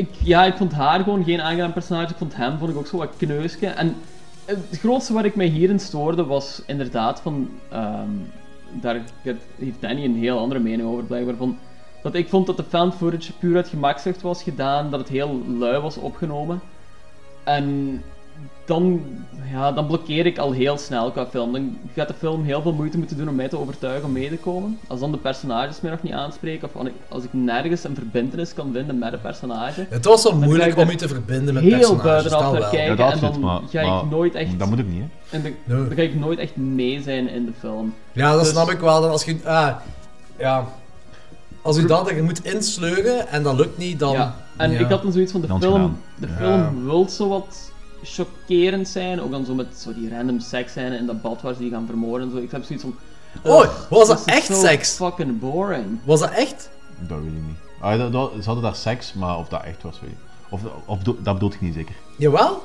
[0.00, 2.10] ik, ja, ik vond haar gewoon geen aangenaam personage.
[2.10, 3.66] Ik vond hem vond ik ook zo wat kneusje.
[3.66, 3.96] En
[4.44, 7.50] het grootste waar ik mij hierin stoorde was inderdaad van...
[7.70, 8.10] ehm,
[8.80, 9.00] daar
[9.58, 11.58] heeft Danny een heel andere mening over blijkbaar van...
[12.02, 14.90] Dat ik vond dat de fan footage puur uit gemakzucht was gedaan.
[14.90, 16.60] Dat het heel lui was opgenomen.
[17.44, 18.02] En
[18.64, 19.00] dan,
[19.52, 21.52] ja, dan blokkeer ik al heel snel qua film.
[21.52, 24.28] Dan gaat de film heel veel moeite moeten doen om mij te overtuigen om mee
[24.28, 24.78] te komen.
[24.86, 27.94] Als dan de personages mij nog niet aanspreken, of als ik, als ik nergens een
[27.94, 29.86] verbindenis kan vinden met een personage.
[29.88, 32.52] Het was zo Dan moeilijk ik om je te verbinden met heel personages, buitenaf dat
[32.52, 32.70] naar wel.
[32.70, 32.96] kijken.
[32.96, 35.36] Ja, dat en dan maar, ga ik maar nooit echt- dat moet ook niet, hè.
[35.36, 35.86] En dan, Nee.
[35.88, 37.94] dan ga ik nooit echt mee zijn in de film.
[38.12, 39.00] Ja, dat Dus- snap ik wel.
[39.00, 39.68] Dan als je, ah,
[40.38, 40.64] ja.
[41.62, 44.12] Als u dat je moet insleuren en dat lukt niet, dan...
[44.12, 44.34] Ja.
[44.56, 44.78] En ja.
[44.78, 45.98] ik had dan zoiets van, de film, gedaan.
[46.18, 46.34] de Ja.
[46.36, 47.69] film wil zo wat
[48.04, 49.20] chockerend zijn.
[49.22, 51.70] Ook dan zo met zo die random seks zijn in dat bad waar ze die
[51.70, 52.42] gaan vermoorden en zo.
[52.42, 52.94] Ik heb zoiets van...
[53.42, 54.90] Oh, ugh, was dat echt so seks?
[54.96, 55.84] fucking boring.
[56.04, 56.70] Was dat echt?
[56.98, 57.56] Dat weet ik niet.
[57.80, 60.16] Ah, dat, dat- ze hadden daar seks, maar of dat echt was, weet ik.
[60.50, 61.94] Of, of dat bedoel ik niet zeker.
[62.18, 62.62] Jawel?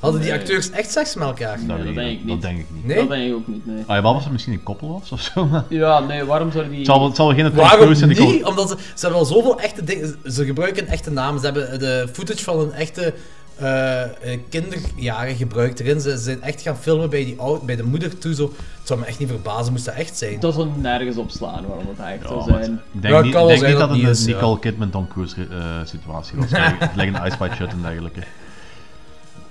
[0.00, 0.38] Hadden die Nee.
[0.40, 1.58] acteurs echt seks met elkaar?
[1.58, 2.42] Dat, dat weet denk ik dat niet.
[2.42, 2.84] denk ik niet.
[2.84, 2.96] Nee?
[2.96, 3.82] Dat denk ik ook niet, nee.
[3.86, 5.44] Ah, ja, wat was het misschien een koppel was of zo?
[5.50, 6.80] maar- Ja, nee, waarom zouden die...
[6.80, 8.18] Het zal, wel- het zal wel geen Waarom die niet?
[8.18, 10.16] kon- Omdat ze, ze hebben al zoveel echte dingen...
[10.24, 11.38] Ze gebruiken een echte naam.
[11.38, 13.14] Ze hebben de footage van een echte
[13.56, 16.00] eh, eh, kinderjaren gebruikt erin.
[16.00, 18.34] Ze zijn echt gaan filmen bij, die oud, bij de moeder toe.
[18.34, 18.52] Zo.
[18.78, 20.40] Het zou me echt niet verbazen, moest dat echt zijn.
[20.40, 22.80] Dat zou nergens op slaan waarom het echt Ja, zou zijn.
[22.92, 24.34] Ik denk Ja, niet, denk zijn niet dat dat het een is, ja.
[24.34, 26.50] Nicole Kidman Tom Cruise eh, situatie was.
[26.96, 28.20] Like een Ice Shut en dergelijke.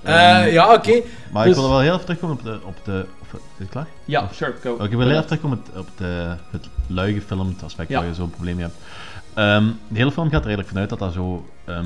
[0.02, 1.02] Eh, ja, oké.
[1.32, 2.60] Maar Dus- ik wil wel heel even terugkomen op de...
[2.66, 3.88] Op de of, is het klaar?
[4.06, 4.72] Ja, sure, go.
[4.74, 7.98] Oké, ik wil heel even terugkomen op, op de, het lui gefilmd aspect Ja.
[8.00, 8.78] waar je zo'n probleem mee hebt.
[9.34, 11.46] Ehm, de hele film gaat er eigenlijk vanuit dat dat zo...
[11.66, 11.86] ehm,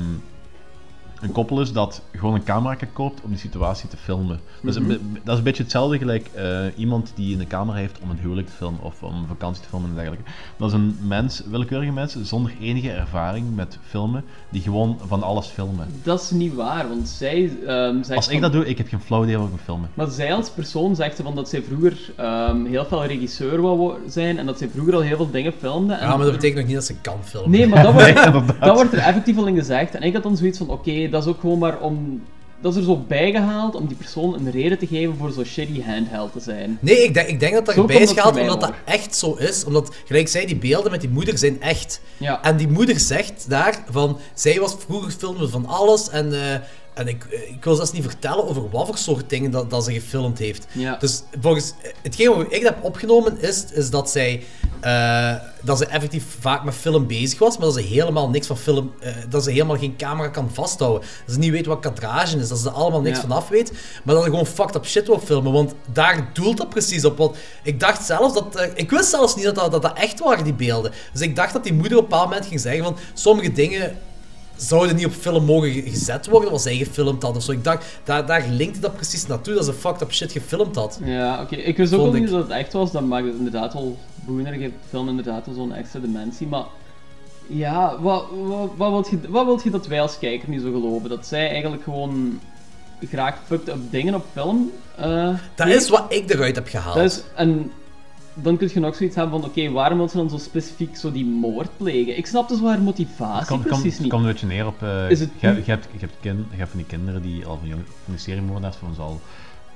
[1.20, 4.40] een koppel is dat gewoon een camera koopt om die situatie te filmen.
[4.62, 4.90] dat, is een, Mhm.
[5.12, 8.18] be- dat is een beetje hetzelfde gelijk eh, iemand die een camera heeft om een
[8.18, 10.24] huwelijk te filmen of om een vakantie te filmen en dergelijke.
[10.56, 15.46] Dat is een mens, willekeurige mensen zonder enige ervaring met filmen, die gewoon van alles
[15.46, 15.86] filmen.
[16.02, 18.88] Dat is niet waar, want zij ehm zegt Als ik van- dat doe, ik heb
[18.88, 19.88] geen flauw idee wat ik moet filmen.
[19.94, 23.78] Maar zij als persoon zegt ze van dat zij vroeger ehm, heel veel regisseur wou
[23.78, 25.94] wo- zijn en dat zij vroeger al heel veel dingen filmde.
[25.94, 27.50] En Ja, maar dat betekent nog niet dat ze kan filmen.
[27.50, 29.94] Nee, maar dat wordt, Nee, dat wordt er effectief al in gezegd.
[29.94, 32.22] En ik had dan zoiets van, oké, dat is ook gewoon maar om...
[32.62, 35.82] Dat is er zo bijgehaald om die persoon een reden te geven voor zo shitty
[35.82, 36.78] handheld te zijn.
[36.80, 39.64] Nee, ik denk, ik denk dat dat erbij is gehaald omdat dat echt zo is.
[39.64, 42.00] Omdat, gelijk zei, die beelden met die moeder zijn echt.
[42.16, 42.42] Ja.
[42.42, 46.60] En die moeder zegt daar van, zij was vroeger filmde van alles en, eh,
[47.00, 49.84] en ik, eh, ik wil zelfs niet vertellen over wat voor soort dingen dat, dat
[49.84, 50.66] ze gefilmd heeft.
[50.72, 50.96] Ja.
[50.96, 54.42] Dus volgens eh, hetgeen wat ik heb opgenomen is, is dat zij
[54.80, 58.56] eh, dat ze effectief vaak met film bezig was, maar dat ze helemaal niks van
[58.56, 58.92] film,
[59.28, 61.08] dat ze helemaal geen camera kan vasthouden.
[61.24, 63.26] Dat ze niet weet wat kadrage is, dat ze er allemaal niks Ja.
[63.26, 63.72] van af weet,
[64.04, 67.18] maar dat ze gewoon fucked up shit wil filmen, want daar doelt dat precies op.
[67.18, 70.44] Want ik dacht zelfs dat, ik wist zelfs niet dat dat, dat dat echt waren,
[70.44, 70.92] die beelden.
[71.12, 73.98] Dus ik dacht dat die moeder op een bepaald moment ging zeggen van, sommige dingen
[74.60, 77.52] zouden niet op film mogen ge- gezet worden, wat zij gefilmd had of zo.
[77.52, 81.00] Ik dacht, daar, daar linkte dat precies naartoe, dat ze fucked up shit gefilmd had.
[81.04, 81.56] Ja, oké.
[81.56, 82.20] Ik wist ook al ik.
[82.20, 82.92] niet dat het echt was.
[82.92, 84.54] Dat maakt het inderdaad wel boeiender.
[84.54, 86.46] Geeft film inderdaad wel zo'n extra dimensie.
[86.46, 86.64] Maar
[87.46, 90.72] ja, wat, wat, wat, wilt je, wat wilt je dat wij als kijker nu zo
[90.72, 91.08] geloven?
[91.08, 92.40] Dat zij eigenlijk gewoon
[93.08, 96.94] graag fucked up dingen op film eh, Dat is wat ik eruit heb gehaald.
[96.96, 97.70] Dat is, en
[98.34, 101.12] dan kun je nog zoiets hebben van, oké, waarom wil ze dan zo specifiek zo
[101.12, 102.16] die moord plegen?
[102.16, 104.10] Ik snap dus wel haar motivatie komt, precies het niet.
[104.10, 104.82] komt een beetje neer op...
[104.82, 107.22] eh, Is het- je, hebt- je, hebt, je, hebt kin, je hebt van die kinderen
[107.22, 109.20] die al van, jong, van die seriemoordenaars van ons al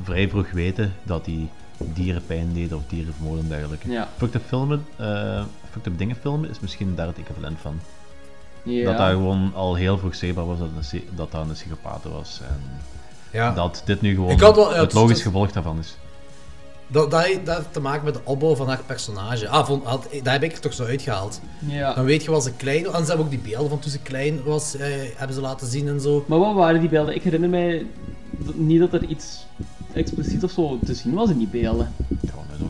[0.03, 1.49] vrij vroeg weten dat die
[1.79, 3.91] dieren pijn deden of dieren vermoorden en dergelijke.
[3.91, 4.09] Ja.
[4.17, 7.81] Fucked up filmen, eh fucked up dingen filmen is misschien daar het equivalent van.
[8.63, 8.85] Ja.
[8.85, 12.41] Dat dat gewoon al heel vroeg zichtbaar was dat, een, dat dat een psychopaat was.
[12.49, 12.61] En
[13.31, 13.53] Ja.
[13.53, 15.97] dat dit nu gewoon Ik had wel- ja, het het- logisch het- gevolg daarvan is.
[16.87, 19.49] Dat, dat, heeft- dat heeft te maken met de opbouw van haar personage.
[19.49, 21.41] Ah, vond, had, dat heb ik er toch zo uitgehaald.
[21.67, 21.95] Ja.
[21.95, 22.95] Dan weet je wat ze klein was.
[22.95, 24.87] En ze hebben ook die beelden van toen ze klein was, eh,
[25.17, 26.25] hebben ze laten zien en zo.
[26.29, 27.15] Maar wat waren die beelden?
[27.15, 27.87] Ik herinner mij
[28.31, 29.47] dat- niet dat er iets
[29.93, 31.93] expliciet of zo te zien was in die beelden.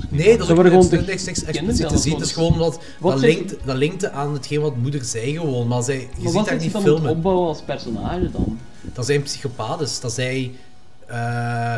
[0.09, 2.15] Nee, dat is ook gewoon niks, expliciet te zien.
[2.15, 5.67] Het is gewoon dat, zeg- linkt, dat linkte aan hetgeen wat moeder zei gewoon.
[5.69, 7.11] Maar zij, je ziet haar niet filmen.
[7.11, 8.59] opbouwen als personage dan?
[8.93, 10.01] Dat zij een psychopaat is.
[10.01, 10.53] Dat zij...
[11.07, 11.75] eh,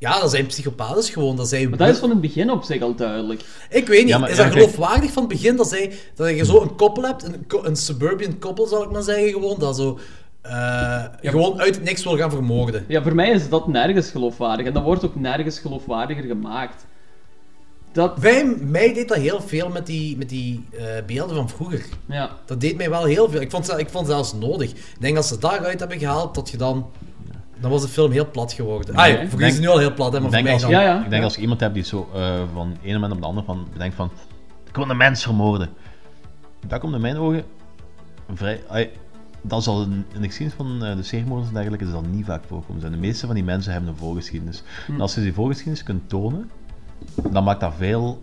[0.00, 1.36] ja, dat zij een psychopaat is gewoon.
[1.36, 1.68] Dat zij...
[1.68, 3.42] Maar dat is van het begin op zich al duidelijk.
[3.70, 4.64] Ik weet niet, Ja, maar- is ja, dat kijk.
[4.64, 8.38] geloofwaardig van het begin dat, zij, dat je zo een koppel hebt, een, een suburban
[8.38, 9.98] koppel zal ik maar zeggen, gewoon, dat zo
[10.42, 12.84] eh, gewoon uit niks wil gaan vermoorden.
[12.88, 14.66] Ja, voor mij is dat nergens geloofwaardig.
[14.66, 16.86] En dat wordt ook nergens geloofwaardiger gemaakt.
[17.92, 18.14] Dat...
[18.16, 21.84] Bij mij deed dat heel veel met die, met die eh, beelden van vroeger.
[22.06, 22.30] Ja.
[22.46, 23.40] Dat deed mij wel heel veel.
[23.40, 24.70] Ik vond, ze- ik vond het zelfs nodig.
[24.70, 26.86] Ik denk dat ze daaruit hebben gehaald, dat je dan...
[27.60, 28.94] Dan was de film heel plat geworden.
[28.94, 30.44] Ah, ja, voor u is het nu al heel plat, hè, maar ik voor denk
[30.44, 30.70] mij als, dan.
[30.70, 30.94] Ja, ja.
[30.96, 31.22] Ik denk Ja.
[31.22, 33.66] als je iemand hebt die zo eh, van de ene moment op de andere van
[33.72, 34.10] bedenkt van
[34.68, 35.68] ik wil een mens vermoorden.
[36.66, 37.44] Dat komt in mijn ogen
[38.34, 38.62] vrij...
[38.68, 38.90] ai,
[39.42, 42.24] dat zal in, in de geschiedenis van eh, de seriemoorders en dergelijke is dat niet
[42.24, 42.80] vaak voorkomen.
[42.80, 42.92] zijn.
[42.92, 44.62] De meeste van die mensen hebben een voorgeschiedenis.
[44.86, 44.92] Hm.
[44.92, 46.50] En als je die voorgeschiedenis kunt tonen,
[47.30, 48.20] dan maakt dat veel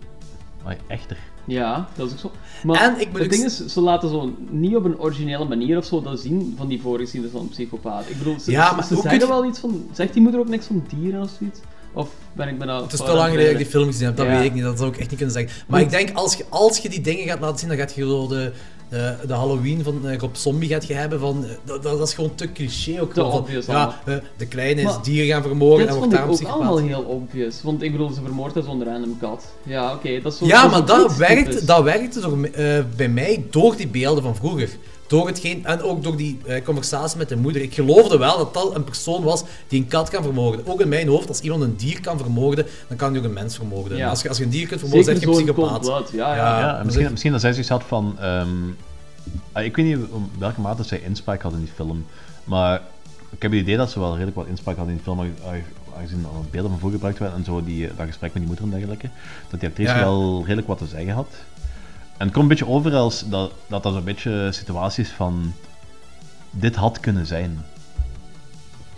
[0.64, 1.16] ai, echter.
[1.48, 2.30] Ja, dat is ook zo.
[2.66, 5.78] Maar En ik moet het ding is, ze laten zo niet op een originele manier
[5.78, 8.08] of zo dat zien van die voorgeschiedenis van een psychopaat.
[8.08, 9.88] Ik bedoel, ze, Ja, maar ze zeggen je- wel iets van...
[9.92, 11.60] Zegt die moeder ook niks van dieren of zoiets?
[11.92, 12.82] Of ben ik me nou...
[12.82, 14.32] Het is te lang geleden dat ik die film gezien heb, dat Ja.
[14.36, 14.62] weet ik niet.
[14.62, 15.64] Dat zou ik echt niet kunnen zeggen.
[15.68, 18.02] Maar ik denk, als je, als je die dingen gaat laten zien, dan gaat je
[18.02, 18.52] zo de,
[18.88, 21.44] de, de Halloween van eh, Rob Zombie gaat je hebben van...
[21.44, 23.08] eh, Dat, dat is gewoon te cliché ook.
[23.12, 26.00] Te gewoon van, obvious ja, eh, de kleine is Maar dieren gaan vermoorden en wordt
[26.00, 26.68] vond ik daarom ook psychopaat.
[26.68, 27.62] allemaal heel obvious.
[27.62, 29.44] Want ik bedoel, ze vermoordt daar zo'n random kat.
[29.62, 30.46] Ja, oké, dat is zo...
[30.46, 31.84] Ja, is maar dat werkt, dat
[32.52, 34.68] eh, bij mij door die beelden van vroeger.
[35.08, 37.62] Door hetgeen, en ook door die eh, conversatie met de moeder.
[37.62, 40.66] Ik geloofde wel dat dat een persoon was die een kat kan vermoorden.
[40.66, 43.32] Ook in mijn hoofd, als iemand een dier kan vermoorden, dan kan hij ook een
[43.32, 43.98] mens vermoorden.
[43.98, 44.08] Ja.
[44.08, 45.80] Als, je, als je een dier kunt vermoorden, Zeker zeg je psychopaat.
[45.80, 46.60] blood, ja, ja.
[46.60, 48.16] Ja, dan misschien, misschien dat zij zoiets had van...
[48.20, 48.48] ehm,
[49.52, 52.06] ah, ik weet niet om welke mate zij inspraak had in die film,
[52.44, 52.82] maar
[53.30, 55.20] ik heb het idee dat ze wel redelijk wat inspraak had in die film,
[55.96, 58.42] aangezien er al beelden van voorgebruikt gebruikt werden en zo, die, eh, dat gesprek met
[58.42, 59.08] die moeder en dergelijke,
[59.50, 61.28] dat die actrice wel redelijk wat te zeggen had.
[62.18, 65.52] En het komt een beetje over als dat dat, dat zo'n beetje situaties van...
[66.50, 67.64] Dit had kunnen zijn.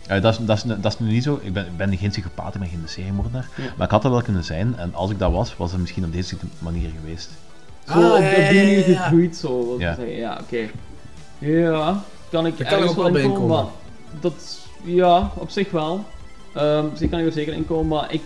[0.06, 1.40] Eh, dat, is, dat, is, dat is nu niet zo.
[1.42, 3.48] Ik ben, ik ben geen psychopaat, ik ben geen seriemoordenaar.
[3.56, 3.62] Ja.
[3.76, 4.76] Maar ik had dat wel kunnen zijn.
[4.78, 7.30] En als ik dat was, was het misschien op deze manier geweest.
[7.86, 9.66] Zo Ah, op ja, die manier gegroeid, zo.
[9.70, 10.38] Wat Ja.
[10.42, 10.68] oké.
[11.38, 13.66] Ja, kan ik Daar kan ik ook wel bij inkomen,
[14.20, 14.58] dat...
[14.84, 16.04] Ja, op zich wel.
[16.92, 18.22] Dus ik kan ik er zeker inkomen, maar ik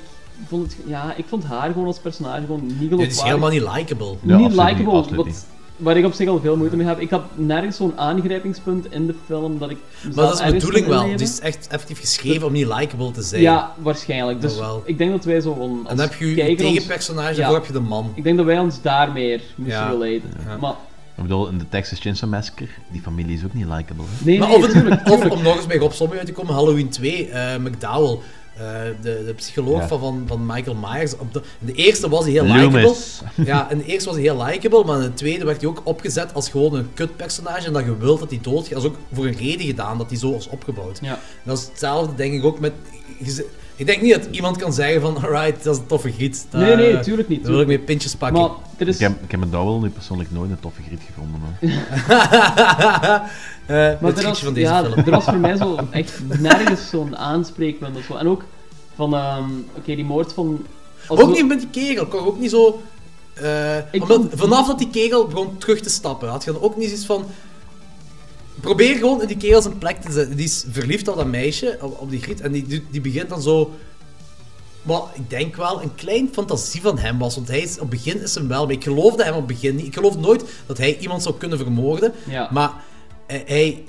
[0.49, 3.17] vond, het, ja, ik vond haar gewoon als personage gewoon niet Dit geloofwaardig.
[3.17, 4.15] is helemaal niet likable.
[4.23, 5.17] Ja, niet likable.
[5.17, 5.47] wat,
[5.77, 7.01] waar ik op zich al veel moeite mee heb.
[7.01, 9.77] Ik had nergens zo'n aangrijpingspunt in de film dat ik.
[10.15, 11.03] Maar dat is de bedoeling wel.
[11.03, 13.43] Die is echt effectief geschreven om niet likable te zijn.
[13.43, 14.41] Ja, waarschijnlijk.
[14.41, 14.83] Dus Oh, wel.
[14.85, 15.85] ik denk dat wij zo van.
[15.89, 17.47] En dan heb je je ons- tegenpersonage, Ja.
[17.47, 18.13] voor heb je de man.
[18.15, 19.89] Ik denk dat wij ons daar meer moesten Ja.
[19.89, 20.31] relaten.
[20.47, 20.57] Ja.
[20.57, 20.75] Maar
[21.17, 24.05] Ik bedoel, in de Texas Chainsaw Massacre, die familie is ook niet likable.
[24.19, 24.25] Hè?
[24.25, 25.33] nee, of, het- tuurlijk, of tuurlijk.
[25.35, 28.19] om nog eens bij Rob Zombie uit te komen, Halloween 2, eh, McDowell,
[28.57, 29.89] de, de psycholoog Ja.
[29.89, 31.17] van, van, van Michael Myers.
[31.17, 32.95] Op de, in de eerste was hij heel likable.
[33.45, 35.81] Ja, in de eerste was hij heel likable, maar in de tweede werd hij ook
[35.85, 37.67] opgezet als gewoon een kutpersonage.
[37.67, 38.71] En dat je wilt dat hij doodgaat.
[38.71, 40.99] Dat is ook voor een reden gedaan dat hij zo is opgebouwd.
[41.03, 41.19] Ja.
[41.43, 42.73] Dat is hetzelfde, denk ik ook met.
[43.19, 46.47] je Ik denk niet dat iemand kan zeggen van, alright, dat is een toffe griet.
[46.51, 48.41] Dat- Nee, nee, tuurlijk niet, Daar wil ik tuurlijk mee pintjes pakken.
[48.41, 48.95] Maar er is.
[48.95, 51.41] Ik heb, ik heb McDowell nu persoonlijk nooit een toffe griet gevonden.
[51.41, 51.59] Maar...
[53.67, 55.05] Eh, Maar het er was, van deze ja, film.
[55.05, 58.15] er was voor mij zo echt nergens zo'n aanspreekpunt of zo.
[58.17, 58.45] En ook
[58.95, 59.45] van, ehm,
[59.77, 60.67] oké, die moord van...
[61.09, 62.83] Ook niet met die kegel, kon ook niet zo.
[63.35, 66.77] eh, omdat, vond- vanaf dat die kegel begon terug te stappen, had je dan ook
[66.77, 67.25] niet zoiets van.
[68.61, 70.37] Probeer gewoon in die kegel zijn plek te zetten.
[70.37, 73.43] Die is verliefd op dat meisje, op, op die griet, en die, die, begint dan
[73.43, 73.71] zo.
[74.83, 77.35] Maar ik denk wel een klein fantasie van hem was.
[77.35, 78.65] Want hij is, op het begin is hem wel.
[78.65, 79.87] Maar ik geloofde hem op het begin niet.
[79.87, 82.13] Ik geloof nooit dat hij iemand zou kunnen vermoorden.
[82.29, 82.49] Ja.
[82.53, 82.73] Maar
[83.27, 83.43] hij.
[83.47, 83.85] hij-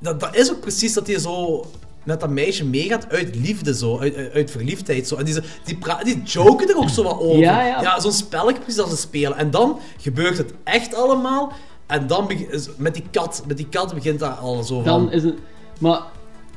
[0.00, 1.66] dat, dat is ook precies dat hij zo
[2.04, 5.08] met dat meisje meegaat uit liefde, zo, uit, uit, uit verliefdheid.
[5.08, 5.16] Zo.
[5.16, 5.34] En die,
[5.64, 7.38] die, pra- die joken er ook zo wat over.
[7.38, 8.00] Ja, ja.
[8.00, 9.36] zo'n spelletje precies als ze spelen.
[9.36, 11.52] En dan gebeurt het echt allemaal.
[11.88, 12.30] En dan
[12.76, 14.84] met die kat, met die kat begint dat al zo van.
[14.84, 15.34] Dan is het...
[15.80, 16.02] Maar,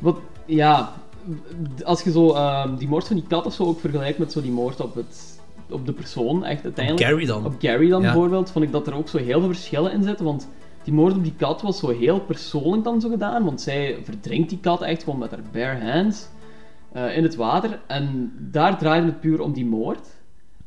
[0.01, 0.17] wat...
[0.45, 0.93] Ja...
[1.83, 4.41] Als je zo ehm, die moord van die kat of zo ook vergelijkt met zo
[4.41, 5.39] die moord op, het,
[5.69, 7.05] op de persoon, echt uiteindelijk...
[7.05, 7.45] Gary dan.
[7.45, 8.11] Op Gary dan Ja.
[8.11, 10.47] bijvoorbeeld, vond ik dat er ook zo heel veel verschillen in zitten, want
[10.83, 14.49] die moord op die kat was zo heel persoonlijk dan zo gedaan, want zij verdrinkt
[14.49, 16.27] die kat echt gewoon met haar bare hands
[16.91, 20.07] eh, in het water, en daar draaide het puur om die moord.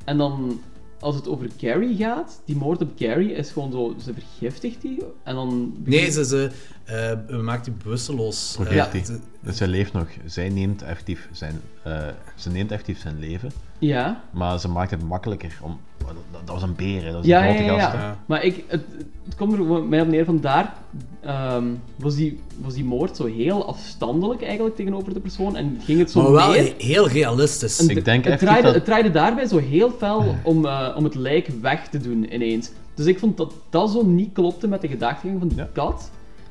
[0.05, 0.61] En dan,
[1.05, 5.03] als het over Gary gaat, die moord op Gary is gewoon zo, ze vergiftigt die,
[5.23, 5.75] en dan...
[5.85, 6.51] Nee, ze, ze
[6.85, 8.57] eh, maakt die bewusteloos.
[8.69, 10.07] Eh, ze- Dus zij leeft nog.
[10.25, 11.93] Zij neemt effectief zijn, eh,
[12.35, 13.51] ze neemt effectief zijn leven.
[13.79, 14.21] Ja.
[14.31, 15.59] Maar ze maakt het makkelijker.
[15.63, 17.05] Om, dat, dat was een beer, hè.
[17.07, 17.93] dat was Ja, een ja, grote ja, gast.
[17.95, 18.19] ja.
[18.27, 18.81] Maar ik, het,
[19.25, 20.75] het komt er mij op neer van daar
[21.21, 21.65] ehm,
[21.97, 26.11] was, die, was die moord zo heel afstandelijk eigenlijk tegenover de persoon en ging het
[26.11, 26.75] zo maar wel meer...
[26.79, 27.81] heel realistisch.
[27.81, 30.89] En Ik de- denk het, draaide, dat- het draaide daarbij zo heel fel om, eh,
[30.97, 32.71] om het lijk weg te doen ineens.
[32.95, 35.69] Dus ik vond dat dat zo niet klopte met de gedachtegang van die Ja.
[35.73, 36.11] kat.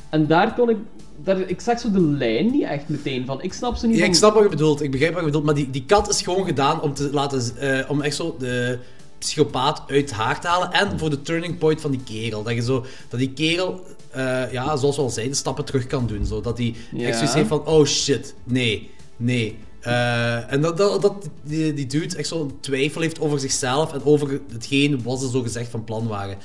[0.09, 0.77] En daar kon ik...
[1.23, 3.41] Daar, ik zag zo de lijn niet echt meteen van.
[3.41, 4.09] Ik snap ze niet Ja, van...
[4.09, 4.81] ik snap wat je bedoelt.
[4.81, 5.45] Ik begrijp wat je bedoelt.
[5.45, 7.57] Maar die, die kat is gewoon gedaan om te laten...
[7.57, 8.79] eh, om echt zo de
[9.17, 10.71] psychopaat uit haar te halen.
[10.71, 12.43] En voor de turning point van die kerel.
[12.43, 12.85] Dat je zo...
[13.09, 13.79] Dat die kerel...
[14.11, 16.25] eh, ja, zoals we al zeiden, stappen terug kan doen.
[16.25, 17.07] Zo, dat hij Ja.
[17.07, 17.65] echt zoiets heeft van...
[17.67, 19.57] Oh shit, nee, nee.
[19.79, 24.05] Eh, en dat, dat, dat die, die dude echt zo'n twijfel heeft over zichzelf en
[24.05, 26.37] over hetgeen wat ze zo gezegd van plan waren.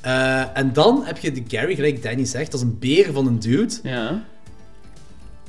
[0.00, 3.26] Eh, en dan heb je de Gary, gelijk Danny zegt, dat is een beer van
[3.26, 3.74] een dude.
[3.82, 4.22] Ja.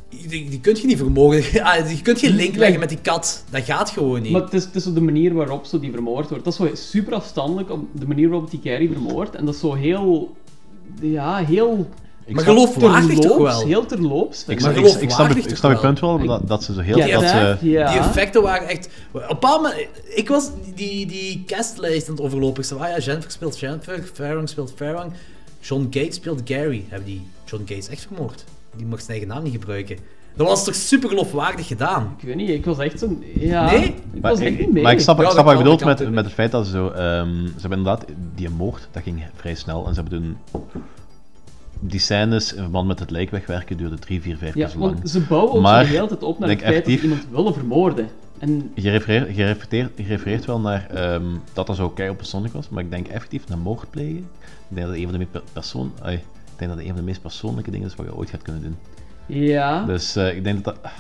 [0.10, 1.44] Die, die kun je niet vermogen.
[1.64, 3.44] Ah, Je kunt geen link leggen met die kat.
[3.50, 4.32] Dat gaat gewoon niet.
[4.32, 6.44] Maar het is, het is zo de manier waarop zo die vermoord wordt.
[6.44, 9.36] Dat is zo super afstandelijk op de manier waarop die Carrie vermoordt.
[9.36, 10.36] En dat is zo heel...
[11.02, 11.90] Ja, heel...
[12.26, 13.66] Ik Maar geloofwaardig toch wel?
[13.66, 14.42] Heel terloops.
[14.42, 16.74] Ik, Maar snap- ik, ik snap, geloofwaardig ik snap je punt wel, dat, dat ze
[16.74, 16.98] zo heel...
[16.98, 17.92] Ja, dat ze, ja.
[17.92, 18.90] Die effecten waren echt...
[19.12, 19.88] Op een bepaald moment...
[20.16, 22.62] Ik was die, die castlijst aan het overlopen.
[22.62, 25.12] Ik zei, ah ja, Jennifer speelt Jennifer, Farrong speelt Farrong.
[25.60, 26.86] John Gates speelt Gary.
[26.90, 28.44] Hebben die John Gates echt vermoord?
[28.76, 29.98] Die mag zijn eigen naam niet gebruiken.
[30.36, 32.16] Dat was toch super geloofwaardig gedaan?
[32.18, 33.18] Ik weet niet, ik was echt zo...
[33.40, 33.84] Ja, Nee?
[34.14, 34.84] ik Maar was echt ik, niet mee.
[34.84, 36.72] maar ik snap, Ja, ik snap wat je bedoelt met, met het feit dat ze
[36.72, 36.88] zo...
[36.90, 38.06] ehm, ze hebben inderdaad...
[38.36, 39.88] Die moord, dat ging vrij snel.
[39.88, 40.62] En ze hebben toen...
[41.84, 44.80] Die scènes in verband met het lijk wegwerken duurde drie, vier, vijf Ja, keer zo
[44.80, 45.00] lang.
[45.10, 48.08] ze bouwen ook Maar, de hele tijd op naar het feit dat iemand willen vermoorden.
[48.40, 52.54] En Je refereert, je refereert, je refereert wel naar ehm, dat dat zo keihard persoonlijk
[52.54, 54.18] was, maar ik denk effectief naar moord plegen.
[54.70, 56.20] Ik denk dat een van de meest per- persoon, ik
[56.56, 58.76] denk dat een van de meest persoonlijke dingen is wat je ooit gaat kunnen doen.
[59.26, 59.86] ja...
[59.86, 60.92] Dus eh, ik denk dat dat.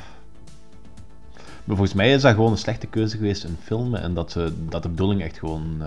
[1.63, 4.53] Maar volgens mij is dat gewoon een slechte keuze geweest in filmen en dat, ze,
[4.69, 5.81] dat de bedoeling echt gewoon.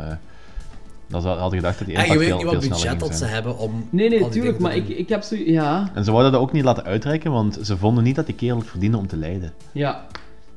[1.15, 3.15] Dat ze hadden gedacht dat die En je weet veel, niet wat veel budget dat
[3.15, 3.87] ze hebben om...
[3.91, 5.37] Nee, nee, al die tuurlijk, dingen maar ik, ik heb zo...
[5.37, 8.35] Ja, En ze wouden dat ook niet laten uitreiken, want ze vonden niet dat die
[8.35, 9.53] kerel het verdiende om te lijden.
[9.73, 10.07] ja.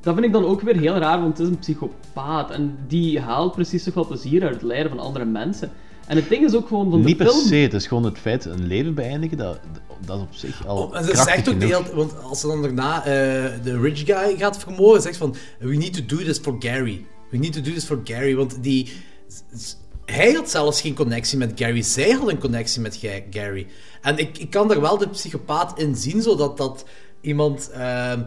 [0.01, 2.51] Dat vind ik dan ook weer heel raar, want het is een psychopaat.
[2.51, 5.71] En die haalt precies zoveel plezier uit het lijden van andere mensen.
[6.07, 7.45] En het ding is ook gewoon van de Niet per film...
[7.45, 9.59] se, het is gewoon het feit een leven beëindigen, dat,
[10.05, 10.77] dat is op zich al.
[10.77, 11.85] Oh, en ze krachtig zegt ook de genoeg.
[11.85, 13.03] hele want als ze dan daarna eh,
[13.63, 17.05] de rich guy gaat vermoorden, zegt van, we need to do this for Gary.
[17.29, 18.91] We need to do this for Gary, want die...
[20.11, 23.67] Hij had zelfs geen connectie met Gary, zij had een connectie met Ga- Gary.
[24.01, 26.85] En ik, ik kan daar wel de psychopaat in zien, zodat dat
[27.21, 27.69] iemand...
[27.73, 28.21] ehm,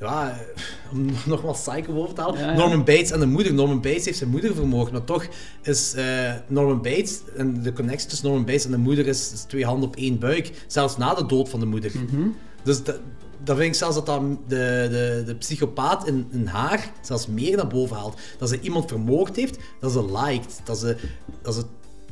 [0.00, 0.38] ja,
[0.92, 2.40] om nogmaals Psycho boven te halen.
[2.40, 2.56] Ja, ja.
[2.56, 3.54] Norman Bates en de moeder.
[3.54, 5.26] Norman Bates heeft zijn moeder vermoord, maar toch
[5.62, 9.40] is eh, Norman Bates en de connectie tussen Norman Bates en de moeder is, is
[9.42, 11.92] twee handen op één buik, zelfs na de dood van de moeder.
[11.94, 12.28] Mhm.
[12.62, 13.00] Dus dat,
[13.44, 17.56] dat vind ik zelfs dat, dat de, de, de psychopaat in, in haar zelfs meer
[17.56, 18.20] naar boven haalt.
[18.38, 20.96] Dat ze iemand vermoord heeft, dat ze liked, dat ze,
[21.42, 21.62] dat ze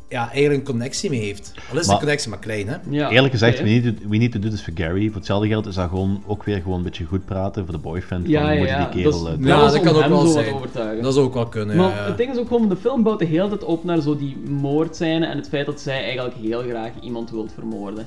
[0.08, 1.52] ja, eigenlijk een connectie mee heeft.
[1.72, 2.76] Al is de Maar- connectie maar klein, hè?
[2.88, 5.06] Ja, Eerlijk gezegd, we, need to, we need to do this for Gary.
[5.06, 7.80] Voor hetzelfde geld is dat gewoon ook weer gewoon een beetje goed praten voor de
[7.80, 8.28] boyfriend.
[8.28, 8.84] Ja, van, ja, moet je ja.
[8.90, 9.10] die kerel...
[9.24, 10.54] Dat is- eh, Ja, dat kan ook wel zijn.
[10.54, 11.02] overtuigen.
[11.02, 12.06] Dat zou ook wel kunnen, Maar ja, ja.
[12.06, 14.36] het ding is ook gewoon, de film bouwt de hele tijd op naar zo die
[14.48, 18.06] moordscène en het feit dat zij eigenlijk heel graag iemand wilt vermoorden.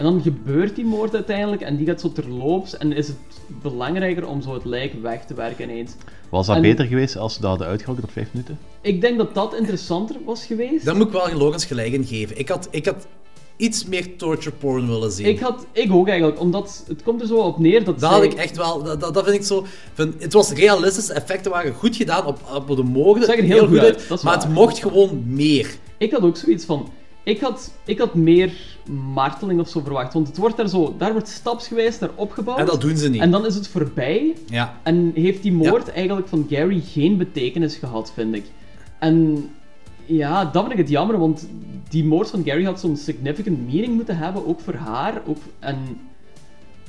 [0.00, 3.16] En dan gebeurt die moord uiteindelijk en die gaat zo terloops en is het
[3.62, 5.92] belangrijker om zo het lijk weg te werken ineens.
[6.28, 8.58] Was dat En- beter geweest als ze dat hadden uitgehouden op vijf minuten?
[8.80, 10.84] Ik denk dat dat interessanter was geweest.
[10.84, 12.38] Daar moet ik wel Logans gelijk in geven.
[12.38, 13.06] Ik had, ik had
[13.56, 15.26] iets meer torture porn willen zien.
[15.26, 18.18] Ik, had, ik ook eigenlijk, omdat het komt er zo op neer dat Dat zij...
[18.20, 19.66] had ik echt wel, dat, dat dat vind ik zo.
[19.94, 23.24] Van, het was realistisch, effecten waren goed gedaan op, op de moorden.
[23.24, 24.44] Zag er heel goed uit, dat is maar waar.
[24.44, 25.74] het mocht gewoon meer.
[25.98, 26.88] Ik had ook zoiets van.
[27.24, 28.52] Ik had, ik had meer
[28.90, 30.12] marteling of zo verwacht.
[30.12, 30.94] Want het wordt daar zo.
[30.98, 32.58] Daar wordt stapsgewijs naar opgebouwd.
[32.58, 33.20] En dat doen ze niet.
[33.20, 34.36] En dan is het voorbij.
[34.46, 34.78] Ja.
[34.82, 38.44] En heeft die moord eigenlijk van Gary geen betekenis gehad, vind ik.
[38.98, 39.48] En
[40.06, 41.48] ja, dat vind ik het jammer, want
[41.88, 45.22] die moord van Gary had zo'n significant meaning moeten hebben, ook voor haar.
[45.26, 45.76] Ook, en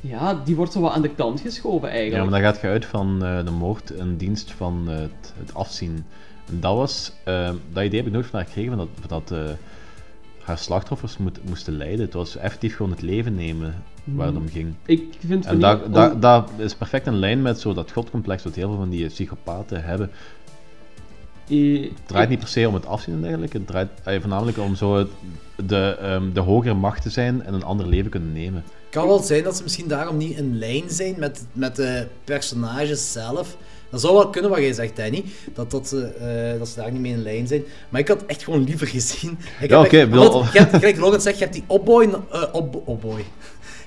[0.01, 2.29] ja, die wordt zo wat aan de kant geschoven Ja, eigenlijk.
[2.29, 6.05] maar dan gaat je uit van eh, de moord in dienst van het, het afzien.
[6.49, 7.11] En dat was...
[7.23, 9.49] eh, dat idee heb ik nooit van haar gekregen, van dat, dat eh,
[10.43, 11.99] haar slachtoffers moet, moesten lijden.
[12.05, 14.73] Het was effectief gewoon het leven nemen waar het om ging.
[14.85, 18.67] Ik vind En om- dat is perfect in lijn met zo dat godcomplex dat heel
[18.69, 20.11] veel van die psychopaten hebben.
[21.49, 23.57] Eh, Het draait niet per se om het afzien en dergelijke.
[23.57, 25.09] Het draait eh, voornamelijk om zo het-
[25.65, 28.63] de, ehm, de hogere macht te zijn en een ander leven kunnen nemen.
[28.65, 32.07] Het kan wel zijn dat ze misschien daarom niet in lijn zijn met, met de
[32.23, 33.57] personages zelf.
[33.91, 35.23] Dat zou wel kunnen wat jij zegt, Danny.
[35.53, 37.63] Dat, dat, ze, eh, dat ze daar niet mee in lijn zijn.
[37.89, 39.39] Maar ik had echt gewoon liever gezien.
[39.61, 40.07] Ik Ja, oké,
[40.59, 42.09] hebt, gelijk Logan zegt, je hebt die opboy...
[42.31, 43.25] eh op, opboy.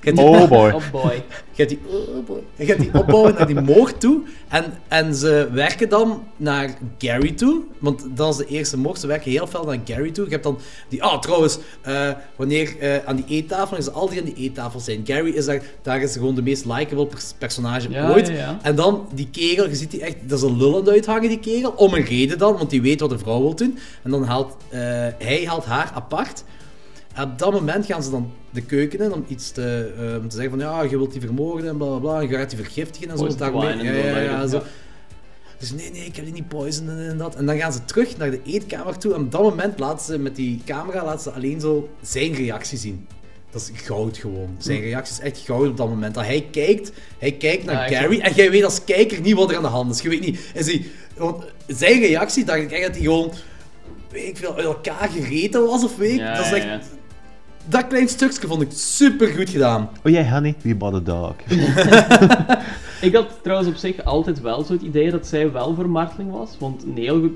[0.05, 0.71] Je die- Oh boy.
[0.71, 1.23] Oh boy.
[1.51, 2.39] Je hebt die, oh boy.
[2.57, 4.21] Hebt die opbouwen naar die moord toe.
[4.49, 7.61] En, en ze werken dan naar Gary toe.
[7.79, 8.99] Want dat is de eerste moord.
[8.99, 10.25] Ze werken heel veel naar Gary toe.
[10.25, 10.59] Je hebt dan
[10.89, 11.03] die...
[11.03, 13.77] Ah, trouwens, eh, wanneer eh, aan die eettafel...
[13.77, 15.01] Is al die aan die eettafel zijn.
[15.05, 15.63] Gary is daar...
[15.83, 18.29] Daar is gewoon de meest likable pers- personage Ja, ooit.
[18.29, 18.59] ja, ja.
[18.63, 19.69] En dan die kegel.
[19.69, 20.17] Je ziet die echt...
[20.23, 21.71] Dat is een lullend uithangen, die kegel.
[21.71, 22.57] Om een reden dan.
[22.57, 23.79] Want die weet wat de vrouw wil doen.
[24.03, 24.57] En dan haalt...
[24.69, 24.81] eh,
[25.19, 26.45] hij haalt haar apart.
[27.23, 30.51] Op dat moment gaan ze dan de keuken in om iets te, eh, te zeggen
[30.51, 32.21] van ja, je wilt die vermoorden en bla bla bla.
[32.21, 33.37] En je gaat die vergiftigen en zo.
[33.37, 34.63] Daarmee- ja, ja, ja, zo.
[35.59, 37.35] Dus nee, nee, ik heb die niet poisonen en dat.
[37.35, 39.15] En dan gaan ze terug naar de eetkamer toe.
[39.15, 42.79] En op dat moment laten ze met die camera laten ze alleen zo zijn reactie
[42.79, 43.07] zien.
[43.51, 44.57] Dat is goud gewoon.
[44.59, 44.85] Zijn Hm.
[44.85, 46.15] reactie is echt goud op dat moment.
[46.15, 49.51] Dat hij kijkt, hij kijkt naar Ja, Gary en jij weet als kijker niet wat
[49.51, 50.01] er aan de hand is.
[50.03, 50.85] Je weet niet, is hij,
[51.17, 53.33] want zijn reactie, dacht ik echt dat hij gewoon,
[54.11, 56.19] weet ik veel, uit elkaar gereten was of weet ik.
[56.19, 56.81] Ja, dat is ja, echt, ja.
[57.67, 59.91] Dat klein stukje vond ik super goed gedaan.
[60.05, 61.35] Oh jij, honey, we bought a dog.
[63.01, 66.31] Ik had trouwens op zich altijd wel zo het idee dat zij wel voor marteling
[66.31, 66.57] was.
[66.59, 66.85] Want.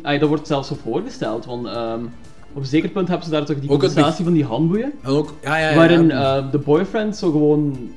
[0.03, 1.45] Ah, dat wordt zelfs zo voorgesteld.
[1.45, 2.05] Want ehm,
[2.53, 4.93] op een zeker punt hebben ze daar toch die conversatie van die handboeien.
[5.03, 5.77] En ook, ja, ja, ja.
[5.77, 6.37] waarin ja.
[6.37, 7.91] eh, de boyfriend zo gewoon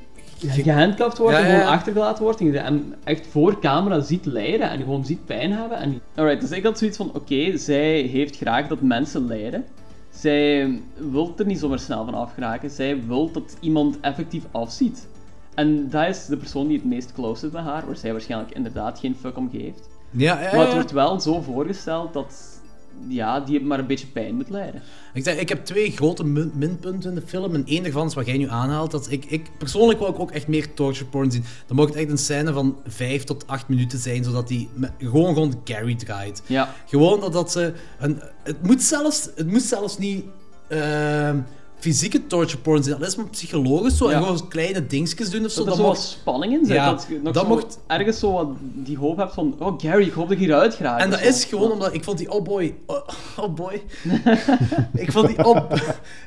[0.50, 2.40] gehandcuffed wordt Ja, en ja, gewoon achtergelaten wordt.
[2.40, 5.78] En je hem echt voor camera ziet lijden en gewoon ziet pijn hebben.
[5.78, 6.02] En...
[6.16, 9.66] Alright, dus ik had zoiets van, oké, zij heeft graag dat mensen lijden.
[10.22, 12.70] Zij wil er niet zomaar snel van afgeraken.
[12.70, 15.08] Zij wil dat iemand effectief afziet.
[15.54, 18.52] En dat is de persoon die het meest close zit bij haar, waar zij waarschijnlijk
[18.52, 19.90] inderdaad geen fuck om geeft.
[20.10, 22.51] Ja, ja, Maar het wordt wel zo voorgesteld dat
[23.08, 24.82] ja, die maar een beetje pijn moet lijden.
[25.14, 27.56] Ik, zeg, ik heb twee grote min- minpunten in de film.
[27.56, 28.92] En één daarvan is wat jij nu aanhaalt.
[28.92, 31.44] Dat ik, ik, persoonlijk wil ik ook echt meer torture porn zien.
[31.68, 35.36] Dan mag het echt een scène van 5 tot 8 minuten zijn, zodat die gewoon
[35.36, 36.42] rond Gary draait.
[36.46, 36.74] Ja.
[36.86, 37.74] Gewoon dat, dat ze...
[38.00, 40.26] Een, het, moet zelfs, het moet zelfs niet...
[40.68, 41.40] ehm,
[41.82, 43.00] fysieke torture porn zijn.
[43.00, 44.10] Dat is maar psychologisch zo.
[44.10, 44.16] Ja.
[44.18, 45.64] En gewoon kleine dingetjes doen of zo.
[45.64, 46.76] Dat er zo wat mocht- spanning in zit.
[46.76, 49.56] Ja, dat je nog dat zo mocht- ergens zo wat die hoop hebt van...
[49.60, 51.02] Oh, Gary, ik hoop dat je hieruit geraakt.
[51.04, 51.26] En dat zo.
[51.26, 52.30] is gewoon omdat ik vond die.
[52.30, 52.62] Oh,
[53.38, 53.74] oh boy.
[54.94, 55.74] ik, vond die op,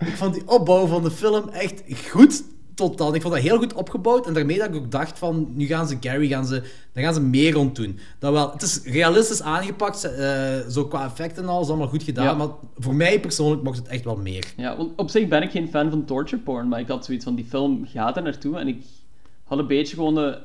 [0.01, 2.43] ik vond die opbouw van de film echt goed
[2.75, 3.15] tot dan.
[3.15, 4.27] Ik vond dat heel goed opgebouwd.
[4.27, 7.15] En daarmee dat ik ook dacht van, nu gaan ze Gary, gaan ze, daar gaan
[7.15, 7.99] ze meer rond doen.
[8.19, 12.03] Dat wel, het is realistisch aangepakt, eh, zo qua effecten en al, is allemaal goed
[12.03, 12.25] gedaan.
[12.25, 12.35] Ja.
[12.35, 12.49] Maar
[12.79, 14.53] voor mij persoonlijk mocht het echt wel meer.
[14.57, 17.25] Ja, want op zich ben ik geen fan van torture porn, maar ik had zoiets
[17.25, 18.83] van, die film gaat er naartoe en ik
[19.45, 20.37] had een beetje gewoon een,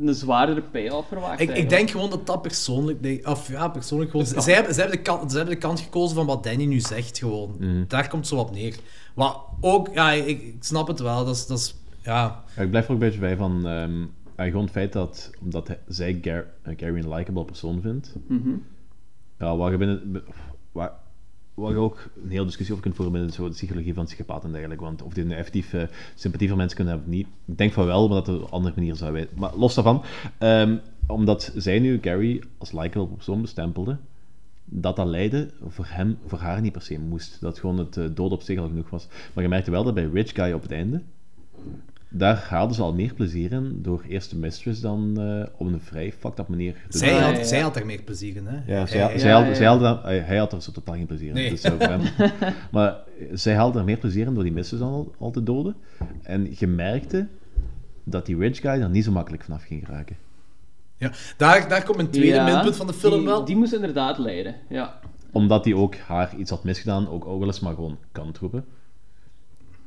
[0.00, 1.40] een zwaardere payoff verwacht.
[1.40, 3.00] Ik, ik denk gewoon dat dat persoonlijk...
[3.00, 4.26] nee, Of ja, persoonlijk gewoon...
[4.26, 6.80] Zij hebben, zij, hebben de kant, zij hebben de kant gekozen van wat Danny nu
[6.80, 7.84] zegt, gewoon.
[7.88, 8.76] Daar komt zo op neer.
[9.14, 9.88] Wat ook...
[9.94, 11.24] Ja, ik, ik snap het wel.
[11.24, 11.46] Dat is...
[11.46, 12.42] Dat is ja...
[12.56, 13.66] Ja, ik blijf er ook een beetje bij van...
[13.66, 14.04] ehm,
[14.34, 18.14] eh, gewoon het feit dat, omdat hij, zij Gar, eh, Gary een likable persoon vindt,
[18.26, 18.50] Mhm.
[19.38, 20.22] ja, waar je binnen,
[20.72, 20.92] waar,
[21.60, 24.52] waar je ook een hele discussie over kunt voeren binnen de psychologie van psychopaten en
[24.52, 25.82] dergelijke, want of die nu effectief eh,
[26.14, 28.50] sympathie voor mensen kunnen hebben of niet, ik denk van wel, maar dat op een
[28.50, 29.38] andere manier zou weten.
[29.38, 30.02] Maar los daarvan,
[30.38, 30.76] ehm,
[31.06, 33.96] omdat zij nu Gary als likable persoon bestempelde,
[34.64, 37.40] dat dat leidde voor hem, voor haar niet per se moest.
[37.40, 39.08] Dat gewoon het eh, dood op zich al genoeg was.
[39.34, 41.02] Maar je merkte wel dat bij Rich Guy op het einde,
[42.12, 45.80] daar haalden ze al meer plezier in door eerst de mistress dan eh, op een
[45.80, 47.20] vrij fucked up manier te Zij, doen.
[47.34, 48.74] had, zij had er meer plezier in, hè?
[48.74, 49.54] Ja, zij, Hij- zij ja, had, ja.
[49.54, 51.34] zij had, daar- hij had er zo totaal geen plezier in.
[51.34, 51.50] Nee.
[51.50, 52.00] Dus, eh,
[52.72, 52.88] maar
[53.18, 55.74] eh, zij haalde er meer plezier in door die mistress al, al te doden.
[56.22, 57.26] En je merkte
[58.04, 60.16] dat die rich guy er niet zo makkelijk vanaf ging geraken.
[60.96, 63.44] Ja, daar, daar komt een tweede Ja, minpunt van de film die, wel.
[63.44, 65.00] Die moest inderdaad leiden, ja.
[65.32, 68.64] Omdat hij ook haar iets had misgedaan, ook, ook wel eens maar gewoon kant roepen.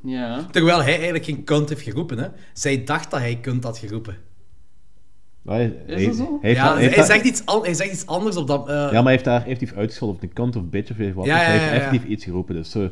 [0.03, 0.45] Ja.
[0.51, 2.27] Terwijl hij eigenlijk geen kunt heeft geroepen, hè.
[2.53, 4.17] Zij dacht dat hij kunt had geroepen.
[5.45, 6.38] Hij, Is dat zo?
[6.41, 8.67] hij ja, zegt iets an- hij zegt iets anders op dat...
[8.67, 11.13] eh, Ja, maar hij heeft daar effectief uitgescholden of een kant of bitch of weet
[11.13, 11.25] wat.
[11.25, 12.55] Ja, Dus hij ja, heeft effectief iets geroepen.
[12.55, 12.89] Dus, zo,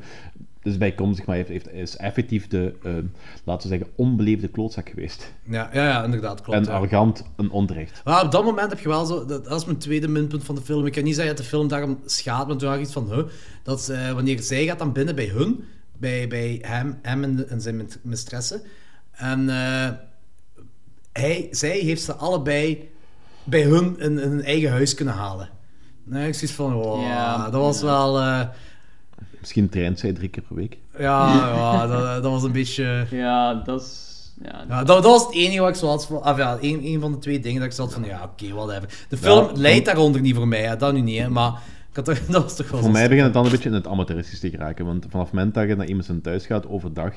[0.61, 2.91] dus bijkomstig, maar hij heeft, heeft, is effectief de, eh,
[3.43, 5.33] laten we zeggen, onbeleefde klootzak geweest.
[5.49, 6.59] ja, ja, ja, inderdaad, klopt.
[6.59, 6.71] en ja.
[6.71, 8.01] arrogant een onterecht.
[8.03, 9.25] Maar op dat moment heb je wel zo...
[9.25, 10.85] Dat, dat is mijn tweede minpunt van de film.
[10.85, 13.11] Ik kan niet zeggen dat de film daarom schaadt, maar toen had ik iets van...
[13.13, 13.23] Huh,
[13.63, 15.63] dat eh, wanneer zij gaat dan binnen bij hun,
[16.01, 18.61] bij, bij hem, hem en, de- en zijn mistresse,
[19.11, 19.89] en eh,
[21.11, 22.89] hij, zij heeft ze allebei
[23.43, 25.49] bij hun in, in hun eigen huis kunnen halen.
[26.03, 26.73] Nee, ik zoiets van...
[26.73, 28.19] Wow, Ja, dat was wel...
[28.19, 28.41] eh,
[29.39, 30.77] Misschien traint zij drie keer per week.
[30.97, 33.05] ja, ja dat, dat was een beetje...
[33.11, 34.09] Ja, dat is...
[34.43, 36.17] Ja, Ja, dat, dat was het enige wat ik zo had van...
[36.17, 38.03] Of ja, een, een van de twee dingen dat ik zat van...
[38.03, 39.05] Ja, oké, whatever.
[39.09, 41.61] De film Ja, leidt daaronder niet voor mij, hè, dat nu niet, hè, maar...
[41.91, 43.87] Ik had dat was toch wel Voor mij begint het dan een beetje in het
[43.87, 44.85] amateuristisch te geraken.
[44.85, 47.13] Want vanaf het moment dat je naar iemand zijn thuis gaat overdag,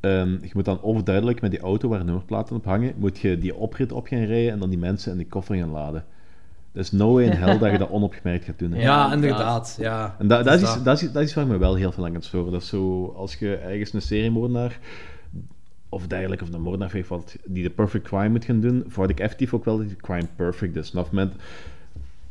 [0.00, 3.54] ehm, je moet dan overduidelijk met die auto waar nummerplaten op hangen, moet je die
[3.54, 6.04] oprit op gaan rijden en dan die mensen in de koffer gaan laden.
[6.72, 8.72] Is no way in hell dat je dat onopgemerkt gaat doen.
[8.72, 8.82] hè.
[8.82, 9.76] Ja, inderdaad.
[9.80, 10.16] Ja.
[10.18, 12.06] En dat, dat, is, Dus dat, is, dat is waar ik me wel heel veel
[12.06, 12.52] aan het storen.
[12.52, 14.78] Dat is zo, als je ergens een seriemoordenaar
[15.88, 19.10] of dergelijke, of een moordenaar weet wat, die de perfect crime moet gaan doen, verwacht
[19.10, 20.90] ik effectief ook wel dat die crime perfect is.
[20.90, 21.34] En op het moment,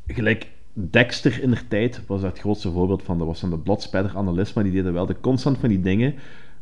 [0.08, 3.18] gelijk Dexter in der tijd was daar het grootste voorbeeld van.
[3.18, 6.14] Dat was dan de bloodspatter analist, maar die deden wel de constant van die dingen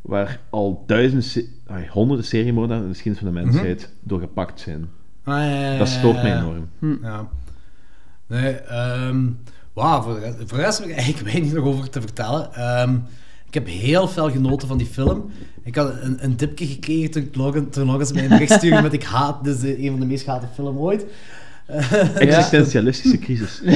[0.01, 1.45] waar al duizenden,
[1.89, 4.89] honderden seriemoordenaars in de geschiedenis van de mensheid door gepakt zijn.
[5.23, 6.69] Ah, ja, ja, ja, Dat stoort mij enorm.
[7.01, 7.27] Ja.
[8.27, 9.25] Nee, ehm
[9.73, 12.53] wauw, voor, de rest- voor de rest heb ik eigenlijk weinig nog over te vertellen.
[12.53, 12.95] Ehm,
[13.47, 15.29] ik heb heel veel genoten van die film.
[15.63, 18.93] Ik had een, een dipje gekregen toen, Logan, toen Logan mij een bericht stuurde met
[18.93, 21.05] ik haat, dit is de- een van de meest gehate film ooit.
[22.15, 23.61] Existentialistische crisis.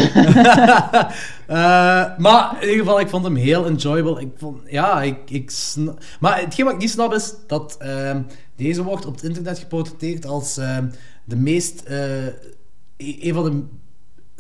[1.48, 4.22] Eh, maar in ieder geval, ik vond hem heel enjoyable.
[4.22, 5.52] Ik vond, ja, ik, ik
[6.20, 8.22] Maar hetgeen wat ik niet snap is dat ehm,
[8.56, 10.86] deze wordt op het internet geportretteerd als ehm,
[11.24, 11.82] de meest...
[11.82, 12.32] eh, e-
[12.98, 13.64] een van de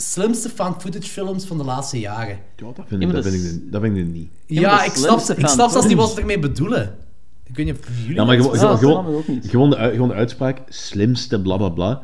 [0.03, 2.39] slimste found footage films van de laatste jaren.
[2.55, 4.29] Ja, dat vind ik, dat dat vind ik, dat vind ik niet.
[4.45, 6.95] Ja, ik snap, slimste ik snap zelfs niet wat ze ermee bedoelen.
[7.43, 8.15] Ik weet niet of jullie...
[8.15, 12.01] Ja, maar gewoon, gewoon, gewoon, de, gewoon de uitspraak, slimste, bla bla bla.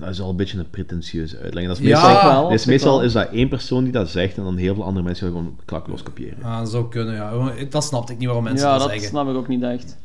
[0.00, 1.66] Dat is al een beetje een pretentieuze uitleg.
[1.66, 4.36] Dat is Ja, meestal, wel, dat is, meestal is dat één persoon die dat zegt
[4.36, 6.42] en dan heel veel andere mensen gewoon klakloos kopiëren.
[6.42, 7.52] Ah, dat zou kunnen, ja.
[7.70, 9.08] Dat snapte ik niet waarom mensen ja, dat dat zeggen.
[9.08, 9.96] snap ik ook niet echt.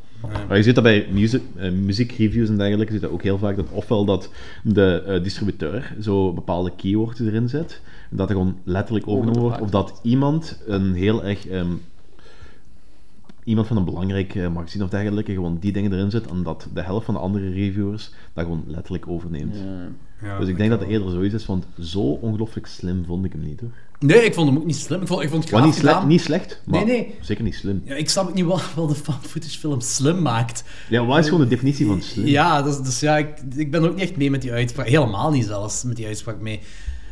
[0.48, 3.38] Maar je ziet dat bij music, eh, muziekreviews en dergelijke, je ziet dat ook heel
[3.38, 4.30] vaak, dat ofwel dat
[4.64, 7.82] de eh, distributeur zo bepaalde keywords erin zet,
[8.12, 11.48] en dat er gewoon letterlijk overgenomen wordt, of dat iemand een heel erg...
[11.48, 11.68] ehm,
[13.46, 16.68] iemand van een belangrijk eh, magazine of dergelijke gewoon die dingen erin zet, en dat
[16.74, 19.56] de helft van de andere reviewers dat gewoon letterlijk overneemt.
[19.56, 19.88] Ja.
[20.28, 23.32] Ja, dus ik denk dat het eerder zoiets is, want zo ongelooflijk slim vond ik
[23.32, 23.70] hem niet hoor.
[24.00, 25.02] Nee, ik vond hem ook niet slim.
[25.02, 27.16] Ik vond, ik vond het niet, sle- niet slecht, maar Nee, nee.
[27.22, 27.82] zeker niet slim.
[27.86, 30.64] Ja, ik snap ook niet wat, wat de found footage film slim maakt.
[30.90, 32.26] Ja, wat is gewoon de definitie van slim?
[32.26, 34.88] Ja, dus, dus ja, ik, ik ben ook niet echt mee met die uitspraak.
[34.88, 36.60] Helemaal niet zelfs met die uitspraak mee.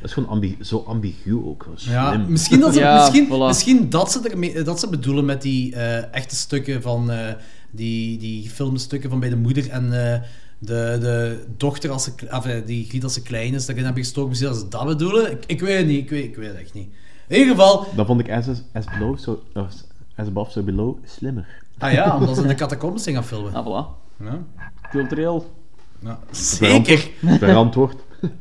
[0.04, 1.68] Dat is gewoon ambi- zo ambigu ook.
[1.76, 1.94] Slim.
[1.94, 3.48] Ja, misschien dat ze, Ja, misschien, voilà.
[3.48, 7.34] misschien dat, ze ermee, dat ze bedoelen met die eh, echte stukken van eh,
[7.72, 10.20] die, die filmstukken van bij de moeder en eh,
[10.60, 14.04] de, de dochter als ze, of, eh, die Griet als ze klein is, daarin hebben
[14.04, 14.30] gestoken.
[14.30, 15.32] Misschien dat ze dat bedoelen.
[15.32, 16.88] Ik, ik weet het niet, ik weet, ik weet het echt niet.
[17.28, 21.48] In ieder geval, Dan vond ik as, as, below, so, as above, so below slimmer.
[21.78, 23.54] ah ja, omdat ze in de catacombes zijn gaan filmen.
[23.54, 24.02] Ah, voilà.
[24.24, 24.44] Ja,
[24.92, 25.52] Cultureel.
[26.00, 27.10] ja, zeker.
[27.26, 27.96] Verantwoord.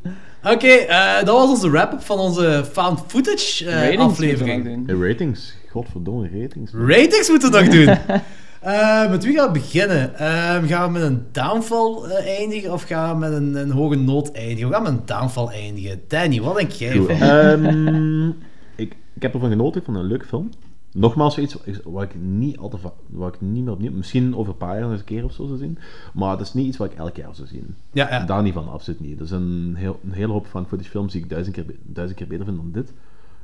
[0.43, 4.63] Oké, eh, dat was onze wrap-up van onze found footage eh, Ratings moeten we aflevering.
[4.63, 4.85] doen.
[4.85, 5.53] De ratings.
[5.69, 6.71] Godverdomme, ratings.
[6.73, 7.97] Ratings moeten we nog doen.
[8.63, 10.15] Eh, met wie gaan we beginnen?
[10.17, 10.27] Eh,
[10.65, 14.67] gaan we met een downfall eindigen of gaan we met een, een hoge noot eindigen?
[14.67, 16.01] We gaan met een downfall eindigen.
[16.07, 17.09] Danny, wat denk jij van?
[17.29, 18.27] Ehm,
[18.75, 20.49] ik, ik heb ervan genoten, ik vond het een leuke film.
[20.93, 24.51] Nogmaals iets wat ik niet al te va- wat ik niet meer opnieuw, misschien over
[24.51, 25.77] een paar jaar eens een keer of zo zou zien,
[26.13, 27.75] maar het is niet iets wat ik elk jaar zou zien.
[27.91, 28.25] Ja, ja.
[28.25, 29.17] Daar niet van, absoluut niet.
[29.17, 32.19] Er is een, heel, een hele hoop van footage films die ik duizend keer, duizend
[32.19, 32.93] keer beter vind dan dit.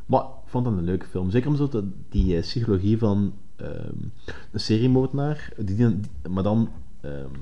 [0.06, 1.30] Maar ik vond het een leuke film.
[1.32, 3.94] Zeker omdat het die eh, psychologie van ehm,
[4.52, 6.00] een seriemoordenaar, die, die-
[6.30, 6.70] maar dan
[7.02, 7.34] ehm,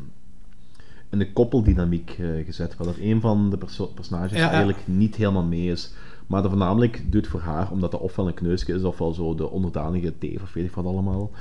[1.10, 2.78] in de koppeldynamiek eh, gezet.
[2.78, 4.48] Waar dat een van de perso- personages ja.
[4.50, 5.94] eigenlijk niet helemaal mee is.
[6.28, 9.50] Maar dat voornamelijk doet voor haar, omdat dat ofwel een kneusje is, ofwel zo de
[9.50, 11.32] onderdanige teef of weet ik wat allemaal.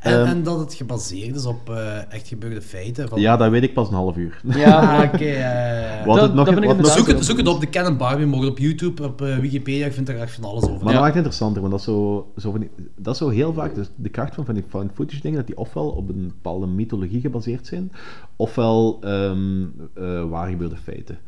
[0.00, 3.08] En, Ehm, en dat het gebaseerd is op eh, echt gebeurde feiten.
[3.08, 3.20] Van...
[3.20, 4.40] Ja, dat weet ik pas een half uur.
[4.56, 5.24] Ja, oké.
[5.24, 8.26] eh, Wat het nog- wat nog- zoek, het, zoek het op, de Ken en Barbie
[8.26, 10.74] mogen op YouTube, op eh, Wikipedia, ik vind er echt van alles over.
[10.84, 13.28] Maar dat maakt het interessanter, want dat is zo, zo, van die- dat is zo
[13.28, 16.08] heel vaak de, de kracht van, van die found footage dingen, dat die ofwel op
[16.08, 17.92] een bepaalde mythologie gebaseerd zijn,
[18.36, 19.62] ofwel ehm
[19.94, 21.18] eh, waar gebeurde feiten.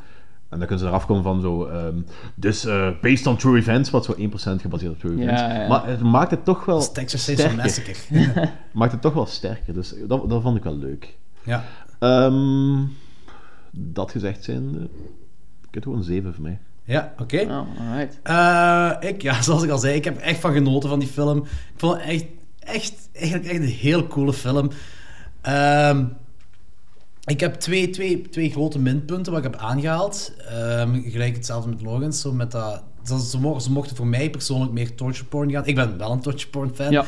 [0.53, 1.97] En dan kunnen ze eraf komen van zo, ehm,
[2.35, 5.41] dus eh, based on true events, wat zo 1% gebaseerd op true events.
[5.41, 5.69] ja.
[5.69, 7.97] Maar het maakt het toch wel Texas sterker.
[8.73, 11.17] Maakt het toch wel sterker, dus dat, dat vond ik wel leuk.
[11.43, 11.65] Ja.
[11.99, 12.85] Ehm,
[13.71, 14.75] dat gezegd zijn,
[15.69, 16.59] ik heb gewoon een 7 voor mij.
[16.85, 17.41] Ja, oké.
[17.41, 18.01] Oh.
[18.23, 21.39] Eh, ik, ja, zoals ik al zei, ik heb echt van genoten van die film.
[21.39, 21.47] Ik
[21.77, 22.25] vond het echt,
[22.61, 24.71] echt, eigenlijk echt een heel coole film.
[25.41, 26.05] Ehm,
[27.25, 30.33] ik heb twee, twee, twee grote minpunten wat ik heb aangehaald.
[30.49, 32.21] Ehm, gelijk hetzelfde met Logans.
[32.21, 35.67] Zo met dat, ze, ze, mochten, ze mochten voor mij persoonlijk meer torture porn gaan.
[35.67, 36.91] Ik ben wel een torture porn fan.
[36.91, 37.05] Ja.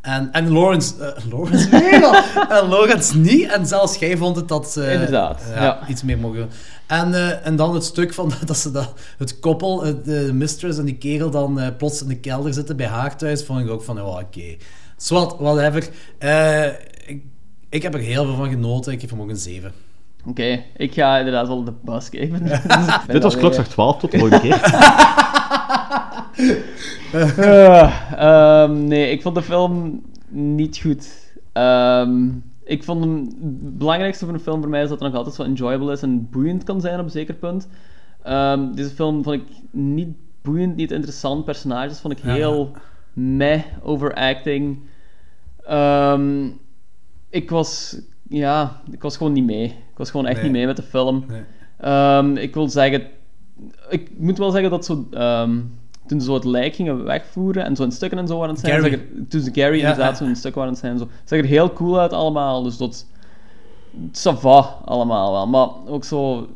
[0.00, 1.68] En, en Lawrence, eh, Lawrence
[2.60, 3.50] en Logans niet.
[3.50, 5.88] En zelfs jij vond het dat ze Inderdaad, ja, ja.
[5.88, 6.50] iets meer mogen doen.
[6.86, 10.78] En, eh, en dan het stuk van dat ze dat, het koppel, eh, de mistress
[10.78, 13.70] en die kerel, dan eh, plots in de kelder zitten bij haar thuis, vond ik
[13.70, 14.56] ook van, oh, oké.
[14.96, 15.88] Zwat, whatever.
[17.72, 18.92] Ik, heb er heel veel van genoten.
[18.92, 19.72] Ik geef hem ook een 7.
[20.26, 22.42] Oké, ik ga inderdaad wel de bus geven.
[23.06, 24.60] Dit was klokslag 12, tot de volgende keer.
[28.16, 31.32] Ehm, nee, ik vond de film niet goed.
[31.52, 32.28] Ehm,
[32.64, 33.16] ik vond hem...
[33.18, 36.02] Het belangrijkste van een film voor mij is dat het nog altijd zo enjoyable is
[36.02, 37.68] en boeiend kan zijn op een zeker punt.
[38.22, 41.44] Ehm, deze film vond ik niet boeiend, niet interessant.
[41.44, 42.32] Personages vond ik Ja.
[42.32, 42.70] heel
[43.12, 44.78] meh, overacting.
[45.66, 46.48] Ehm,
[47.32, 47.96] ik was...
[48.28, 49.64] Ja, ik was gewoon niet mee.
[49.64, 50.44] Ik was gewoon echt Nee.
[50.44, 51.24] niet mee met de film.
[51.28, 51.42] Nee.
[51.80, 53.02] Ehm, ik wil zeggen...
[53.88, 55.06] Ik moet wel zeggen dat zo...
[55.10, 55.58] ehm,
[56.06, 58.64] toen ze zo het lijk gingen wegvoeren en zo in stukken en zo waren het
[58.64, 58.84] zijn...
[58.84, 60.24] Er- toen ze Gary Ja, inderdaad ja.
[60.24, 60.98] zo in stukken waren het zijn...
[60.98, 62.62] Zo, zag er heel cool uit allemaal.
[62.62, 63.06] Dus dat...
[64.08, 65.46] Ça va allemaal wel.
[65.46, 66.48] Maar ook zo...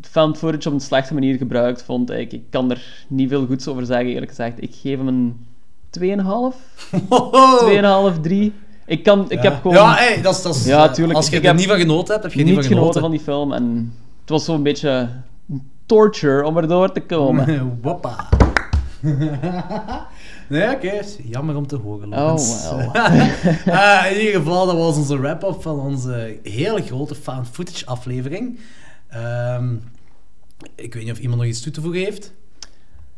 [0.00, 2.32] Found footage op een slechte manier gebruikt, vond ik.
[2.32, 4.62] Ik kan er niet veel goeds over zeggen, eerlijk gezegd.
[4.62, 5.46] Ik geef hem een
[6.00, 6.92] 2,5.
[8.14, 8.52] 2,5, 3.
[8.90, 9.50] Ik, kan, ik ja.
[9.50, 9.76] heb gewoon...
[9.76, 11.16] Ja, hey, dat is, dat is, Ja, tuurlijk.
[11.16, 12.74] Als je Ik er heb niet van genoten hebt, heb je er niet niet van
[12.74, 13.00] genoten genoten.
[13.00, 13.52] van die film.
[13.52, 15.08] En het was zo'n beetje
[15.86, 17.60] torture om erdoor te komen.
[17.82, 18.28] Woppa.
[20.48, 21.00] nee, oké.
[21.24, 22.34] Jammer om te horen, Oh.
[23.64, 28.58] Eh, in ieder geval, dat was onze wrap-up van onze hele grote found footage aflevering.
[29.08, 29.74] Ehm,
[30.74, 32.32] ik weet niet of iemand nog iets toe te voegen heeft.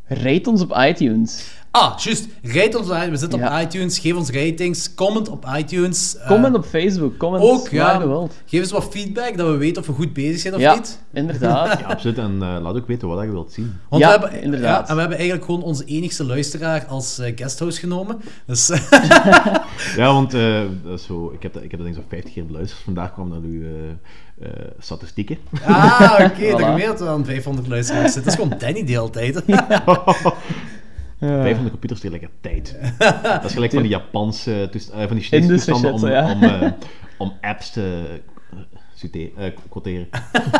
[0.05, 1.51] Rate ons op iTunes.
[1.75, 2.27] Ah, juist.
[2.43, 3.99] Rate ons, we zitten op iTunes.
[3.99, 4.93] Geef ons ratings.
[4.95, 6.17] Comment op iTunes.
[6.17, 7.17] eh, Comment op Facebook.
[7.17, 7.99] Comment Ook, ja.
[8.45, 10.99] Geef eens wat feedback, dat we weten of we goed bezig zijn of Ja, niet.
[11.13, 11.79] inderdaad.
[11.79, 12.17] Ja, absoluut.
[12.17, 13.73] En eh, laat ook weten wat je wilt zien.
[13.89, 14.81] Want Ja, we hebben, inderdaad.
[14.83, 18.21] Ja, en we hebben eigenlijk gewoon onze enigste luisteraar als eh, guesthost genomen.
[18.45, 18.67] Dus
[19.97, 22.09] Ja, want eh, dat is zo, ik heb dat, ik heb dat denk ik zo'n
[22.09, 22.81] 50 keer beluisterd.
[22.83, 23.29] Vandaag kwam
[24.39, 25.37] eh, eh, statistieken.
[25.65, 26.59] Ah, oké, Voilà.
[26.59, 28.23] dan meer dat we aan 500 luisteraars zitten.
[28.23, 29.43] Dat is gewoon Danny de
[31.25, 31.43] hele tijd.
[31.43, 32.77] 500 computers tegelijkertijd.
[33.23, 36.31] Dat is gelijk van die Japanse, eh, van die Chinese toestanden om, shit, zo, ja.
[36.31, 36.71] om, eh,
[37.17, 38.03] om apps te
[39.11, 40.07] eh, quoteren.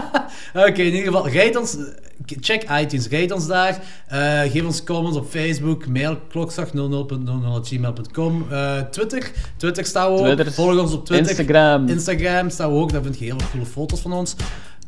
[0.67, 1.77] Oké, in ieder geval, rijd ons,
[2.25, 3.81] check iTunes, rijd ons daar.
[4.07, 8.45] Eh, geef ons comments op Facebook, mail klokslag00.00.gmail.com.
[8.49, 10.51] Eh, Twitter, Twitter staan we.
[10.51, 11.29] Volg ons op Twitter.
[11.29, 11.87] Instagram.
[11.87, 14.35] Instagram staan we ook, daar vind je heel veel coole foto's van ons.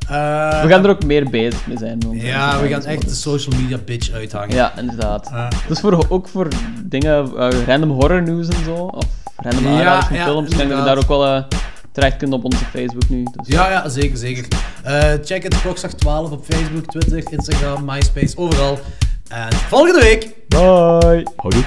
[0.10, 2.00] Eh, We gaan er ook meer bezig mee zijn.
[2.12, 4.56] Ja, we gaan echt de social media bitch uithangen.
[4.56, 5.30] Ja, inderdaad.
[5.32, 5.48] Eh.
[5.68, 6.48] Dus voor, ook voor
[6.84, 9.06] dingen, eh, random horror news en zo, of
[9.36, 11.08] random Ja, aanraders van ja, films, ik denk dat we inderdaad.
[11.10, 11.46] daar ook wel
[11.92, 13.24] terecht kunnen op onze Facebook nu.
[13.24, 13.48] Dus.
[13.48, 14.48] Ja, ja, zeker, zeker.
[14.84, 18.80] Eh, check het, klokslag 12 op Facebook, Twitter, Instagram, MySpace, overal.
[19.30, 21.28] En volgende week Bye!
[21.36, 21.64] Houdoe.